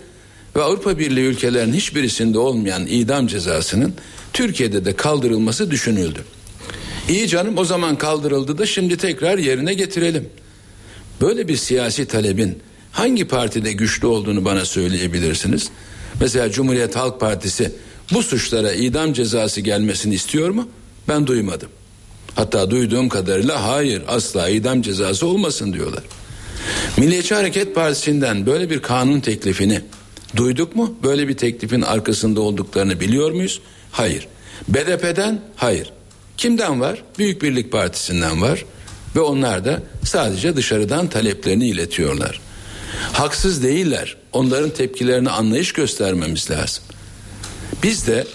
ve 0.57 0.63
Avrupa 0.63 0.99
Birliği 0.99 1.25
ülkelerinin 1.25 1.73
hiçbirisinde 1.73 2.39
olmayan 2.39 2.87
idam 2.87 3.27
cezasının 3.27 3.95
Türkiye'de 4.33 4.85
de 4.85 4.97
kaldırılması 4.97 5.71
düşünüldü. 5.71 6.25
İyi 7.09 7.29
canım 7.29 7.59
o 7.59 7.65
zaman 7.65 7.99
kaldırıldı 7.99 8.59
da 8.59 8.67
şimdi 8.67 8.97
tekrar 8.97 9.39
yerine 9.39 9.75
getirelim. 9.75 10.29
Böyle 11.21 11.49
bir 11.49 11.57
siyasi 11.57 12.07
talebin 12.07 12.59
hangi 12.93 13.25
partide 13.25 13.73
güçlü 13.73 14.07
olduğunu 14.07 14.45
bana 14.45 14.65
söyleyebilirsiniz? 14.65 15.71
Mesela 16.21 16.51
Cumhuriyet 16.51 16.97
Halk 16.97 17.21
Partisi 17.21 17.73
bu 18.13 18.23
suçlara 18.23 18.73
idam 18.73 19.13
cezası 19.13 19.61
gelmesini 19.61 20.15
istiyor 20.15 20.51
mu? 20.51 20.69
Ben 21.09 21.27
duymadım. 21.27 21.69
Hatta 22.35 22.71
duyduğum 22.71 23.09
kadarıyla 23.09 23.69
hayır 23.69 24.03
asla 24.09 24.49
idam 24.49 24.83
cezası 24.83 25.27
olmasın 25.27 25.73
diyorlar. 25.73 26.03
Milliyetçi 26.97 27.35
Hareket 27.35 27.75
Partisi'nden 27.75 28.47
böyle 28.47 28.71
bir 28.71 28.83
kanun 28.83 29.21
teklifini 29.21 29.81
duyduk 30.37 30.77
mu? 30.77 30.95
Böyle 31.03 31.29
bir 31.29 31.37
teklifin 31.37 31.83
arkasında 31.83 32.41
olduklarını 32.41 33.01
biliyor 33.01 33.31
muyuz? 33.31 33.61
Hayır. 33.93 34.29
BDP'den 34.69 35.41
hayır. 35.57 35.93
Kimden 36.37 36.81
var? 36.81 37.03
Büyük 37.19 37.43
Birlik 37.43 37.73
Partisi'nden 37.73 38.43
var 38.43 38.65
ve 39.17 39.21
onlar 39.21 39.65
da 39.65 39.83
sadece 40.05 40.57
dışarıdan 40.57 41.09
taleplerini 41.09 41.69
iletiyorlar. 41.69 42.41
Haksız 43.13 43.63
değiller. 43.63 44.17
Onların 44.33 44.71
tepkilerini 44.71 45.31
anlayış 45.31 45.73
göstermemiz 45.73 46.51
lazım. 46.51 46.85
Biz 47.83 48.07
de 48.07 48.27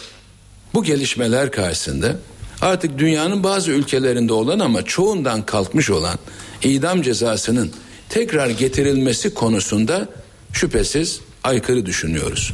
bu 0.74 0.84
gelişmeler 0.84 1.52
karşısında 1.52 2.16
artık 2.62 2.98
dünyanın 2.98 3.44
bazı 3.44 3.72
ülkelerinde 3.72 4.34
olan 4.34 4.60
ama 4.60 4.86
çoğundan 4.86 5.46
kalkmış 5.46 5.90
olan 5.90 6.20
idam 6.64 7.02
cezasının 7.02 7.72
tekrar 8.10 8.50
getirilmesi 8.50 9.34
konusunda 9.34 10.08
şüphesiz 10.54 11.20
aykırı 11.44 11.86
düşünüyoruz. 11.86 12.54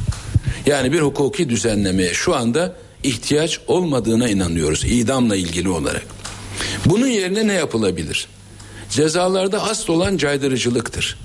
Yani 0.66 0.92
bir 0.92 1.00
hukuki 1.00 1.48
düzenlemeye 1.48 2.14
şu 2.14 2.36
anda 2.36 2.76
ihtiyaç 3.02 3.60
olmadığına 3.66 4.28
inanıyoruz 4.28 4.84
idamla 4.84 5.36
ilgili 5.36 5.68
olarak. 5.68 6.06
Bunun 6.86 7.06
yerine 7.06 7.46
ne 7.46 7.52
yapılabilir? 7.52 8.26
Cezalarda 8.90 9.62
asıl 9.62 9.92
olan 9.92 10.16
caydırıcılıktır. 10.16 11.18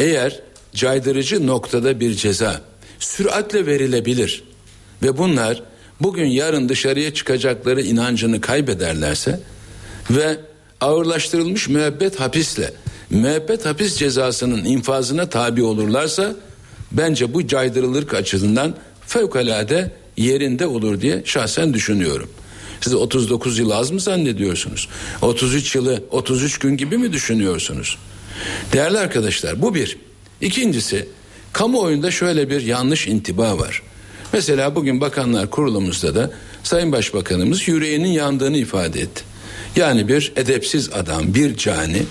Eğer 0.00 0.40
caydırıcı 0.74 1.46
noktada 1.46 2.00
bir 2.00 2.14
ceza 2.14 2.60
süratle 2.98 3.66
verilebilir 3.66 4.44
ve 5.02 5.18
bunlar 5.18 5.62
bugün 6.00 6.26
yarın 6.26 6.68
dışarıya 6.68 7.14
çıkacakları 7.14 7.82
inancını 7.82 8.40
kaybederlerse 8.40 9.40
ve 10.10 10.36
ağırlaştırılmış 10.80 11.68
müebbet 11.68 12.20
hapisle 12.20 12.72
müebbet 13.10 13.66
hapis 13.66 13.96
cezasının 13.96 14.64
infazına 14.64 15.28
tabi 15.28 15.62
olurlarsa 15.62 16.36
bence 16.92 17.34
bu 17.34 17.46
caydırılırk 17.46 18.14
açısından 18.14 18.74
fevkalade 19.06 19.92
yerinde 20.16 20.66
olur 20.66 21.00
diye 21.00 21.22
şahsen 21.24 21.74
düşünüyorum. 21.74 22.30
Siz 22.80 22.94
39 22.94 23.58
yıl 23.58 23.70
az 23.70 23.90
mı 23.90 24.00
zannediyorsunuz? 24.00 24.88
33 25.22 25.74
yılı 25.74 26.04
33 26.10 26.58
gün 26.58 26.76
gibi 26.76 26.98
mi 26.98 27.12
düşünüyorsunuz? 27.12 27.98
Değerli 28.72 28.98
arkadaşlar 28.98 29.62
bu 29.62 29.74
bir. 29.74 29.96
İkincisi 30.40 31.08
kamuoyunda 31.52 32.10
şöyle 32.10 32.50
bir 32.50 32.60
yanlış 32.60 33.06
intiba 33.06 33.58
var. 33.58 33.82
Mesela 34.32 34.76
bugün 34.76 35.00
bakanlar 35.00 35.50
kurulumuzda 35.50 36.14
da 36.14 36.30
Sayın 36.62 36.92
Başbakanımız 36.92 37.68
yüreğinin 37.68 38.08
yandığını 38.08 38.56
ifade 38.56 39.00
etti. 39.00 39.22
Yani 39.76 40.08
bir 40.08 40.32
edepsiz 40.36 40.90
adam, 40.92 41.34
bir 41.34 41.56
cani 41.56 42.02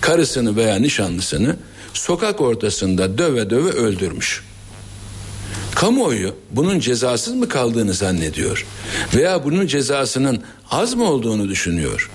karısını 0.00 0.56
veya 0.56 0.76
nişanlısını 0.76 1.56
sokak 1.94 2.40
ortasında 2.40 3.18
döve 3.18 3.50
döve 3.50 3.70
öldürmüş. 3.70 4.44
Kamuoyu 5.74 6.34
bunun 6.50 6.80
cezasız 6.80 7.34
mı 7.34 7.48
kaldığını 7.48 7.94
zannediyor 7.94 8.66
veya 9.14 9.44
bunun 9.44 9.66
cezasının 9.66 10.42
az 10.70 10.94
mı 10.94 11.04
olduğunu 11.04 11.48
düşünüyor. 11.48 12.10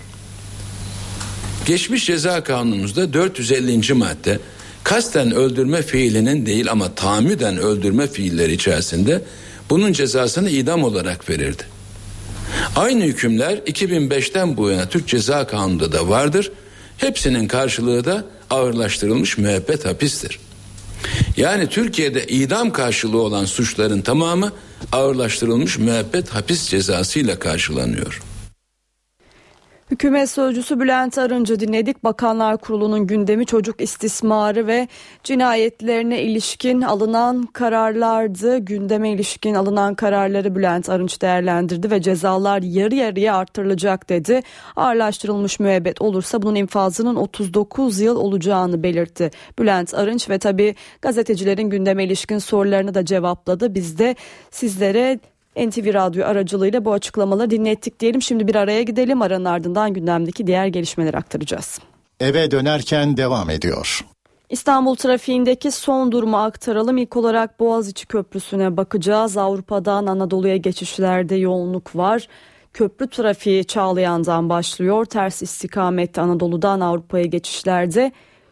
Geçmiş 1.66 2.06
ceza 2.06 2.44
kanunumuzda 2.44 3.14
450. 3.14 3.94
madde 3.94 4.40
kasten 4.84 5.32
öldürme 5.32 5.82
fiilinin 5.82 6.46
değil 6.46 6.72
ama 6.72 6.96
tahammüden 6.96 7.58
öldürme 7.58 8.08
fiilleri 8.08 8.54
içerisinde 8.54 9.22
bunun 9.70 9.94
cezasını 9.94 10.50
idam 10.50 10.84
olarak 10.84 11.30
verirdi. 11.30 11.64
Aynı 12.76 13.04
hükümler 13.04 13.58
2005'ten 13.58 14.58
bu 14.58 14.70
yana 14.70 14.90
Türk 14.90 15.08
Ceza 15.08 15.48
Kanunu'nda 15.48 15.92
da 15.92 16.10
vardır. 16.10 16.52
Hepsinin 16.98 17.48
karşılığı 17.48 18.06
da 18.06 18.26
ağırlaştırılmış 18.50 19.38
müebbet 19.38 19.86
hapistir. 19.86 20.40
Yani 21.38 21.70
Türkiye'de 21.70 22.28
idam 22.28 22.72
karşılığı 22.72 23.22
olan 23.22 23.46
suçların 23.46 24.02
tamamı 24.02 24.52
ağırlaştırılmış 24.92 25.78
müebbet 25.78 26.30
hapis 26.30 26.70
cezasıyla 26.70 27.40
karşılanıyor. 27.40 28.22
Hükümet 29.92 30.30
Sözcüsü 30.30 30.80
Bülent 30.80 31.18
Arıncı 31.18 31.60
dinledik. 31.60 32.04
Bakanlar 32.04 32.58
Kurulu'nun 32.58 33.08
gündemi 33.08 33.46
çocuk 33.46 33.82
istismarı 33.82 34.68
ve 34.68 34.88
cinayetlerine 35.24 36.22
ilişkin 36.22 36.82
alınan 36.82 37.46
kararlardı. 37.46 38.58
Gündeme 38.58 39.12
ilişkin 39.12 39.54
alınan 39.54 39.96
kararları 39.96 40.56
Bülent 40.56 40.90
Arınç 40.90 41.22
değerlendirdi 41.22 41.92
ve 41.92 42.02
cezalar 42.02 42.62
yarı 42.62 42.96
yarıya 42.96 43.36
artırılacak 43.36 44.10
dedi. 44.10 44.42
Ağırlaştırılmış 44.76 45.60
müebbet 45.60 46.02
olursa 46.02 46.42
bunun 46.42 46.56
infazının 46.56 47.16
39 47.16 48.00
yıl 48.00 48.16
olacağını 48.16 48.84
belirtti. 48.84 49.32
Bülent 49.60 49.94
Arınç 49.94 50.30
ve 50.30 50.40
tabi 50.40 50.76
gazetecilerin 51.02 51.70
gündeme 51.70 52.04
ilişkin 52.04 52.38
sorularını 52.38 52.94
da 52.94 53.06
cevapladı. 53.06 53.76
Biz 53.76 53.98
de 53.98 54.16
sizlere 54.52 55.20
NTV 55.56 55.94
Radyo 55.94 56.26
aracılığıyla 56.26 56.86
bu 56.86 56.94
açıklamaları 56.94 57.50
dinlettik 57.50 58.00
diyelim. 58.00 58.22
Şimdi 58.22 58.48
bir 58.48 58.56
araya 58.56 58.84
gidelim. 58.84 59.22
Aranın 59.22 59.46
ardından 59.46 59.94
gündemdeki 59.94 60.48
diğer 60.48 60.68
gelişmeleri 60.68 61.18
aktaracağız. 61.18 61.80
Eve 62.20 62.52
dönerken 62.52 63.18
devam 63.18 63.50
ediyor. 63.50 64.06
İstanbul 64.50 64.96
trafiğindeki 64.96 65.72
son 65.72 66.12
durumu 66.12 66.38
aktaralım. 66.38 66.98
İlk 66.98 67.18
olarak 67.18 67.60
Boğaziçi 67.60 68.08
Köprüsü'ne 68.08 68.78
bakacağız. 68.78 69.38
Avrupa'dan 69.38 70.06
Anadolu'ya 70.06 70.58
geçişlerde 70.58 71.36
yoğunluk 71.36 71.96
var. 71.96 72.28
Köprü 72.74 73.10
trafiği 73.10 73.66
Çağlayan'dan 73.66 74.50
başlıyor. 74.50 75.06
Ters 75.06 75.42
istikamette 75.42 76.22
Anadolu'dan 76.22 76.80
Avrupa'ya 76.80 77.26
geçişlerde. 77.26 78.12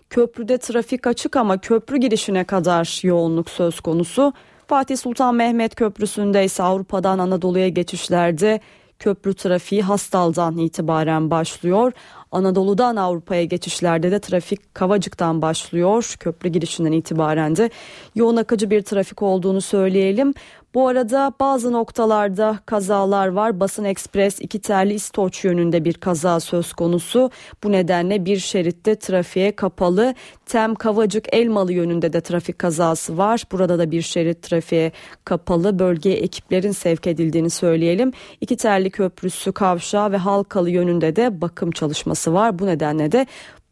Köprüde 0.10 0.58
trafik 0.58 1.08
açık 1.08 1.36
ama 1.36 1.58
köprü 1.58 1.98
girişine 1.98 2.44
kadar 2.44 3.00
yoğunluk 3.04 3.50
söz 3.50 3.80
konusu. 3.80 4.34
Fatih 4.68 4.98
Sultan 4.98 5.36
Mehmet 5.36 5.76
Köprüsü'nde 5.76 6.46
ise 6.46 6.64
Avrupa'dan 6.64 7.20
Anadolu'ya 7.20 7.70
geçişlerde 7.70 8.60
köprü 9.00 9.34
trafiği 9.34 9.82
Hastal'dan 9.82 10.58
itibaren 10.58 11.32
başlıyor. 11.32 11.92
Anadolu'dan 12.32 12.96
Avrupa'ya 12.96 13.44
geçişlerde 13.44 14.12
de 14.12 14.20
trafik 14.20 14.76
Kavacık'tan 14.76 15.42
başlıyor. 15.42 16.16
Köprü 16.20 16.50
girişinden 16.50 16.92
itibaren 16.92 17.56
de 17.56 17.70
yoğun 18.16 18.36
akıcı 18.36 18.70
bir 18.70 18.82
trafik 18.82 19.22
olduğunu 19.22 19.62
söyleyelim. 19.62 20.34
Bu 20.74 20.88
arada 20.88 21.34
bazı 21.40 21.72
noktalarda 21.72 22.60
kazalar 22.66 23.28
var. 23.28 23.60
Basın 23.60 23.84
Ekspres 23.84 24.42
iki 24.42 24.60
terli 24.60 24.94
İstoç 24.94 25.44
yönünde 25.44 25.86
bir 25.86 25.94
kaza 25.94 26.40
söz 26.40 26.74
konusu. 26.74 27.32
Bu 27.64 27.72
nedenle 27.72 28.26
bir 28.26 28.38
şeritte 28.38 28.96
trafiğe 28.96 29.56
kapalı. 29.56 30.16
Tem 30.46 30.76
Kavacık 30.76 31.34
Elmalı 31.34 31.74
yönünde 31.74 32.14
de 32.14 32.22
trafik 32.22 32.60
kazası 32.60 33.18
var. 33.18 33.44
Burada 33.52 33.80
da 33.80 33.92
bir 33.92 34.02
şerit 34.02 34.42
trafiğe 34.42 34.92
kapalı. 35.26 35.80
Bölgeye 35.80 36.16
ekiplerin 36.16 36.72
sevk 36.72 37.08
edildiğini 37.08 37.50
söyleyelim. 37.50 38.12
İki 38.42 38.58
terli 38.58 38.92
köprüsü 38.92 39.52
kavşağı 39.52 40.12
ve 40.12 40.18
Halkalı 40.18 40.70
yönünde 40.70 41.16
de 41.16 41.42
bakım 41.42 41.72
çalışması 41.72 42.34
var. 42.34 42.60
Bu 42.60 42.66
nedenle 42.66 43.12
de 43.12 43.28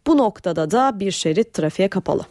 bu 0.08 0.18
noktada 0.18 0.72
da 0.72 1.00
bir 1.00 1.12
şerit 1.12 1.54
trafiğe 1.54 1.88
kapalı. 1.88 2.24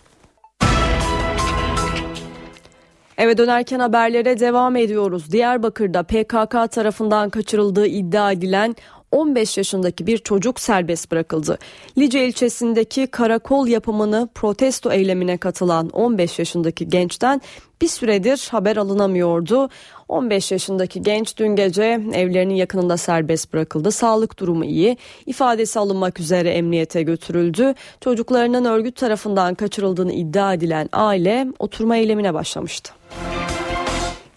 Eve 3.21 3.39
dönerken 3.39 3.81
haberlere 3.81 4.41
devam 4.41 4.77
ediyoruz. 4.77 5.33
Diyarbakır'da 5.33 6.03
PKK 6.03 6.73
tarafından 6.73 7.31
kaçırıldığı 7.31 7.87
iddia 7.87 8.33
edilen 8.33 8.77
15 9.13 9.59
yaşındaki 9.59 10.07
bir 10.07 10.19
çocuk 10.19 10.61
serbest 10.61 11.11
bırakıldı. 11.11 11.59
Lice 11.99 12.27
ilçesindeki 12.27 13.07
karakol 13.07 13.67
yapımını 13.67 14.29
protesto 14.35 14.93
eylemine 14.93 15.37
katılan 15.37 15.89
15 15.89 16.39
yaşındaki 16.39 16.89
gençten 16.89 17.41
bir 17.83 17.89
süredir 17.89 18.49
haber 18.51 18.77
alınamıyordu. 18.77 19.69
15 20.11 20.53
yaşındaki 20.53 21.03
genç 21.03 21.37
dün 21.37 21.57
gece 21.57 22.01
evlerinin 22.13 22.55
yakınında 22.55 22.97
serbest 22.97 23.53
bırakıldı. 23.53 23.93
Sağlık 23.93 24.39
durumu 24.39 24.65
iyi. 24.65 24.97
İfadesi 25.27 25.79
alınmak 25.79 26.21
üzere 26.21 26.51
emniyete 26.51 27.03
götürüldü. 27.03 27.75
Çocuklarının 28.01 28.65
örgüt 28.65 28.97
tarafından 28.97 29.55
kaçırıldığını 29.55 30.13
iddia 30.13 30.55
edilen 30.55 30.89
aile 30.93 31.47
oturma 31.59 31.97
eylemine 31.97 32.35
başlamıştı. 32.35 32.93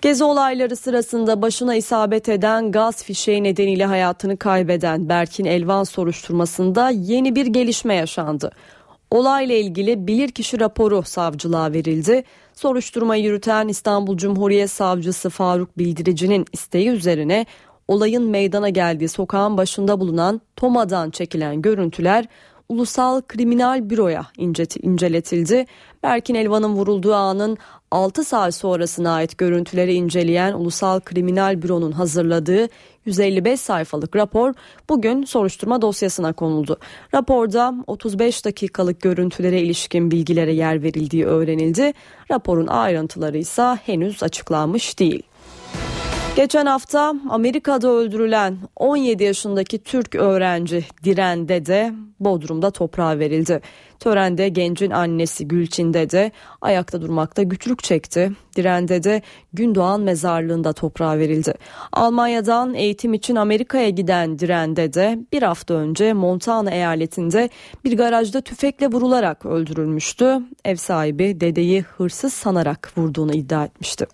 Gezi 0.01 0.24
olayları 0.24 0.76
sırasında 0.76 1.41
başına 1.41 1.76
isabet 1.76 2.30
eden 2.30 2.71
gaz 2.71 3.03
fişeği 3.03 3.43
nedeniyle 3.43 3.86
hayatını 3.86 4.38
kaybeden 4.38 5.09
Berkin 5.09 5.45
Elvan 5.45 5.84
soruşturmasında 5.84 6.89
yeni 6.89 7.36
bir 7.36 7.45
gelişme 7.45 7.95
yaşandı. 7.95 8.51
Olayla 9.11 9.55
ilgili 9.55 10.07
bilirkişi 10.07 10.59
raporu 10.59 11.03
savcılığa 11.03 11.74
verildi. 11.74 12.24
Soruşturmayı 12.53 13.23
yürüten 13.23 13.67
İstanbul 13.67 14.17
Cumhuriyet 14.17 14.71
Savcısı 14.71 15.29
Faruk 15.29 15.77
Bildirici'nin 15.77 16.45
isteği 16.51 16.89
üzerine 16.89 17.45
olayın 17.87 18.23
meydana 18.23 18.69
geldiği 18.69 19.09
sokağın 19.09 19.57
başında 19.57 19.99
bulunan 19.99 20.41
Toma'dan 20.55 21.09
çekilen 21.09 21.61
görüntüler 21.61 22.25
Ulusal 22.69 23.21
Kriminal 23.21 23.89
Büro'ya 23.89 24.25
inceletildi. 24.81 25.65
Berkin 26.03 26.35
Elvan'ın 26.35 26.73
vurulduğu 26.73 27.13
anın 27.13 27.57
6 27.91 28.23
saat 28.23 28.55
sonrasına 28.55 29.13
ait 29.13 29.37
görüntüleri 29.37 29.93
inceleyen 29.93 30.53
Ulusal 30.53 30.99
Kriminal 30.99 31.61
Büro'nun 31.61 31.91
hazırladığı 31.91 32.67
155 33.05 33.59
sayfalık 33.59 34.15
rapor 34.15 34.53
bugün 34.89 35.23
soruşturma 35.25 35.81
dosyasına 35.81 36.33
konuldu. 36.33 36.77
Raporda 37.13 37.73
35 37.87 38.45
dakikalık 38.45 39.01
görüntülere 39.01 39.61
ilişkin 39.61 40.11
bilgilere 40.11 40.53
yer 40.53 40.83
verildiği 40.83 41.25
öğrenildi. 41.25 41.93
Raporun 42.31 42.67
ayrıntıları 42.67 43.37
ise 43.37 43.63
henüz 43.85 44.23
açıklanmış 44.23 44.99
değil. 44.99 45.23
Geçen 46.36 46.65
hafta 46.65 47.13
Amerika'da 47.29 47.89
öldürülen 47.89 48.57
17 48.75 49.23
yaşındaki 49.23 49.84
Türk 49.84 50.15
öğrenci 50.15 50.86
Diren 51.03 51.49
Dede 51.49 51.93
Bodrum'da 52.19 52.71
toprağa 52.71 53.19
verildi. 53.19 53.61
Törende 53.99 54.49
gencin 54.49 54.91
annesi 54.91 55.47
Gülçin 55.47 55.93
Dede 55.93 56.31
ayakta 56.61 57.01
durmakta 57.01 57.43
güçlük 57.43 57.84
çekti. 57.84 58.31
Diren 58.55 58.88
Dede 58.88 59.21
Gündoğan 59.53 60.01
mezarlığında 60.01 60.73
toprağa 60.73 61.17
verildi. 61.17 61.53
Almanya'dan 61.91 62.73
eğitim 62.73 63.13
için 63.13 63.36
Amerika'ya 63.36 63.89
giden 63.89 64.39
Diren 64.39 64.75
Dede 64.75 65.19
bir 65.34 65.43
hafta 65.43 65.73
önce 65.73 66.13
Montana 66.13 66.71
eyaletinde 66.71 67.49
bir 67.86 67.97
garajda 67.97 68.41
tüfekle 68.41 68.88
vurularak 68.88 69.45
öldürülmüştü. 69.45 70.39
Ev 70.65 70.75
sahibi 70.75 71.41
dedeyi 71.41 71.81
hırsız 71.81 72.34
sanarak 72.34 72.91
vurduğunu 72.97 73.34
iddia 73.34 73.65
etmişti. 73.65 74.05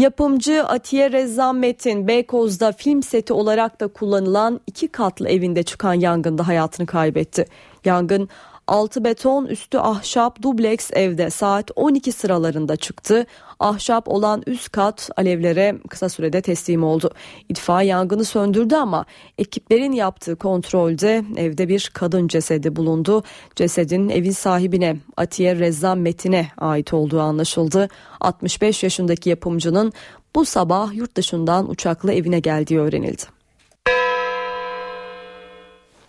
Yapımcı 0.00 0.64
Atiye 0.66 1.12
Rezzan 1.12 1.56
Metin 1.56 2.08
Beykoz'da 2.08 2.72
film 2.72 3.02
seti 3.02 3.32
olarak 3.32 3.80
da 3.80 3.88
kullanılan 3.88 4.60
iki 4.66 4.88
katlı 4.88 5.28
evinde 5.28 5.62
çıkan 5.62 5.94
yangında 5.94 6.48
hayatını 6.48 6.86
kaybetti. 6.86 7.46
Yangın 7.84 8.28
altı 8.70 9.04
beton 9.04 9.46
üstü 9.46 9.78
ahşap 9.78 10.42
dubleks 10.42 10.90
evde 10.92 11.30
saat 11.30 11.70
12 11.76 12.12
sıralarında 12.12 12.76
çıktı. 12.76 13.26
Ahşap 13.60 14.08
olan 14.08 14.42
üst 14.46 14.72
kat 14.72 15.10
alevlere 15.16 15.78
kısa 15.88 16.08
sürede 16.08 16.42
teslim 16.42 16.84
oldu. 16.84 17.10
İtfaiye 17.48 17.90
yangını 17.90 18.24
söndürdü 18.24 18.74
ama 18.74 19.04
ekiplerin 19.38 19.92
yaptığı 19.92 20.36
kontrolde 20.36 21.24
evde 21.36 21.68
bir 21.68 21.90
kadın 21.94 22.28
cesedi 22.28 22.76
bulundu. 22.76 23.22
Cesedin 23.56 24.08
evin 24.08 24.30
sahibine 24.30 24.96
Atiye 25.16 25.56
Rezzan 25.56 25.98
Metin'e 25.98 26.48
ait 26.58 26.94
olduğu 26.94 27.20
anlaşıldı. 27.20 27.88
65 28.20 28.82
yaşındaki 28.82 29.30
yapımcının 29.30 29.92
bu 30.34 30.44
sabah 30.44 30.94
yurt 30.94 31.16
dışından 31.16 31.70
uçakla 31.70 32.12
evine 32.12 32.40
geldiği 32.40 32.78
öğrenildi. 32.78 33.39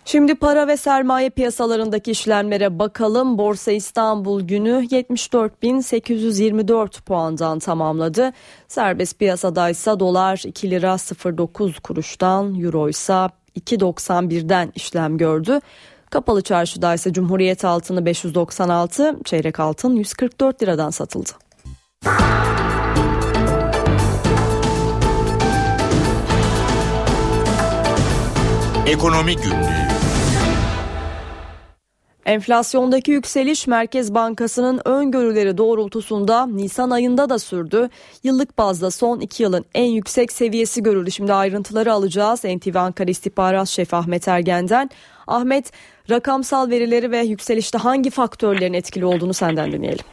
Şimdi 0.04 0.34
para 0.34 0.68
ve 0.68 0.76
sermaye 0.76 1.30
piyasalarındaki 1.30 2.10
işlemlere 2.10 2.78
bakalım. 2.78 3.38
Borsa 3.38 3.72
İstanbul 3.72 4.42
günü 4.42 4.86
74.824 4.90 7.02
puandan 7.02 7.58
tamamladı. 7.58 8.32
Serbest 8.68 9.18
piyasada 9.18 9.70
ise 9.70 10.00
dolar 10.00 10.42
2 10.46 10.70
lira 10.70 10.96
09 11.38 11.78
kuruştan, 11.78 12.60
euro 12.60 12.88
ise 12.88 13.28
2.91'den 13.60 14.72
işlem 14.74 15.18
gördü. 15.18 15.60
Kapalı 16.10 16.42
çarşıda 16.42 16.94
ise 16.94 17.12
Cumhuriyet 17.12 17.64
altını 17.64 18.06
596, 18.06 19.16
çeyrek 19.24 19.60
altın 19.60 19.96
144 19.96 20.62
liradan 20.62 20.90
satıldı. 20.90 21.30
Ekonomi 28.86 29.36
Günlüğü 29.36 29.91
Enflasyondaki 32.26 33.10
yükseliş 33.10 33.66
Merkez 33.66 34.14
Bankası'nın 34.14 34.80
öngörüleri 34.84 35.58
doğrultusunda 35.58 36.46
Nisan 36.46 36.90
ayında 36.90 37.30
da 37.30 37.38
sürdü. 37.38 37.88
Yıllık 38.22 38.58
bazda 38.58 38.90
son 38.90 39.20
iki 39.20 39.42
yılın 39.42 39.64
en 39.74 39.84
yüksek 39.84 40.32
seviyesi 40.32 40.82
görüldü. 40.82 41.10
Şimdi 41.10 41.32
ayrıntıları 41.32 41.92
alacağız. 41.92 42.44
NTV 42.44 42.76
Ankara 42.76 43.10
İstihbarat 43.10 43.68
Şefi 43.68 43.96
Ahmet 43.96 44.28
Ergen'den. 44.28 44.90
Ahmet, 45.26 45.72
rakamsal 46.10 46.70
verileri 46.70 47.10
ve 47.10 47.18
yükselişte 47.18 47.78
hangi 47.78 48.10
faktörlerin 48.10 48.72
etkili 48.72 49.04
olduğunu 49.04 49.34
senden 49.34 49.72
dinleyelim. 49.72 50.04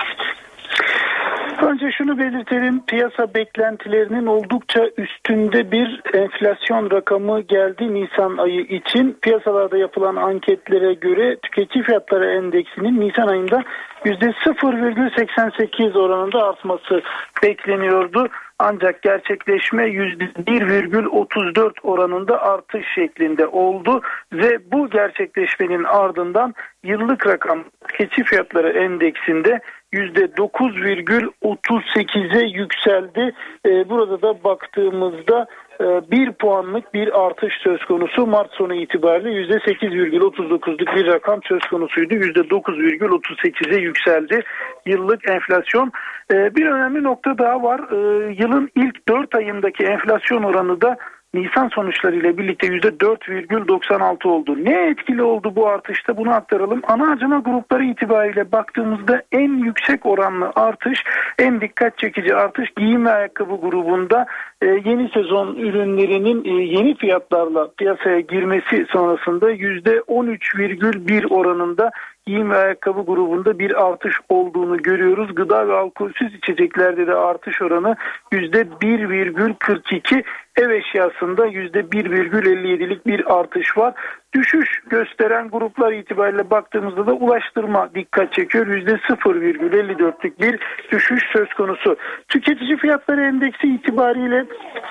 Önce 1.62 1.92
şunu 1.92 2.18
belirtelim. 2.20 2.86
Piyasa 2.86 3.34
beklentilerinin 3.34 4.26
oldukça 4.26 4.90
üstünde 4.98 5.72
bir 5.72 6.02
enflasyon 6.14 6.92
rakamı 6.92 7.42
geldi 7.42 7.94
Nisan 7.94 8.38
ayı 8.38 8.62
için. 8.62 9.18
Piyasalarda 9.22 9.78
yapılan 9.78 10.16
anketlere 10.16 10.94
göre 10.94 11.38
tüketici 11.44 11.84
fiyatları 11.84 12.26
endeksinin 12.26 13.00
Nisan 13.00 13.28
ayında 13.28 13.64
%0,88 14.06 15.98
oranında 15.98 16.44
artması 16.44 17.02
bekleniyordu. 17.44 18.28
Ancak 18.60 19.02
gerçekleşme 19.02 19.84
%1,34 19.84 21.72
oranında 21.84 22.42
artış 22.42 22.86
şeklinde 22.96 23.48
oldu 23.48 24.02
ve 24.34 24.72
bu 24.72 24.90
gerçekleşmenin 24.90 25.84
ardından 25.84 26.54
yıllık 26.84 27.28
rakam 27.28 27.64
tüketici 27.88 28.26
fiyatları 28.26 28.70
endeksinde 28.70 29.60
%9,38'e 29.94 32.48
yükseldi. 32.48 33.34
Ee, 33.66 33.90
burada 33.90 34.22
da 34.22 34.44
baktığımızda 34.44 35.48
e, 35.82 35.86
bir 36.12 36.32
puanlık 36.32 36.94
bir 36.94 37.26
artış 37.26 37.54
söz 37.64 37.86
konusu. 37.86 38.28
Mart 38.28 38.54
sonu 38.54 38.74
itibariyle 38.74 39.30
%8,39'luk 39.30 40.96
bir 40.96 41.08
rakam 41.08 41.40
söz 41.44 41.62
konusuydu. 41.62 42.14
%9,38'e 42.14 43.82
yükseldi 43.82 44.44
yıllık 44.86 45.30
enflasyon. 45.30 45.92
Ee, 46.34 46.56
bir 46.56 46.66
önemli 46.66 47.04
nokta 47.04 47.38
daha 47.38 47.64
var. 47.64 47.82
Ee, 47.92 48.34
yılın 48.40 48.70
ilk 48.76 49.08
4 49.08 49.36
ayındaki 49.36 49.84
enflasyon 49.84 50.44
oranı 50.44 50.82
da 50.82 50.98
Nisan 51.34 51.70
sonuçlarıyla 51.70 52.38
birlikte 52.38 52.68
%4,96 52.68 54.28
oldu. 54.28 54.56
Ne 54.64 54.90
etkili 54.90 55.24
oldu 55.24 55.56
bu 55.56 55.68
artışta 55.68 56.18
bunu 56.18 56.34
aktaralım. 56.34 56.82
Ana 56.88 57.08
harcama 57.08 57.40
grupları 57.40 57.86
itibariyle 57.86 58.52
baktığımızda 58.52 59.24
en 59.32 59.64
yüksek 59.64 60.06
oranlı 60.06 60.52
artış, 60.56 61.04
en 61.40 61.62
dikkat 61.62 61.98
çekici 61.98 62.36
artış 62.36 62.70
giyim 62.78 63.06
ve 63.06 63.12
ayakkabı 63.12 63.56
grubunda 63.56 64.26
e, 64.62 64.66
yeni 64.66 65.10
sezon 65.14 65.56
ürünlerinin 65.56 66.46
e, 66.46 66.64
yeni 66.64 66.96
fiyatlarla 66.96 67.72
piyasaya 67.78 68.20
girmesi 68.20 68.86
sonrasında 68.90 69.52
%13,1 69.52 71.28
oranında 71.28 71.92
giyim 72.30 72.52
ve 72.52 72.58
ayakkabı 72.58 73.02
grubunda 73.02 73.60
bir 73.60 73.86
artış 73.86 74.14
olduğunu 74.30 74.78
görüyoruz. 74.78 75.36
Gıda 75.36 75.68
ve 75.68 75.74
alkolsüz 75.74 76.36
içeceklerde 76.36 77.08
de 77.08 77.14
artış 77.14 77.62
oranı 77.62 77.96
%1,42 78.32 80.24
ev 80.56 80.70
eşyasında 80.70 81.48
%1,57'lik 81.48 83.06
bir 83.08 83.40
artış 83.40 83.78
var. 83.78 83.94
Düşüş 84.34 84.82
gösteren 84.90 85.50
gruplar 85.50 85.92
itibariyle 85.94 86.50
baktığımızda 86.50 87.08
da 87.08 87.14
ulaştırma 87.14 87.90
dikkat 87.96 88.34
çekiyor. 88.34 88.68
%0,54'lük 88.68 90.40
bir 90.42 90.60
düşüş 90.92 91.24
söz 91.34 91.54
konusu. 91.54 91.96
Tüketici 92.28 92.78
fiyatları 92.78 93.22
endeksi 93.22 93.68
itibariyle 93.68 94.46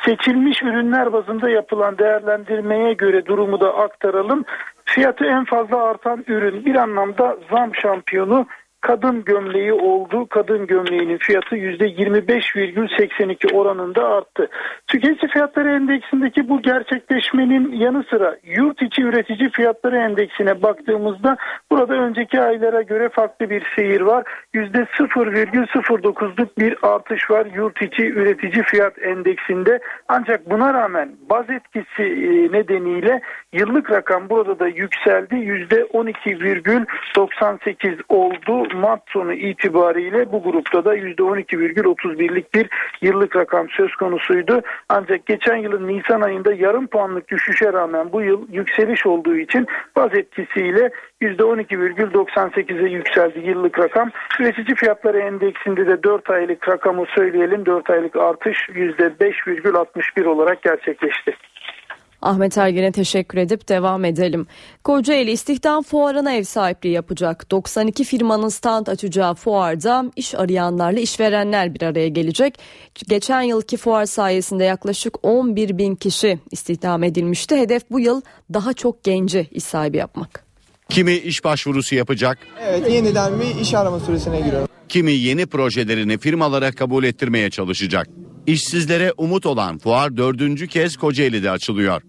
seçilmiş 0.05 0.62
ürünler 0.62 1.12
bazında 1.12 1.51
yapılan 1.51 1.99
değerlendirmeye 1.99 2.93
göre 2.93 3.26
durumu 3.26 3.61
da 3.61 3.76
aktaralım. 3.76 4.45
Fiyatı 4.89 5.24
en 5.24 5.45
fazla 5.45 5.82
artan 5.82 6.24
ürün. 6.26 6.64
Bir 6.64 6.74
anlamda 6.74 7.36
zam 7.51 7.74
şampiyonu 7.74 8.47
kadın 8.81 9.24
gömleği 9.24 9.72
oldu. 9.72 10.26
Kadın 10.31 10.66
gömleğinin 10.66 11.18
fiyatı 11.18 11.57
%25,82 11.57 13.55
oranında 13.55 14.09
arttı. 14.09 14.49
Tüketici 14.87 15.31
fiyatları 15.33 15.70
endeksindeki 15.70 16.49
bu 16.49 16.62
gerçekleşmenin 16.62 17.72
yanı 17.72 18.05
sıra 18.11 18.37
yurt 18.45 18.83
içi 18.83 19.03
üretici 19.03 19.51
fiyatları 19.51 19.97
endeksine 19.97 20.62
baktığımızda 20.62 21.37
burada 21.70 21.95
önceki 21.95 22.41
aylara 22.41 22.83
göre 22.83 23.09
farklı 23.09 23.51
bir 23.51 23.62
seyir 23.76 24.01
var. 24.01 24.24
%0,09'luk 24.55 26.49
bir 26.59 26.76
artış 26.83 27.31
var 27.31 27.47
yurt 27.55 27.83
içi 27.83 28.07
üretici 28.07 28.62
fiyat 28.62 29.03
endeksinde. 29.03 29.81
Ancak 30.09 30.51
buna 30.51 30.74
rağmen 30.74 31.16
baz 31.31 31.51
etkisi 31.51 32.03
e, 32.03 32.53
nedeniyle 32.53 33.20
yıllık 33.53 33.91
rakam 33.91 34.31
burada 34.31 34.59
da 34.59 34.68
yükseldi. 34.68 35.35
%12,98 35.35 38.03
oldu. 38.09 38.67
Mart 38.74 39.02
sonu 39.08 39.32
itibariyle 39.32 40.32
bu 40.32 40.42
grupta 40.42 40.84
da 40.84 40.96
%12,31'lik 40.96 42.54
bir 42.54 42.68
yıllık 43.00 43.36
rakam 43.36 43.68
söz 43.70 43.94
konusuydu. 43.96 44.62
Ancak 44.88 45.26
geçen 45.26 45.56
yılın 45.56 45.88
Nisan 45.88 46.20
ayında 46.20 46.54
yarım 46.54 46.86
puanlık 46.86 47.28
düşüşe 47.28 47.72
rağmen 47.72 48.12
bu 48.12 48.22
yıl 48.22 48.46
yükseliş 48.52 49.06
olduğu 49.06 49.36
için 49.36 49.66
baz 49.96 50.14
etkisiyle 50.14 50.90
%12,98'e 51.22 52.90
yükseldi 52.90 53.38
yıllık 53.38 53.78
rakam. 53.78 54.10
Üretici 54.40 54.76
fiyatları 54.76 55.18
endeksinde 55.18 55.86
de 55.86 56.02
4 56.02 56.30
aylık 56.30 56.68
rakamı 56.68 57.04
söyleyelim. 57.14 57.66
4 57.66 57.90
aylık 57.90 58.16
artış 58.16 58.58
%5,61 58.68 60.26
olarak 60.26 60.62
gerçekleşti. 60.62 61.36
Ahmet 62.22 62.58
Ergen'e 62.58 62.92
teşekkür 62.92 63.38
edip 63.38 63.68
devam 63.68 64.04
edelim. 64.04 64.46
Kocaeli 64.84 65.30
İstihdam 65.30 65.82
Fuarı'na 65.82 66.32
ev 66.32 66.42
sahipliği 66.42 66.92
yapacak. 66.92 67.50
92 67.50 68.04
firmanın 68.04 68.48
stand 68.48 68.86
açacağı 68.86 69.34
fuarda 69.34 70.04
iş 70.16 70.34
arayanlarla 70.34 71.00
işverenler 71.00 71.74
bir 71.74 71.82
araya 71.82 72.08
gelecek. 72.08 72.58
Geçen 73.08 73.42
yılki 73.42 73.76
fuar 73.76 74.06
sayesinde 74.06 74.64
yaklaşık 74.64 75.14
11 75.22 75.78
bin 75.78 75.94
kişi 75.94 76.38
istihdam 76.50 77.02
edilmişti. 77.04 77.56
Hedef 77.56 77.90
bu 77.90 78.00
yıl 78.00 78.20
daha 78.54 78.72
çok 78.72 79.04
genci 79.04 79.48
iş 79.50 79.64
sahibi 79.64 79.96
yapmak. 79.96 80.44
Kimi 80.88 81.12
iş 81.14 81.44
başvurusu 81.44 81.94
yapacak? 81.94 82.38
Evet 82.62 82.90
yeniden 82.92 83.40
bir 83.40 83.60
iş 83.60 83.74
arama 83.74 84.00
süresine 84.00 84.40
giriyorum. 84.40 84.68
Kimi 84.88 85.12
yeni 85.12 85.46
projelerini 85.46 86.18
firmalara 86.18 86.72
kabul 86.72 87.04
ettirmeye 87.04 87.50
çalışacak. 87.50 88.08
İşsizlere 88.49 89.12
umut 89.16 89.46
olan 89.46 89.78
fuar 89.78 90.16
dördüncü 90.16 90.66
kez 90.66 90.96
Kocaeli'de 90.96 91.51
açılıyor. 91.51 92.03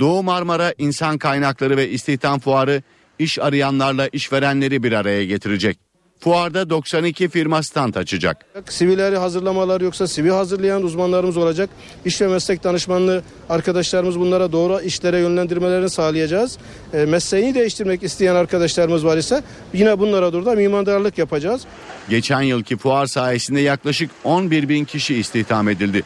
Doğu 0.00 0.22
Marmara 0.22 0.74
İnsan 0.78 1.18
Kaynakları 1.18 1.76
ve 1.76 1.90
İstihdam 1.90 2.38
Fuarı 2.38 2.82
iş 3.18 3.38
arayanlarla 3.38 4.08
işverenleri 4.08 4.82
bir 4.82 4.92
araya 4.92 5.24
getirecek. 5.24 5.85
Fuarda 6.20 6.70
92 6.70 7.28
firma 7.28 7.62
stand 7.62 7.94
açacak. 7.94 8.46
Sivilleri 8.68 9.16
hazırlamalar 9.16 9.80
yoksa 9.80 10.06
sivil 10.06 10.30
hazırlayan 10.30 10.82
uzmanlarımız 10.82 11.36
olacak. 11.36 11.70
İş 12.04 12.20
ve 12.20 12.28
meslek 12.28 12.64
danışmanlığı 12.64 13.22
arkadaşlarımız 13.48 14.20
bunlara 14.20 14.52
doğru 14.52 14.80
işlere 14.80 15.18
yönlendirmelerini 15.18 15.90
sağlayacağız. 15.90 16.58
E, 16.92 17.04
mesleğini 17.04 17.54
değiştirmek 17.54 18.02
isteyen 18.02 18.34
arkadaşlarımız 18.34 19.04
var 19.04 19.16
ise 19.16 19.42
yine 19.72 19.98
bunlara 19.98 20.32
doğru 20.32 20.46
da 20.46 20.52
mimarlık 20.54 21.18
yapacağız. 21.18 21.62
Geçen 22.08 22.42
yılki 22.42 22.76
fuar 22.76 23.06
sayesinde 23.06 23.60
yaklaşık 23.60 24.10
11 24.24 24.68
bin 24.68 24.84
kişi 24.84 25.14
istihdam 25.14 25.68
edildi. 25.68 26.02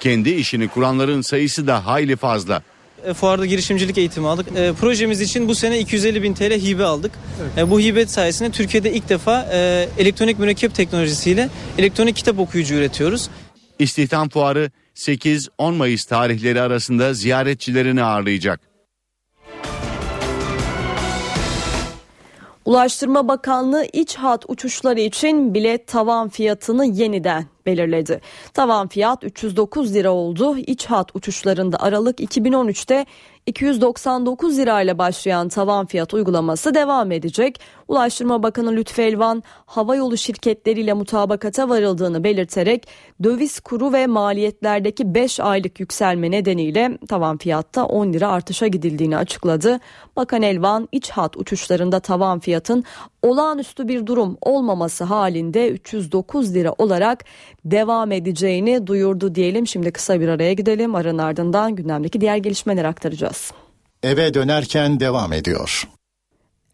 Kendi 0.00 0.30
işini 0.30 0.68
kuranların 0.68 1.20
sayısı 1.20 1.66
da 1.66 1.86
hayli 1.86 2.16
fazla. 2.16 2.62
E, 3.06 3.14
fuarda 3.14 3.46
girişimcilik 3.46 3.98
eğitimi 3.98 4.28
aldık. 4.28 4.46
E, 4.56 4.72
projemiz 4.72 5.20
için 5.20 5.48
bu 5.48 5.54
sene 5.54 5.78
250 5.78 6.22
bin 6.22 6.34
TL 6.34 6.52
hibe 6.52 6.84
aldık. 6.84 7.12
Evet. 7.42 7.58
E, 7.58 7.70
bu 7.70 7.80
hibe 7.80 8.06
sayesinde 8.06 8.50
Türkiye'de 8.50 8.92
ilk 8.92 9.08
defa 9.08 9.48
e, 9.52 9.88
elektronik 9.98 10.38
mürekkep 10.38 10.74
teknolojisiyle 10.74 11.48
elektronik 11.78 12.16
kitap 12.16 12.38
okuyucu 12.38 12.74
üretiyoruz. 12.74 13.28
İstihdam 13.78 14.28
Fuarı 14.28 14.70
8-10 14.96 15.74
Mayıs 15.74 16.04
tarihleri 16.04 16.60
arasında 16.60 17.14
ziyaretçilerini 17.14 18.02
ağırlayacak. 18.02 18.71
Ulaştırma 22.64 23.28
Bakanlığı 23.28 23.86
iç 23.92 24.16
hat 24.16 24.44
uçuşları 24.48 25.00
için 25.00 25.54
bilet 25.54 25.86
tavan 25.86 26.28
fiyatını 26.28 26.86
yeniden 26.86 27.46
belirledi. 27.66 28.20
Tavan 28.54 28.88
fiyat 28.88 29.24
309 29.24 29.94
lira 29.94 30.10
oldu. 30.10 30.58
İç 30.58 30.86
hat 30.86 31.16
uçuşlarında 31.16 31.80
Aralık 31.80 32.20
2013'te 32.20 33.06
299 33.46 34.58
lirayla 34.58 34.98
başlayan 34.98 35.48
tavan 35.48 35.86
fiyat 35.86 36.14
uygulaması 36.14 36.74
devam 36.74 37.12
edecek. 37.12 37.60
Ulaştırma 37.92 38.42
Bakanı 38.42 38.72
Lütfü 38.76 39.02
Elvan 39.02 39.42
havayolu 39.66 40.16
şirketleriyle 40.16 40.92
mutabakata 40.92 41.68
varıldığını 41.68 42.24
belirterek 42.24 42.88
döviz 43.22 43.60
kuru 43.60 43.92
ve 43.92 44.06
maliyetlerdeki 44.06 45.14
5 45.14 45.40
aylık 45.40 45.80
yükselme 45.80 46.30
nedeniyle 46.30 46.98
tavan 47.08 47.36
fiyatta 47.36 47.84
10 47.84 48.12
lira 48.12 48.28
artışa 48.28 48.66
gidildiğini 48.66 49.16
açıkladı. 49.16 49.80
Bakan 50.16 50.42
Elvan 50.42 50.88
iç 50.92 51.10
hat 51.10 51.36
uçuşlarında 51.36 52.00
tavan 52.00 52.40
fiyatın 52.40 52.84
olağanüstü 53.22 53.88
bir 53.88 54.06
durum 54.06 54.36
olmaması 54.40 55.04
halinde 55.04 55.68
309 55.68 56.54
lira 56.54 56.72
olarak 56.78 57.24
devam 57.64 58.12
edeceğini 58.12 58.86
duyurdu 58.86 59.34
diyelim. 59.34 59.66
Şimdi 59.66 59.92
kısa 59.92 60.20
bir 60.20 60.28
araya 60.28 60.52
gidelim. 60.52 60.94
Aranın 60.94 61.18
ardından 61.18 61.76
gündemdeki 61.76 62.20
diğer 62.20 62.36
gelişmeleri 62.36 62.88
aktaracağız. 62.88 63.52
Eve 64.02 64.34
dönerken 64.34 65.00
devam 65.00 65.32
ediyor. 65.32 65.88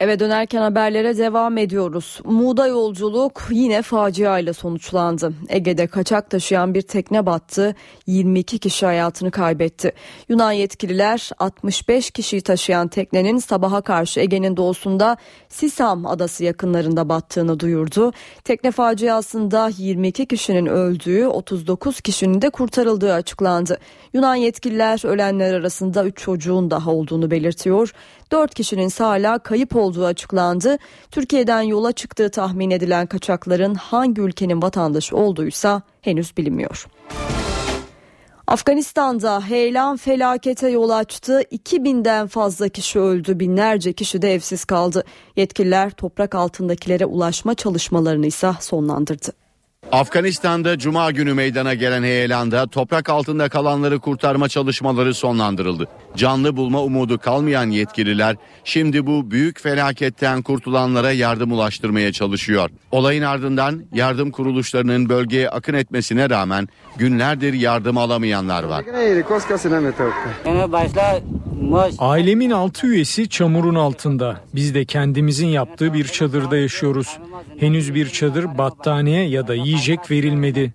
Eve 0.01 0.19
dönerken 0.19 0.63
haberlere 0.63 1.19
devam 1.19 1.59
ediyoruz. 1.59 2.21
Muğda 2.25 2.67
yolculuk 2.67 3.43
yine 3.51 3.83
facia 3.83 4.39
ile 4.39 4.53
sonuçlandı. 4.53 5.33
Ege'de 5.49 5.87
kaçak 5.87 6.31
taşıyan 6.31 6.75
bir 6.75 6.83
tekne 6.83 7.27
battı. 7.27 7.75
22 8.07 8.59
kişi 8.59 8.87
hayatını 8.87 9.31
kaybetti. 9.31 9.93
Yunan 10.29 10.53
yetkililer 10.53 11.31
65 11.39 12.11
kişiyi 12.11 12.43
taşıyan 12.43 12.89
teknenin 12.89 13.39
sabaha 13.39 13.81
karşı 13.81 14.21
Ege'nin 14.21 14.57
doğusunda 14.57 15.17
Sisam 15.49 16.07
adası 16.07 16.45
yakınlarında 16.45 17.09
battığını 17.09 17.61
duyurdu. 17.61 18.13
Tekne 18.45 18.71
faciasında 18.71 19.71
22 19.79 20.27
kişinin 20.27 20.67
öldüğü, 20.67 21.27
39 21.27 22.01
kişinin 22.01 22.43
de 22.43 22.51
kurtarıldığı 22.51 23.13
açıklandı. 23.13 23.79
Yunan 24.13 24.35
yetkililer 24.35 25.07
ölenler 25.07 25.55
arasında 25.55 26.05
3 26.05 26.19
çocuğun 26.19 26.71
daha 26.71 26.91
olduğunu 26.91 27.31
belirtiyor. 27.31 27.93
4 28.33 28.55
kişinin 28.55 28.91
hala 28.99 29.39
kayıp 29.39 29.77
olduğu 29.77 30.05
açıklandı. 30.05 30.79
Türkiye'den 31.11 31.63
yola 31.63 31.93
çıktığı 31.93 32.31
tahmin 32.31 32.71
edilen 32.71 33.07
kaçakların 33.07 33.75
hangi 33.75 34.21
ülkenin 34.21 34.63
vatandaşı 34.63 35.17
olduğuysa 35.17 35.83
henüz 36.01 36.37
bilinmiyor. 36.37 36.87
Afganistan'da 38.47 39.41
heyelan 39.41 39.97
felakete 39.97 40.69
yol 40.69 40.91
açtı. 40.91 41.43
2000'den 41.53 42.27
fazla 42.27 42.69
kişi 42.69 42.99
öldü, 42.99 43.41
binlerce 43.41 43.93
kişi 43.93 44.23
de 44.23 44.35
evsiz 44.35 44.65
kaldı. 44.65 45.05
Yetkililer 45.37 45.91
toprak 45.91 46.35
altındakilere 46.35 47.07
ulaşma 47.07 47.55
çalışmalarını 47.55 48.27
ise 48.27 48.51
sonlandırdı. 48.61 49.48
Afganistan'da 49.93 50.79
cuma 50.79 51.11
günü 51.11 51.35
meydana 51.35 51.75
gelen 51.75 52.03
heyelanda 52.03 52.67
toprak 52.67 53.11
altında 53.11 53.49
kalanları 53.49 53.99
kurtarma 53.99 54.49
çalışmaları 54.49 55.15
sonlandırıldı. 55.15 55.89
Canlı 56.17 56.57
bulma 56.57 56.83
umudu 56.83 57.19
kalmayan 57.19 57.71
yetkililer 57.71 58.37
şimdi 58.65 59.07
bu 59.07 59.31
büyük 59.31 59.61
felaketten 59.61 60.43
kurtulanlara 60.43 61.13
yardım 61.13 61.53
ulaştırmaya 61.53 62.13
çalışıyor. 62.13 62.71
Olayın 62.91 63.23
ardından 63.23 63.83
yardım 63.95 64.31
kuruluşlarının 64.31 65.09
bölgeye 65.09 65.51
akın 65.51 65.75
etmesine 65.75 66.31
rağmen 66.31 66.69
günlerdir 66.97 67.53
yardım 67.53 67.99
alamayanlar 67.99 68.63
var. 68.63 68.85
Ailemin 71.99 72.51
altı 72.51 72.87
üyesi 72.87 73.29
çamurun 73.29 73.75
altında. 73.75 74.41
Biz 74.55 74.75
de 74.75 74.85
kendimizin 74.85 75.47
yaptığı 75.47 75.95
bir 75.95 76.05
çadırda 76.05 76.57
yaşıyoruz. 76.57 77.19
Henüz 77.61 77.95
bir 77.95 78.09
çadır, 78.09 78.59
battaniye 78.59 79.29
ya 79.29 79.49
da 79.49 79.55
yiyecek 79.55 79.78
verilmedi. 80.11 80.73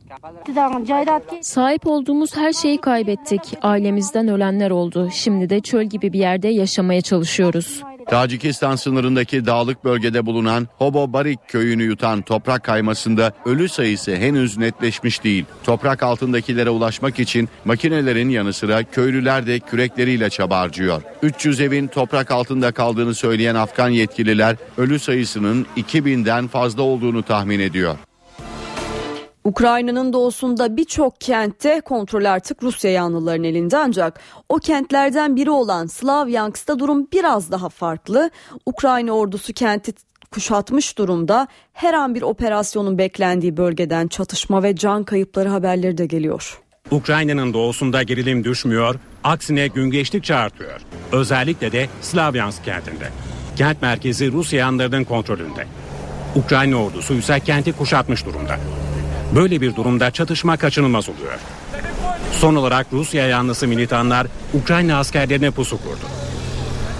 Sahip 1.41 1.87
olduğumuz 1.87 2.37
her 2.37 2.53
şeyi 2.53 2.81
kaybettik. 2.81 3.41
Ailemizden 3.61 4.27
ölenler 4.27 4.71
oldu. 4.71 5.09
Şimdi 5.13 5.49
de 5.49 5.59
çöl 5.59 5.83
gibi 5.83 6.13
bir 6.13 6.19
yerde 6.19 6.47
yaşamaya 6.47 7.01
çalışıyoruz. 7.01 7.83
Tacikistan 8.07 8.75
sınırındaki 8.75 9.45
dağlık 9.45 9.83
bölgede 9.83 10.25
bulunan 10.25 10.67
Hobo 10.77 11.13
Barik 11.13 11.39
köyünü 11.47 11.83
yutan 11.83 12.21
toprak 12.21 12.63
kaymasında 12.63 13.33
ölü 13.45 13.69
sayısı 13.69 14.15
henüz 14.15 14.57
netleşmiş 14.57 15.23
değil. 15.23 15.45
Toprak 15.63 16.03
altındakilere 16.03 16.69
ulaşmak 16.69 17.19
için 17.19 17.49
makinelerin 17.65 18.29
yanı 18.29 18.53
sıra 18.53 18.83
köylüler 18.83 19.47
de 19.47 19.59
kürekleriyle 19.59 20.29
çaba 20.29 20.59
harcıyor. 20.59 21.01
300 21.21 21.61
evin 21.61 21.87
toprak 21.87 22.31
altında 22.31 22.71
kaldığını 22.71 23.15
söyleyen 23.15 23.55
Afgan 23.55 23.89
yetkililer 23.89 24.55
ölü 24.77 24.99
sayısının 24.99 25.65
2000'den 25.77 26.47
fazla 26.47 26.81
olduğunu 26.81 27.23
tahmin 27.23 27.59
ediyor. 27.59 27.95
Ukrayna'nın 29.43 30.13
doğusunda 30.13 30.77
birçok 30.77 31.21
kentte 31.21 31.81
kontrol 31.81 32.25
artık 32.25 32.63
Rusya 32.63 32.91
yanlıların 32.91 33.43
elinde 33.43 33.77
ancak 33.77 34.19
o 34.49 34.57
kentlerden 34.57 35.35
biri 35.35 35.49
olan 35.49 35.87
Slavyansk'ta 35.87 36.79
durum 36.79 37.07
biraz 37.11 37.51
daha 37.51 37.69
farklı. 37.69 38.29
Ukrayna 38.65 39.11
ordusu 39.11 39.53
kenti 39.53 39.93
kuşatmış 40.31 40.97
durumda. 40.97 41.47
Her 41.73 41.93
an 41.93 42.15
bir 42.15 42.21
operasyonun 42.21 42.97
beklendiği 42.97 43.57
bölgeden 43.57 44.07
çatışma 44.07 44.63
ve 44.63 44.75
can 44.75 45.03
kayıpları 45.03 45.49
haberleri 45.49 45.97
de 45.97 46.05
geliyor. 46.05 46.59
Ukrayna'nın 46.91 47.53
doğusunda 47.53 48.03
gerilim 48.03 48.43
düşmüyor, 48.43 48.95
aksine 49.23 49.67
gün 49.67 49.91
geçtikçe 49.91 50.35
artıyor. 50.35 50.81
Özellikle 51.11 51.71
de 51.71 51.87
Slavyansk 52.01 52.65
kentinde. 52.65 53.09
Kent 53.55 53.81
merkezi 53.81 54.31
Rusya 54.31 54.59
yanlarının 54.59 55.03
kontrolünde. 55.03 55.67
Ukrayna 56.35 56.75
ordusu 56.75 57.13
ise 57.13 57.39
kenti 57.39 57.73
kuşatmış 57.73 58.25
durumda. 58.25 58.59
Böyle 59.36 59.61
bir 59.61 59.75
durumda 59.75 60.11
çatışma 60.11 60.57
kaçınılmaz 60.57 61.09
oluyor. 61.09 61.39
Son 62.31 62.55
olarak 62.55 62.88
Rusya 62.93 63.27
yanlısı 63.27 63.67
militanlar 63.67 64.27
Ukrayna 64.53 64.97
askerlerine 64.97 65.51
pusu 65.51 65.77
kurdu. 65.77 66.05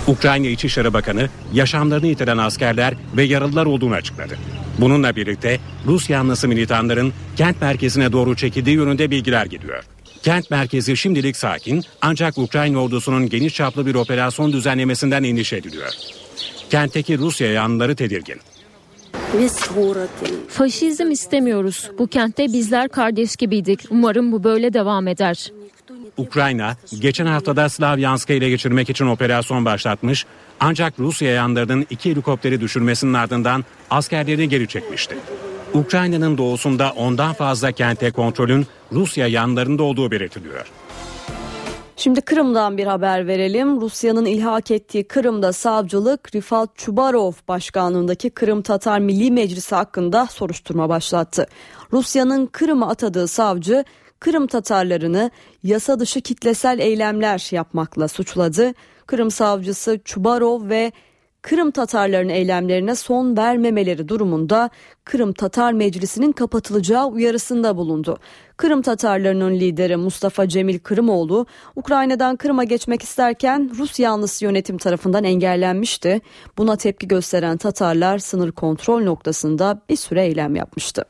Ukrayna 0.08 0.48
İçişleri 0.48 0.94
Bakanı 0.94 1.30
yaşamlarını 1.54 2.08
yitiren 2.08 2.38
askerler 2.38 2.94
ve 3.18 3.24
yaralılar 3.24 3.66
olduğunu 3.66 3.94
açıkladı. 3.94 4.38
Bununla 4.78 5.16
birlikte 5.16 5.60
Rus 5.86 6.10
yanlısı 6.10 6.48
militanların 6.48 7.14
kent 7.36 7.62
merkezine 7.62 8.12
doğru 8.12 8.36
çekildiği 8.36 8.76
yönünde 8.76 9.12
bilgiler 9.12 9.46
geliyor. 9.46 9.84
Kent 10.24 10.52
merkezi 10.52 10.98
şimdilik 10.98 11.38
sakin 11.38 11.84
ancak 12.02 12.38
Ukrayna 12.38 12.84
ordusunun 12.84 13.30
geniş 13.30 13.54
çaplı 13.54 13.86
bir 13.86 13.96
operasyon 13.96 14.54
düzenlemesinden 14.54 15.24
endişe 15.24 15.56
ediliyor. 15.56 15.90
Kentteki 16.70 17.18
Rusya 17.18 17.52
yanlıları 17.52 17.96
tedirgin. 17.96 18.42
Faşizm 20.48 21.12
istemiyoruz. 21.12 21.92
Bu 22.00 22.08
kentte 22.08 22.46
bizler 22.46 22.90
kardeş 22.90 23.36
gibiydik. 23.36 23.80
Umarım 23.90 24.32
bu 24.32 24.44
böyle 24.44 24.74
devam 24.74 25.08
eder. 25.08 25.52
Ukrayna 26.18 26.78
geçen 27.00 27.26
haftada 27.26 27.70
Slavyansk'ı 27.70 28.34
ele 28.34 28.50
geçirmek 28.50 28.90
için 28.90 29.08
operasyon 29.08 29.66
başlatmış 29.66 30.26
ancak 30.60 31.00
Rusya 31.00 31.32
yanlarının 31.32 31.88
iki 31.90 32.12
helikopteri 32.12 32.62
düşürmesinin 32.62 33.14
ardından 33.14 33.66
askerlerini 33.90 34.50
geri 34.50 34.68
çekmişti. 34.68 35.16
Ukrayna'nın 35.74 36.38
doğusunda 36.38 36.92
ondan 36.96 37.34
fazla 37.34 37.72
kente 37.72 38.12
kontrolün 38.12 38.68
Rusya 38.92 39.28
yanlarında 39.28 39.84
olduğu 39.84 40.12
belirtiliyor. 40.12 40.66
Şimdi 41.96 42.22
Kırım'dan 42.22 42.78
bir 42.78 42.88
haber 42.88 43.28
verelim. 43.28 43.82
Rusya'nın 43.82 44.26
ilhak 44.26 44.72
ettiği 44.72 45.04
Kırım'da 45.08 45.54
savcılık 45.54 46.36
Rifat 46.36 46.70
Çubarov 46.76 47.32
başkanlığındaki 47.48 48.30
Kırım 48.30 48.62
Tatar 48.62 49.00
Milli 49.00 49.32
Meclisi 49.32 49.76
hakkında 49.76 50.26
soruşturma 50.26 50.90
başlattı. 50.90 51.48
Rusya'nın 51.94 52.46
Kırım'a 52.46 52.90
atadığı 52.90 53.28
savcı 53.28 53.86
Kırım 54.20 54.48
Tatarlarını 54.48 55.32
yasa 55.64 56.00
dışı 56.00 56.22
kitlesel 56.22 56.80
eylemler 56.80 57.48
yapmakla 57.52 58.08
suçladı. 58.08 58.74
Kırım 59.08 59.32
savcısı 59.32 60.00
Çubarov 60.06 60.70
ve 60.70 60.92
Kırım 61.44 61.72
Tatarların 61.72 62.30
eylemlerine 62.30 62.96
son 62.96 63.38
vermemeleri 63.38 64.08
durumunda 64.08 64.70
Kırım 65.04 65.34
Tatar 65.34 65.74
Meclisi'nin 65.74 66.32
kapatılacağı 66.32 67.08
uyarısında 67.08 67.78
bulundu. 67.78 68.18
Kırım 68.58 68.82
Tatarlarının 68.82 69.54
lideri 69.54 69.96
Mustafa 69.96 70.48
Cemil 70.48 70.80
Kırımoğlu 70.80 71.46
Ukrayna'dan 71.76 72.36
Kırım'a 72.36 72.64
geçmek 72.64 73.04
isterken 73.04 73.72
Rus 73.78 74.00
yanlısı 74.00 74.46
yönetim 74.46 74.78
tarafından 74.78 75.24
engellenmişti. 75.24 76.22
Buna 76.58 76.76
tepki 76.76 77.08
gösteren 77.08 77.58
Tatarlar 77.58 78.18
sınır 78.18 78.52
kontrol 78.52 79.04
noktasında 79.04 79.82
bir 79.90 79.96
süre 79.96 80.26
eylem 80.26 80.56
yapmıştı. 80.56 81.06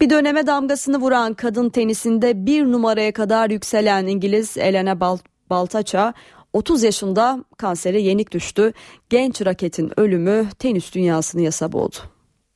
Bir 0.00 0.10
döneme 0.10 0.46
damgasını 0.46 0.98
vuran 1.00 1.34
kadın 1.34 1.68
tenisinde 1.68 2.46
bir 2.46 2.64
numaraya 2.64 3.12
kadar 3.12 3.50
yükselen 3.50 4.06
İngiliz 4.06 4.58
Elena 4.58 5.00
Bal 5.00 5.18
Baltaça 5.50 6.14
30 6.56 6.82
yaşında 6.82 7.44
kansere 7.58 8.00
yenik 8.00 8.32
düştü. 8.32 8.72
Genç 9.10 9.46
raketin 9.46 10.00
ölümü 10.00 10.48
tenis 10.58 10.94
dünyasını 10.94 11.42
yasa 11.42 11.72
boğdu. 11.72 11.96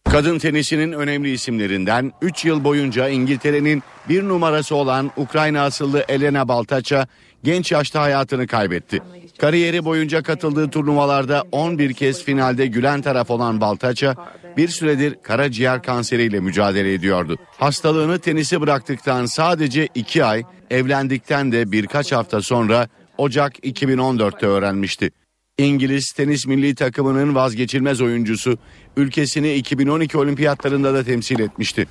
Kadın 0.05 0.39
tenisinin 0.39 0.93
önemli 0.93 1.33
isimlerinden 1.33 2.13
3 2.23 2.45
yıl 2.45 2.65
boyunca 2.65 3.09
İngiltere'nin 3.09 3.83
bir 4.09 4.29
numarası 4.29 4.77
olan 4.77 5.11
Ukrayna 5.17 5.63
asıllı 5.63 6.05
Elena 6.09 6.49
Baltaça 6.49 7.07
genç 7.45 7.73
yaşta 7.73 8.01
hayatını 8.01 8.47
kaybetti. 8.47 9.03
Kariyeri 9.39 9.85
boyunca 9.85 10.23
katıldığı 10.23 10.71
turnuvalarda 10.71 11.45
11 11.53 11.93
kez 11.93 12.25
finalde 12.25 12.67
gülen 12.67 13.03
taraf 13.03 13.31
olan 13.31 13.61
Baltaça 13.61 14.15
bir 14.57 14.69
süredir 14.69 15.17
karaciğer 15.23 15.83
kanseriyle 15.83 16.41
mücadele 16.41 16.95
ediyordu. 16.95 17.37
Hastalığını 17.59 18.19
tenisi 18.19 18.61
bıraktıktan 18.61 19.27
sadece 19.27 19.89
2 19.95 20.25
ay, 20.25 20.43
evlendikten 20.71 21.53
de 21.53 21.73
birkaç 21.73 22.13
hafta 22.13 22.43
sonra 22.43 22.89
Ocak 23.21 23.59
2014'te 23.59 24.47
öğrenmişti. 24.47 25.11
İngiliz 25.59 26.13
tenis 26.13 26.47
milli 26.47 26.75
takımının 26.75 27.35
vazgeçilmez 27.35 28.01
oyuncusu 28.01 28.59
ülkesini 28.97 29.55
2012 29.55 30.19
olimpiyatlarında 30.19 30.95
da 30.95 31.05
temsil 31.05 31.41
etmişti. 31.41 31.87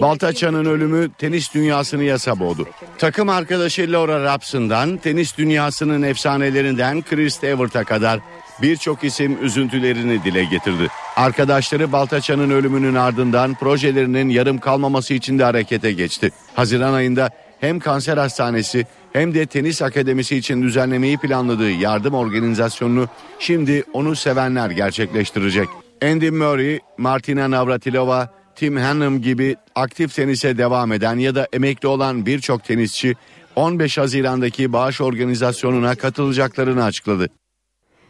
Baltaça'nın 0.00 0.64
ölümü 0.64 1.10
tenis 1.18 1.54
dünyasını 1.54 2.04
yasa 2.04 2.38
boğdu. 2.38 2.68
Takım 2.98 3.28
arkadaşı 3.28 3.92
Laura 3.92 4.24
Rapson'dan 4.24 4.96
tenis 4.96 5.38
dünyasının 5.38 6.02
efsanelerinden 6.02 7.02
Chris 7.02 7.34
Stewart'a 7.34 7.84
kadar 7.84 8.20
birçok 8.62 9.04
isim 9.04 9.44
üzüntülerini 9.44 10.24
dile 10.24 10.44
getirdi. 10.44 10.88
Arkadaşları 11.16 11.92
Baltaça'nın 11.92 12.50
ölümünün 12.50 12.94
ardından 12.94 13.54
projelerinin 13.54 14.28
yarım 14.28 14.58
kalmaması 14.58 15.14
için 15.14 15.38
de 15.38 15.44
harekete 15.44 15.92
geçti. 15.92 16.30
Haziran 16.54 16.92
ayında 16.92 17.30
hem 17.60 17.78
kanser 17.80 18.16
hastanesi 18.16 18.86
hem 19.16 19.34
de 19.34 19.46
tenis 19.46 19.82
akademisi 19.82 20.36
için 20.36 20.62
düzenlemeyi 20.62 21.18
planladığı 21.18 21.70
yardım 21.70 22.14
organizasyonunu 22.14 23.08
şimdi 23.38 23.84
onu 23.92 24.16
sevenler 24.16 24.70
gerçekleştirecek. 24.70 25.68
Andy 26.02 26.30
Murray, 26.30 26.80
Martina 26.98 27.50
Navratilova, 27.50 28.30
Tim 28.56 28.76
Hanım 28.76 29.22
gibi 29.22 29.56
aktif 29.74 30.14
tenise 30.14 30.58
devam 30.58 30.92
eden 30.92 31.18
ya 31.18 31.34
da 31.34 31.48
emekli 31.52 31.88
olan 31.88 32.26
birçok 32.26 32.64
tenisçi 32.64 33.14
15 33.56 33.98
Haziran'daki 33.98 34.72
bağış 34.72 35.00
organizasyonuna 35.00 35.94
katılacaklarını 35.94 36.84
açıkladı. 36.84 37.28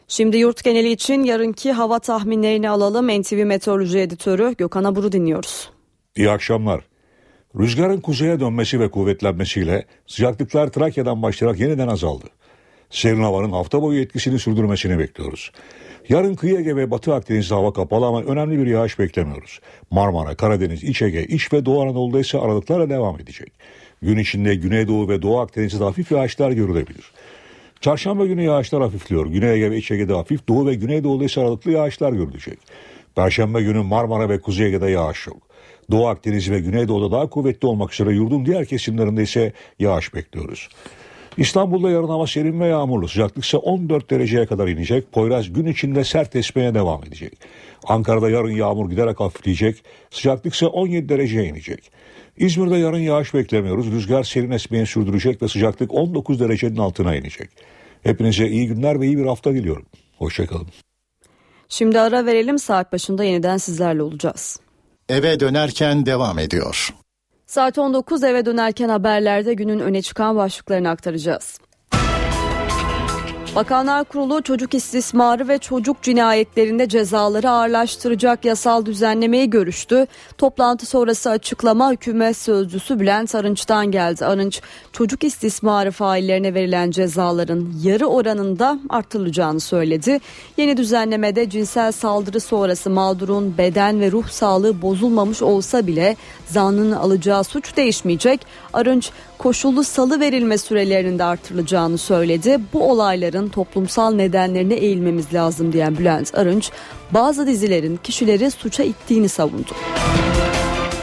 Şimdi 0.08 0.36
yurt 0.36 0.64
geneli 0.64 0.92
için 0.92 1.24
yarınki 1.24 1.72
hava 1.72 1.98
tahminlerini 1.98 2.70
alalım. 2.70 3.20
NTV 3.20 3.44
Meteoroloji 3.44 3.98
Editörü 3.98 4.54
Gökhan 4.58 4.84
Abur'u 4.84 5.12
dinliyoruz. 5.12 5.70
İyi 6.16 6.30
akşamlar. 6.30 6.80
Rüzgarın 7.58 8.00
kuzeye 8.00 8.40
dönmesi 8.40 8.80
ve 8.80 8.90
kuvvetlenmesiyle 8.90 9.84
sıcaklıklar 10.06 10.68
Trakya'dan 10.68 11.22
başlayarak 11.22 11.60
yeniden 11.60 11.88
azaldı. 11.88 12.24
Serin 12.90 13.22
havanın 13.22 13.52
hafta 13.52 13.82
boyu 13.82 14.00
etkisini 14.00 14.38
sürdürmesini 14.38 14.98
bekliyoruz. 14.98 15.52
Yarın 16.08 16.34
kıyı 16.34 16.58
Ege 16.58 16.76
ve 16.76 16.90
Batı 16.90 17.14
Akdeniz'de 17.14 17.54
hava 17.54 17.72
kapalı 17.72 18.06
ama 18.06 18.22
önemli 18.22 18.58
bir 18.58 18.66
yağış 18.66 18.98
beklemiyoruz. 18.98 19.60
Marmara, 19.90 20.34
Karadeniz, 20.34 20.84
İç 20.84 21.02
Ege, 21.02 21.24
İç 21.24 21.52
ve 21.52 21.66
Doğu 21.66 21.82
Anadolu'da 21.82 22.20
ise 22.20 22.38
aralıklarla 22.38 22.90
devam 22.90 23.20
edecek. 23.20 23.52
Gün 24.02 24.18
içinde 24.18 24.54
Güneydoğu 24.54 25.08
ve 25.08 25.22
Doğu 25.22 25.38
Akdeniz'de 25.38 25.84
hafif 25.84 26.12
yağışlar 26.12 26.50
görülebilir. 26.50 27.12
Çarşamba 27.80 28.26
günü 28.26 28.42
yağışlar 28.42 28.82
hafifliyor. 28.82 29.26
Güney 29.26 29.52
Ege 29.52 29.70
ve 29.70 29.76
İç 29.76 29.90
Ege'de 29.90 30.12
hafif, 30.12 30.48
Doğu 30.48 30.66
ve 30.66 30.74
Güneydoğu'da 30.74 31.24
ise 31.24 31.40
aralıklı 31.40 31.70
yağışlar 31.70 32.12
görülecek. 32.12 32.58
Perşembe 33.14 33.62
günü 33.62 33.82
Marmara 33.82 34.28
ve 34.28 34.40
Kuzey 34.40 34.66
Ege'de 34.66 34.90
yağış 34.90 35.26
yok. 35.26 35.45
Doğu 35.90 36.06
Akdeniz 36.06 36.50
ve 36.50 36.60
Güneydoğu'da 36.60 37.12
daha 37.12 37.30
kuvvetli 37.30 37.68
olmak 37.68 37.92
üzere 37.92 38.14
yurdun 38.14 38.46
diğer 38.46 38.66
kesimlerinde 38.66 39.22
ise 39.22 39.52
yağış 39.78 40.14
bekliyoruz. 40.14 40.68
İstanbul'da 41.36 41.90
yarın 41.90 42.08
hava 42.08 42.26
serin 42.26 42.60
ve 42.60 42.66
yağmurlu. 42.66 43.08
Sıcaklık 43.08 43.44
ise 43.44 43.56
14 43.56 44.10
dereceye 44.10 44.46
kadar 44.46 44.68
inecek. 44.68 45.12
Poyraz 45.12 45.52
gün 45.52 45.66
içinde 45.66 46.04
sert 46.04 46.36
esmeye 46.36 46.74
devam 46.74 47.04
edecek. 47.04 47.32
Ankara'da 47.84 48.30
yarın 48.30 48.50
yağmur 48.50 48.90
giderek 48.90 49.20
hafifleyecek. 49.20 49.82
Sıcaklık 50.10 50.54
ise 50.54 50.66
17 50.66 51.08
dereceye 51.08 51.44
inecek. 51.44 51.90
İzmir'de 52.36 52.76
yarın 52.76 52.98
yağış 52.98 53.34
beklemiyoruz. 53.34 53.92
Rüzgar 53.92 54.24
serin 54.24 54.50
esmeye 54.50 54.86
sürdürecek 54.86 55.42
ve 55.42 55.48
sıcaklık 55.48 55.94
19 55.94 56.40
derecenin 56.40 56.76
altına 56.76 57.16
inecek. 57.16 57.50
Hepinize 58.02 58.48
iyi 58.48 58.66
günler 58.66 59.00
ve 59.00 59.06
iyi 59.06 59.18
bir 59.18 59.26
hafta 59.26 59.54
diliyorum. 59.54 59.86
Hoşçakalın. 60.18 60.66
Şimdi 61.68 62.00
ara 62.00 62.26
verelim 62.26 62.58
saat 62.58 62.92
başında 62.92 63.24
yeniden 63.24 63.56
sizlerle 63.56 64.02
olacağız. 64.02 64.60
Eve 65.08 65.40
dönerken 65.40 66.06
devam 66.06 66.38
ediyor. 66.38 66.94
Saat 67.46 67.78
19 67.78 68.24
eve 68.24 68.46
dönerken 68.46 68.88
haberlerde 68.88 69.54
günün 69.54 69.80
öne 69.80 70.02
çıkan 70.02 70.36
başlıklarını 70.36 70.88
aktaracağız. 70.88 71.58
Bakanlar 73.56 74.04
Kurulu 74.04 74.42
çocuk 74.42 74.74
istismarı 74.74 75.48
ve 75.48 75.58
çocuk 75.58 76.02
cinayetlerinde 76.02 76.88
cezaları 76.88 77.50
ağırlaştıracak 77.50 78.44
yasal 78.44 78.86
düzenlemeyi 78.86 79.50
görüştü. 79.50 80.06
Toplantı 80.38 80.86
sonrası 80.86 81.30
açıklama 81.30 81.92
hükümet 81.92 82.36
sözcüsü 82.36 83.00
Bülent 83.00 83.34
Arınç'tan 83.34 83.90
geldi. 83.90 84.26
Arınç 84.26 84.60
çocuk 84.92 85.24
istismarı 85.24 85.90
faillerine 85.90 86.54
verilen 86.54 86.90
cezaların 86.90 87.72
yarı 87.82 88.06
oranında 88.06 88.78
artırılacağını 88.88 89.60
söyledi. 89.60 90.20
Yeni 90.56 90.76
düzenlemede 90.76 91.50
cinsel 91.50 91.92
saldırı 91.92 92.40
sonrası 92.40 92.90
mağdurun 92.90 93.58
beden 93.58 94.00
ve 94.00 94.12
ruh 94.12 94.28
sağlığı 94.28 94.82
bozulmamış 94.82 95.42
olsa 95.42 95.86
bile 95.86 96.16
zanlının 96.46 96.92
alacağı 96.92 97.44
suç 97.44 97.76
değişmeyecek. 97.76 98.46
Arınç 98.72 99.10
koşullu 99.38 99.84
salı 99.84 100.20
verilme 100.20 100.58
sürelerinin 100.58 101.18
de 101.18 101.24
artırılacağını 101.24 101.98
söyledi. 101.98 102.60
Bu 102.72 102.90
olayların 102.90 103.48
toplumsal 103.48 104.14
nedenlerine 104.14 104.74
eğilmemiz 104.74 105.34
lazım 105.34 105.72
diyen 105.72 105.98
Bülent 105.98 106.34
Arınç 106.34 106.70
bazı 107.10 107.46
dizilerin 107.46 107.96
kişileri 107.96 108.50
suça 108.50 108.82
ittiğini 108.82 109.28
savundu. 109.28 109.70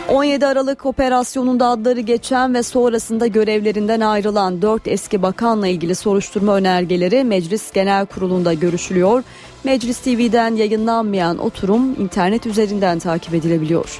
17 0.09 0.45
Aralık 0.45 0.85
operasyonunda 0.85 1.67
adları 1.67 1.99
geçen 1.99 2.53
ve 2.53 2.63
sonrasında 2.63 3.27
görevlerinden 3.27 3.99
ayrılan 3.99 4.61
4 4.61 4.87
eski 4.87 5.21
bakanla 5.21 5.67
ilgili 5.67 5.95
soruşturma 5.95 6.55
önergeleri 6.55 7.23
Meclis 7.23 7.71
Genel 7.71 8.05
Kurulu'nda 8.05 8.53
görüşülüyor. 8.53 9.23
Meclis 9.63 9.97
TV'den 9.97 10.55
yayınlanmayan 10.55 11.37
oturum 11.37 12.01
internet 12.01 12.45
üzerinden 12.45 12.99
takip 12.99 13.33
edilebiliyor. 13.33 13.99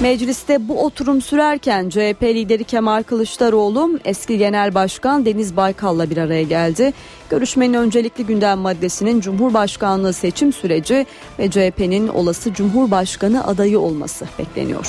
Mecliste 0.00 0.68
bu 0.68 0.84
oturum 0.84 1.20
sürerken 1.20 1.88
CHP 1.88 2.22
lideri 2.22 2.64
Kemal 2.64 3.02
Kılıçdaroğlu 3.02 3.98
eski 4.04 4.38
genel 4.38 4.74
başkan 4.74 5.26
Deniz 5.26 5.56
Baykal'la 5.56 6.10
bir 6.10 6.16
araya 6.16 6.42
geldi. 6.42 6.92
Görüşmenin 7.30 7.74
öncelikli 7.74 8.26
gündem 8.26 8.58
maddesinin 8.58 9.20
Cumhurbaşkanlığı 9.20 10.12
seçim 10.12 10.52
süreci 10.52 11.06
ve 11.38 11.50
CHP'nin 11.50 12.08
olası 12.08 12.54
Cumhurbaşkanı 12.54 13.46
adayı 13.46 13.80
olması 13.80 14.26
bekleniyor. 14.38 14.86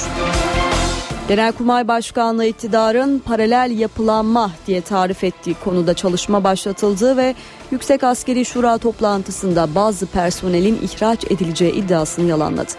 Genelkurmay 1.27 1.87
Başkanlığı 1.87 2.45
iktidarın 2.45 3.19
paralel 3.19 3.79
yapılanma 3.79 4.51
diye 4.67 4.81
tarif 4.81 5.23
ettiği 5.23 5.55
konuda 5.63 5.93
çalışma 5.93 6.43
başlatıldığı 6.43 7.17
ve 7.17 7.35
Yüksek 7.71 8.03
Askeri 8.03 8.45
Şura 8.45 8.77
toplantısında 8.77 9.75
bazı 9.75 10.05
personelin 10.05 10.79
ihraç 10.83 11.31
edileceği 11.31 11.71
iddiasını 11.71 12.29
yalanladı. 12.29 12.71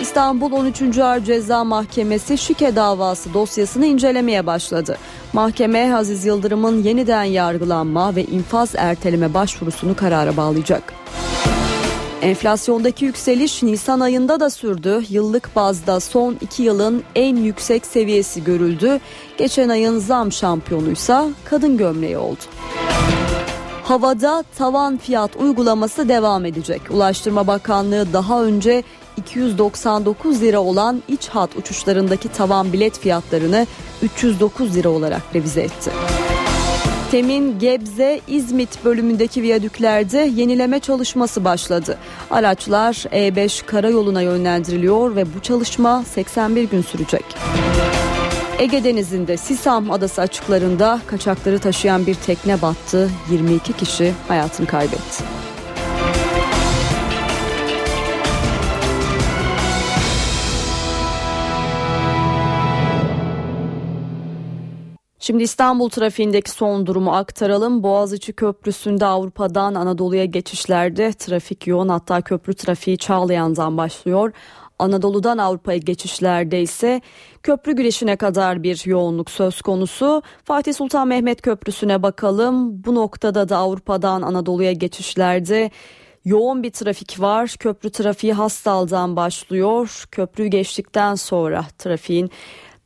İstanbul 0.00 0.52
13. 0.52 0.98
Ağır 0.98 1.24
Ceza 1.24 1.64
Mahkemesi 1.64 2.38
şike 2.38 2.76
davası 2.76 3.34
dosyasını 3.34 3.86
incelemeye 3.86 4.46
başladı. 4.46 4.96
Mahkeme 5.32 5.94
Aziz 5.94 6.24
Yıldırım'ın 6.24 6.82
yeniden 6.82 7.24
yargılanma 7.24 8.16
ve 8.16 8.24
infaz 8.24 8.74
erteleme 8.76 9.34
başvurusunu 9.34 9.96
karara 9.96 10.36
bağlayacak. 10.36 10.92
Enflasyondaki 12.22 13.04
yükseliş 13.04 13.62
Nisan 13.62 14.00
ayında 14.00 14.40
da 14.40 14.50
sürdü. 14.50 15.02
Yıllık 15.08 15.56
bazda 15.56 16.00
son 16.00 16.36
iki 16.40 16.62
yılın 16.62 17.02
en 17.14 17.36
yüksek 17.36 17.86
seviyesi 17.86 18.44
görüldü. 18.44 19.00
Geçen 19.38 19.68
ayın 19.68 19.98
zam 19.98 20.32
şampiyonuysa 20.32 21.28
kadın 21.44 21.76
gömleği 21.76 22.18
oldu. 22.18 22.40
Havada 23.84 24.44
tavan 24.58 24.96
fiyat 24.96 25.36
uygulaması 25.36 26.08
devam 26.08 26.44
edecek. 26.46 26.80
Ulaştırma 26.90 27.46
Bakanlığı 27.46 28.12
daha 28.12 28.44
önce 28.44 28.82
299 29.20 30.42
lira 30.42 30.60
olan 30.60 31.02
iç 31.08 31.28
hat 31.28 31.56
uçuşlarındaki 31.56 32.28
tavan 32.28 32.72
bilet 32.72 32.98
fiyatlarını 32.98 33.66
309 34.02 34.74
lira 34.74 34.88
olarak 34.88 35.22
revize 35.34 35.60
etti. 35.60 35.90
Temin 37.10 37.58
Gebze 37.58 38.20
İzmit 38.28 38.84
bölümündeki 38.84 39.42
viyadüklerde 39.42 40.30
yenileme 40.34 40.80
çalışması 40.80 41.44
başladı. 41.44 41.98
Araçlar 42.30 42.94
E5 42.94 43.66
karayoluna 43.66 44.22
yönlendiriliyor 44.22 45.16
ve 45.16 45.24
bu 45.34 45.40
çalışma 45.42 46.04
81 46.04 46.64
gün 46.64 46.82
sürecek. 46.82 47.24
Ege 48.58 48.84
Denizi'nde 48.84 49.36
Sisam 49.36 49.90
Adası 49.90 50.20
açıklarında 50.20 51.00
kaçakları 51.06 51.58
taşıyan 51.58 52.06
bir 52.06 52.14
tekne 52.14 52.62
battı. 52.62 53.10
22 53.30 53.72
kişi 53.72 54.12
hayatını 54.28 54.66
kaybetti. 54.66 55.24
Şimdi 65.30 65.42
İstanbul 65.42 65.88
trafiğindeki 65.88 66.50
son 66.50 66.86
durumu 66.86 67.12
aktaralım. 67.12 67.82
Boğaziçi 67.82 68.32
Köprüsü'nde 68.32 69.06
Avrupa'dan 69.06 69.74
Anadolu'ya 69.74 70.24
geçişlerde 70.24 71.12
trafik 71.12 71.66
yoğun 71.66 71.88
hatta 71.88 72.20
köprü 72.20 72.54
trafiği 72.54 72.98
Çağlayan'dan 72.98 73.76
başlıyor. 73.76 74.32
Anadolu'dan 74.78 75.38
Avrupa'ya 75.38 75.78
geçişlerde 75.78 76.62
ise 76.62 77.00
köprü 77.42 77.76
girişine 77.76 78.16
kadar 78.16 78.62
bir 78.62 78.82
yoğunluk 78.86 79.30
söz 79.30 79.62
konusu. 79.62 80.22
Fatih 80.44 80.74
Sultan 80.74 81.08
Mehmet 81.08 81.42
Köprüsü'ne 81.42 82.02
bakalım. 82.02 82.84
Bu 82.84 82.94
noktada 82.94 83.48
da 83.48 83.56
Avrupa'dan 83.56 84.22
Anadolu'ya 84.22 84.72
geçişlerde 84.72 85.70
yoğun 86.24 86.62
bir 86.62 86.70
trafik 86.70 87.20
var. 87.20 87.54
Köprü 87.58 87.90
trafiği 87.90 88.32
Hastal'dan 88.32 89.16
başlıyor. 89.16 90.04
Köprüyü 90.10 90.48
geçtikten 90.48 91.14
sonra 91.14 91.64
trafiğin 91.78 92.30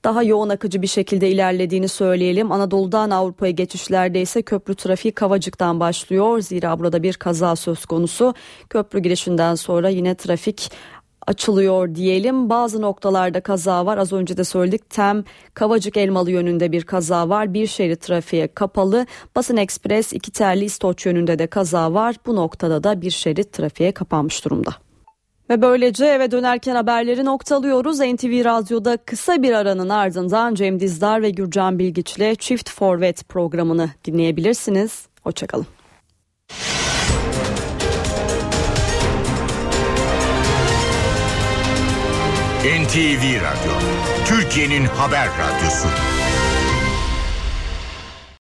daha 0.05 0.23
yoğun 0.23 0.49
akıcı 0.49 0.83
bir 0.83 0.87
şekilde 0.87 1.31
ilerlediğini 1.31 1.89
söyleyelim. 1.89 2.53
Anadolu'dan 2.53 3.11
Avrupa'ya 3.11 3.53
geçişlerde 3.53 4.21
ise 4.21 4.43
köprü 4.43 4.75
trafiği 4.75 5.13
Kavacık'tan 5.13 5.81
başlıyor. 5.81 6.41
Zira 6.41 6.79
burada 6.79 7.03
bir 7.03 7.15
kaza 7.15 7.57
söz 7.57 7.85
konusu. 7.85 8.35
Köprü 8.71 8.99
girişinden 8.99 9.55
sonra 9.55 9.89
yine 9.89 10.15
trafik 10.15 10.73
açılıyor 11.27 11.95
diyelim. 11.95 12.51
Bazı 12.51 12.83
noktalarda 12.83 13.41
kaza 13.41 13.87
var. 13.87 13.99
Az 13.99 14.13
önce 14.13 14.37
de 14.37 14.45
söyledik. 14.45 14.91
Tem 14.91 15.25
Kavacık 15.55 15.97
Elmalı 15.97 16.31
yönünde 16.31 16.73
bir 16.73 16.83
kaza 16.83 17.29
var. 17.29 17.55
Bir 17.55 17.67
şerit 17.67 18.01
trafiğe 18.01 18.49
kapalı. 18.49 19.07
Basın 19.37 19.57
Ekspres 19.57 20.13
iki 20.13 20.31
terli 20.31 20.65
İstoç 20.65 21.07
yönünde 21.07 21.39
de 21.39 21.47
kaza 21.47 21.95
var. 21.95 22.17
Bu 22.27 22.37
noktada 22.37 22.85
da 22.85 23.01
bir 23.01 23.11
şerit 23.11 23.53
trafiğe 23.53 23.93
kapanmış 23.93 24.45
durumda. 24.45 24.84
Ve 25.51 25.63
böylece 25.63 26.07
eve 26.07 26.31
dönerken 26.31 26.75
haberleri 26.75 27.25
noktalıyoruz. 27.25 28.01
NTV 28.01 28.45
Radyo'da 28.45 28.97
kısa 28.97 29.43
bir 29.43 29.53
aranın 29.53 29.89
ardından 29.89 30.55
Cem 30.55 30.81
Dizdar 30.81 31.23
ve 31.23 31.31
Gürcan 31.31 31.79
Bilgiç'le 31.79 32.39
Çift 32.39 32.71
Forvet 32.71 33.29
programını 33.29 33.91
dinleyebilirsiniz. 34.05 35.07
Hoşçakalın. 35.23 35.67
NTV 42.65 43.25
Radyo, 43.37 43.73
Türkiye'nin 44.27 44.85
haber 44.85 45.29
radyosu. 45.29 45.89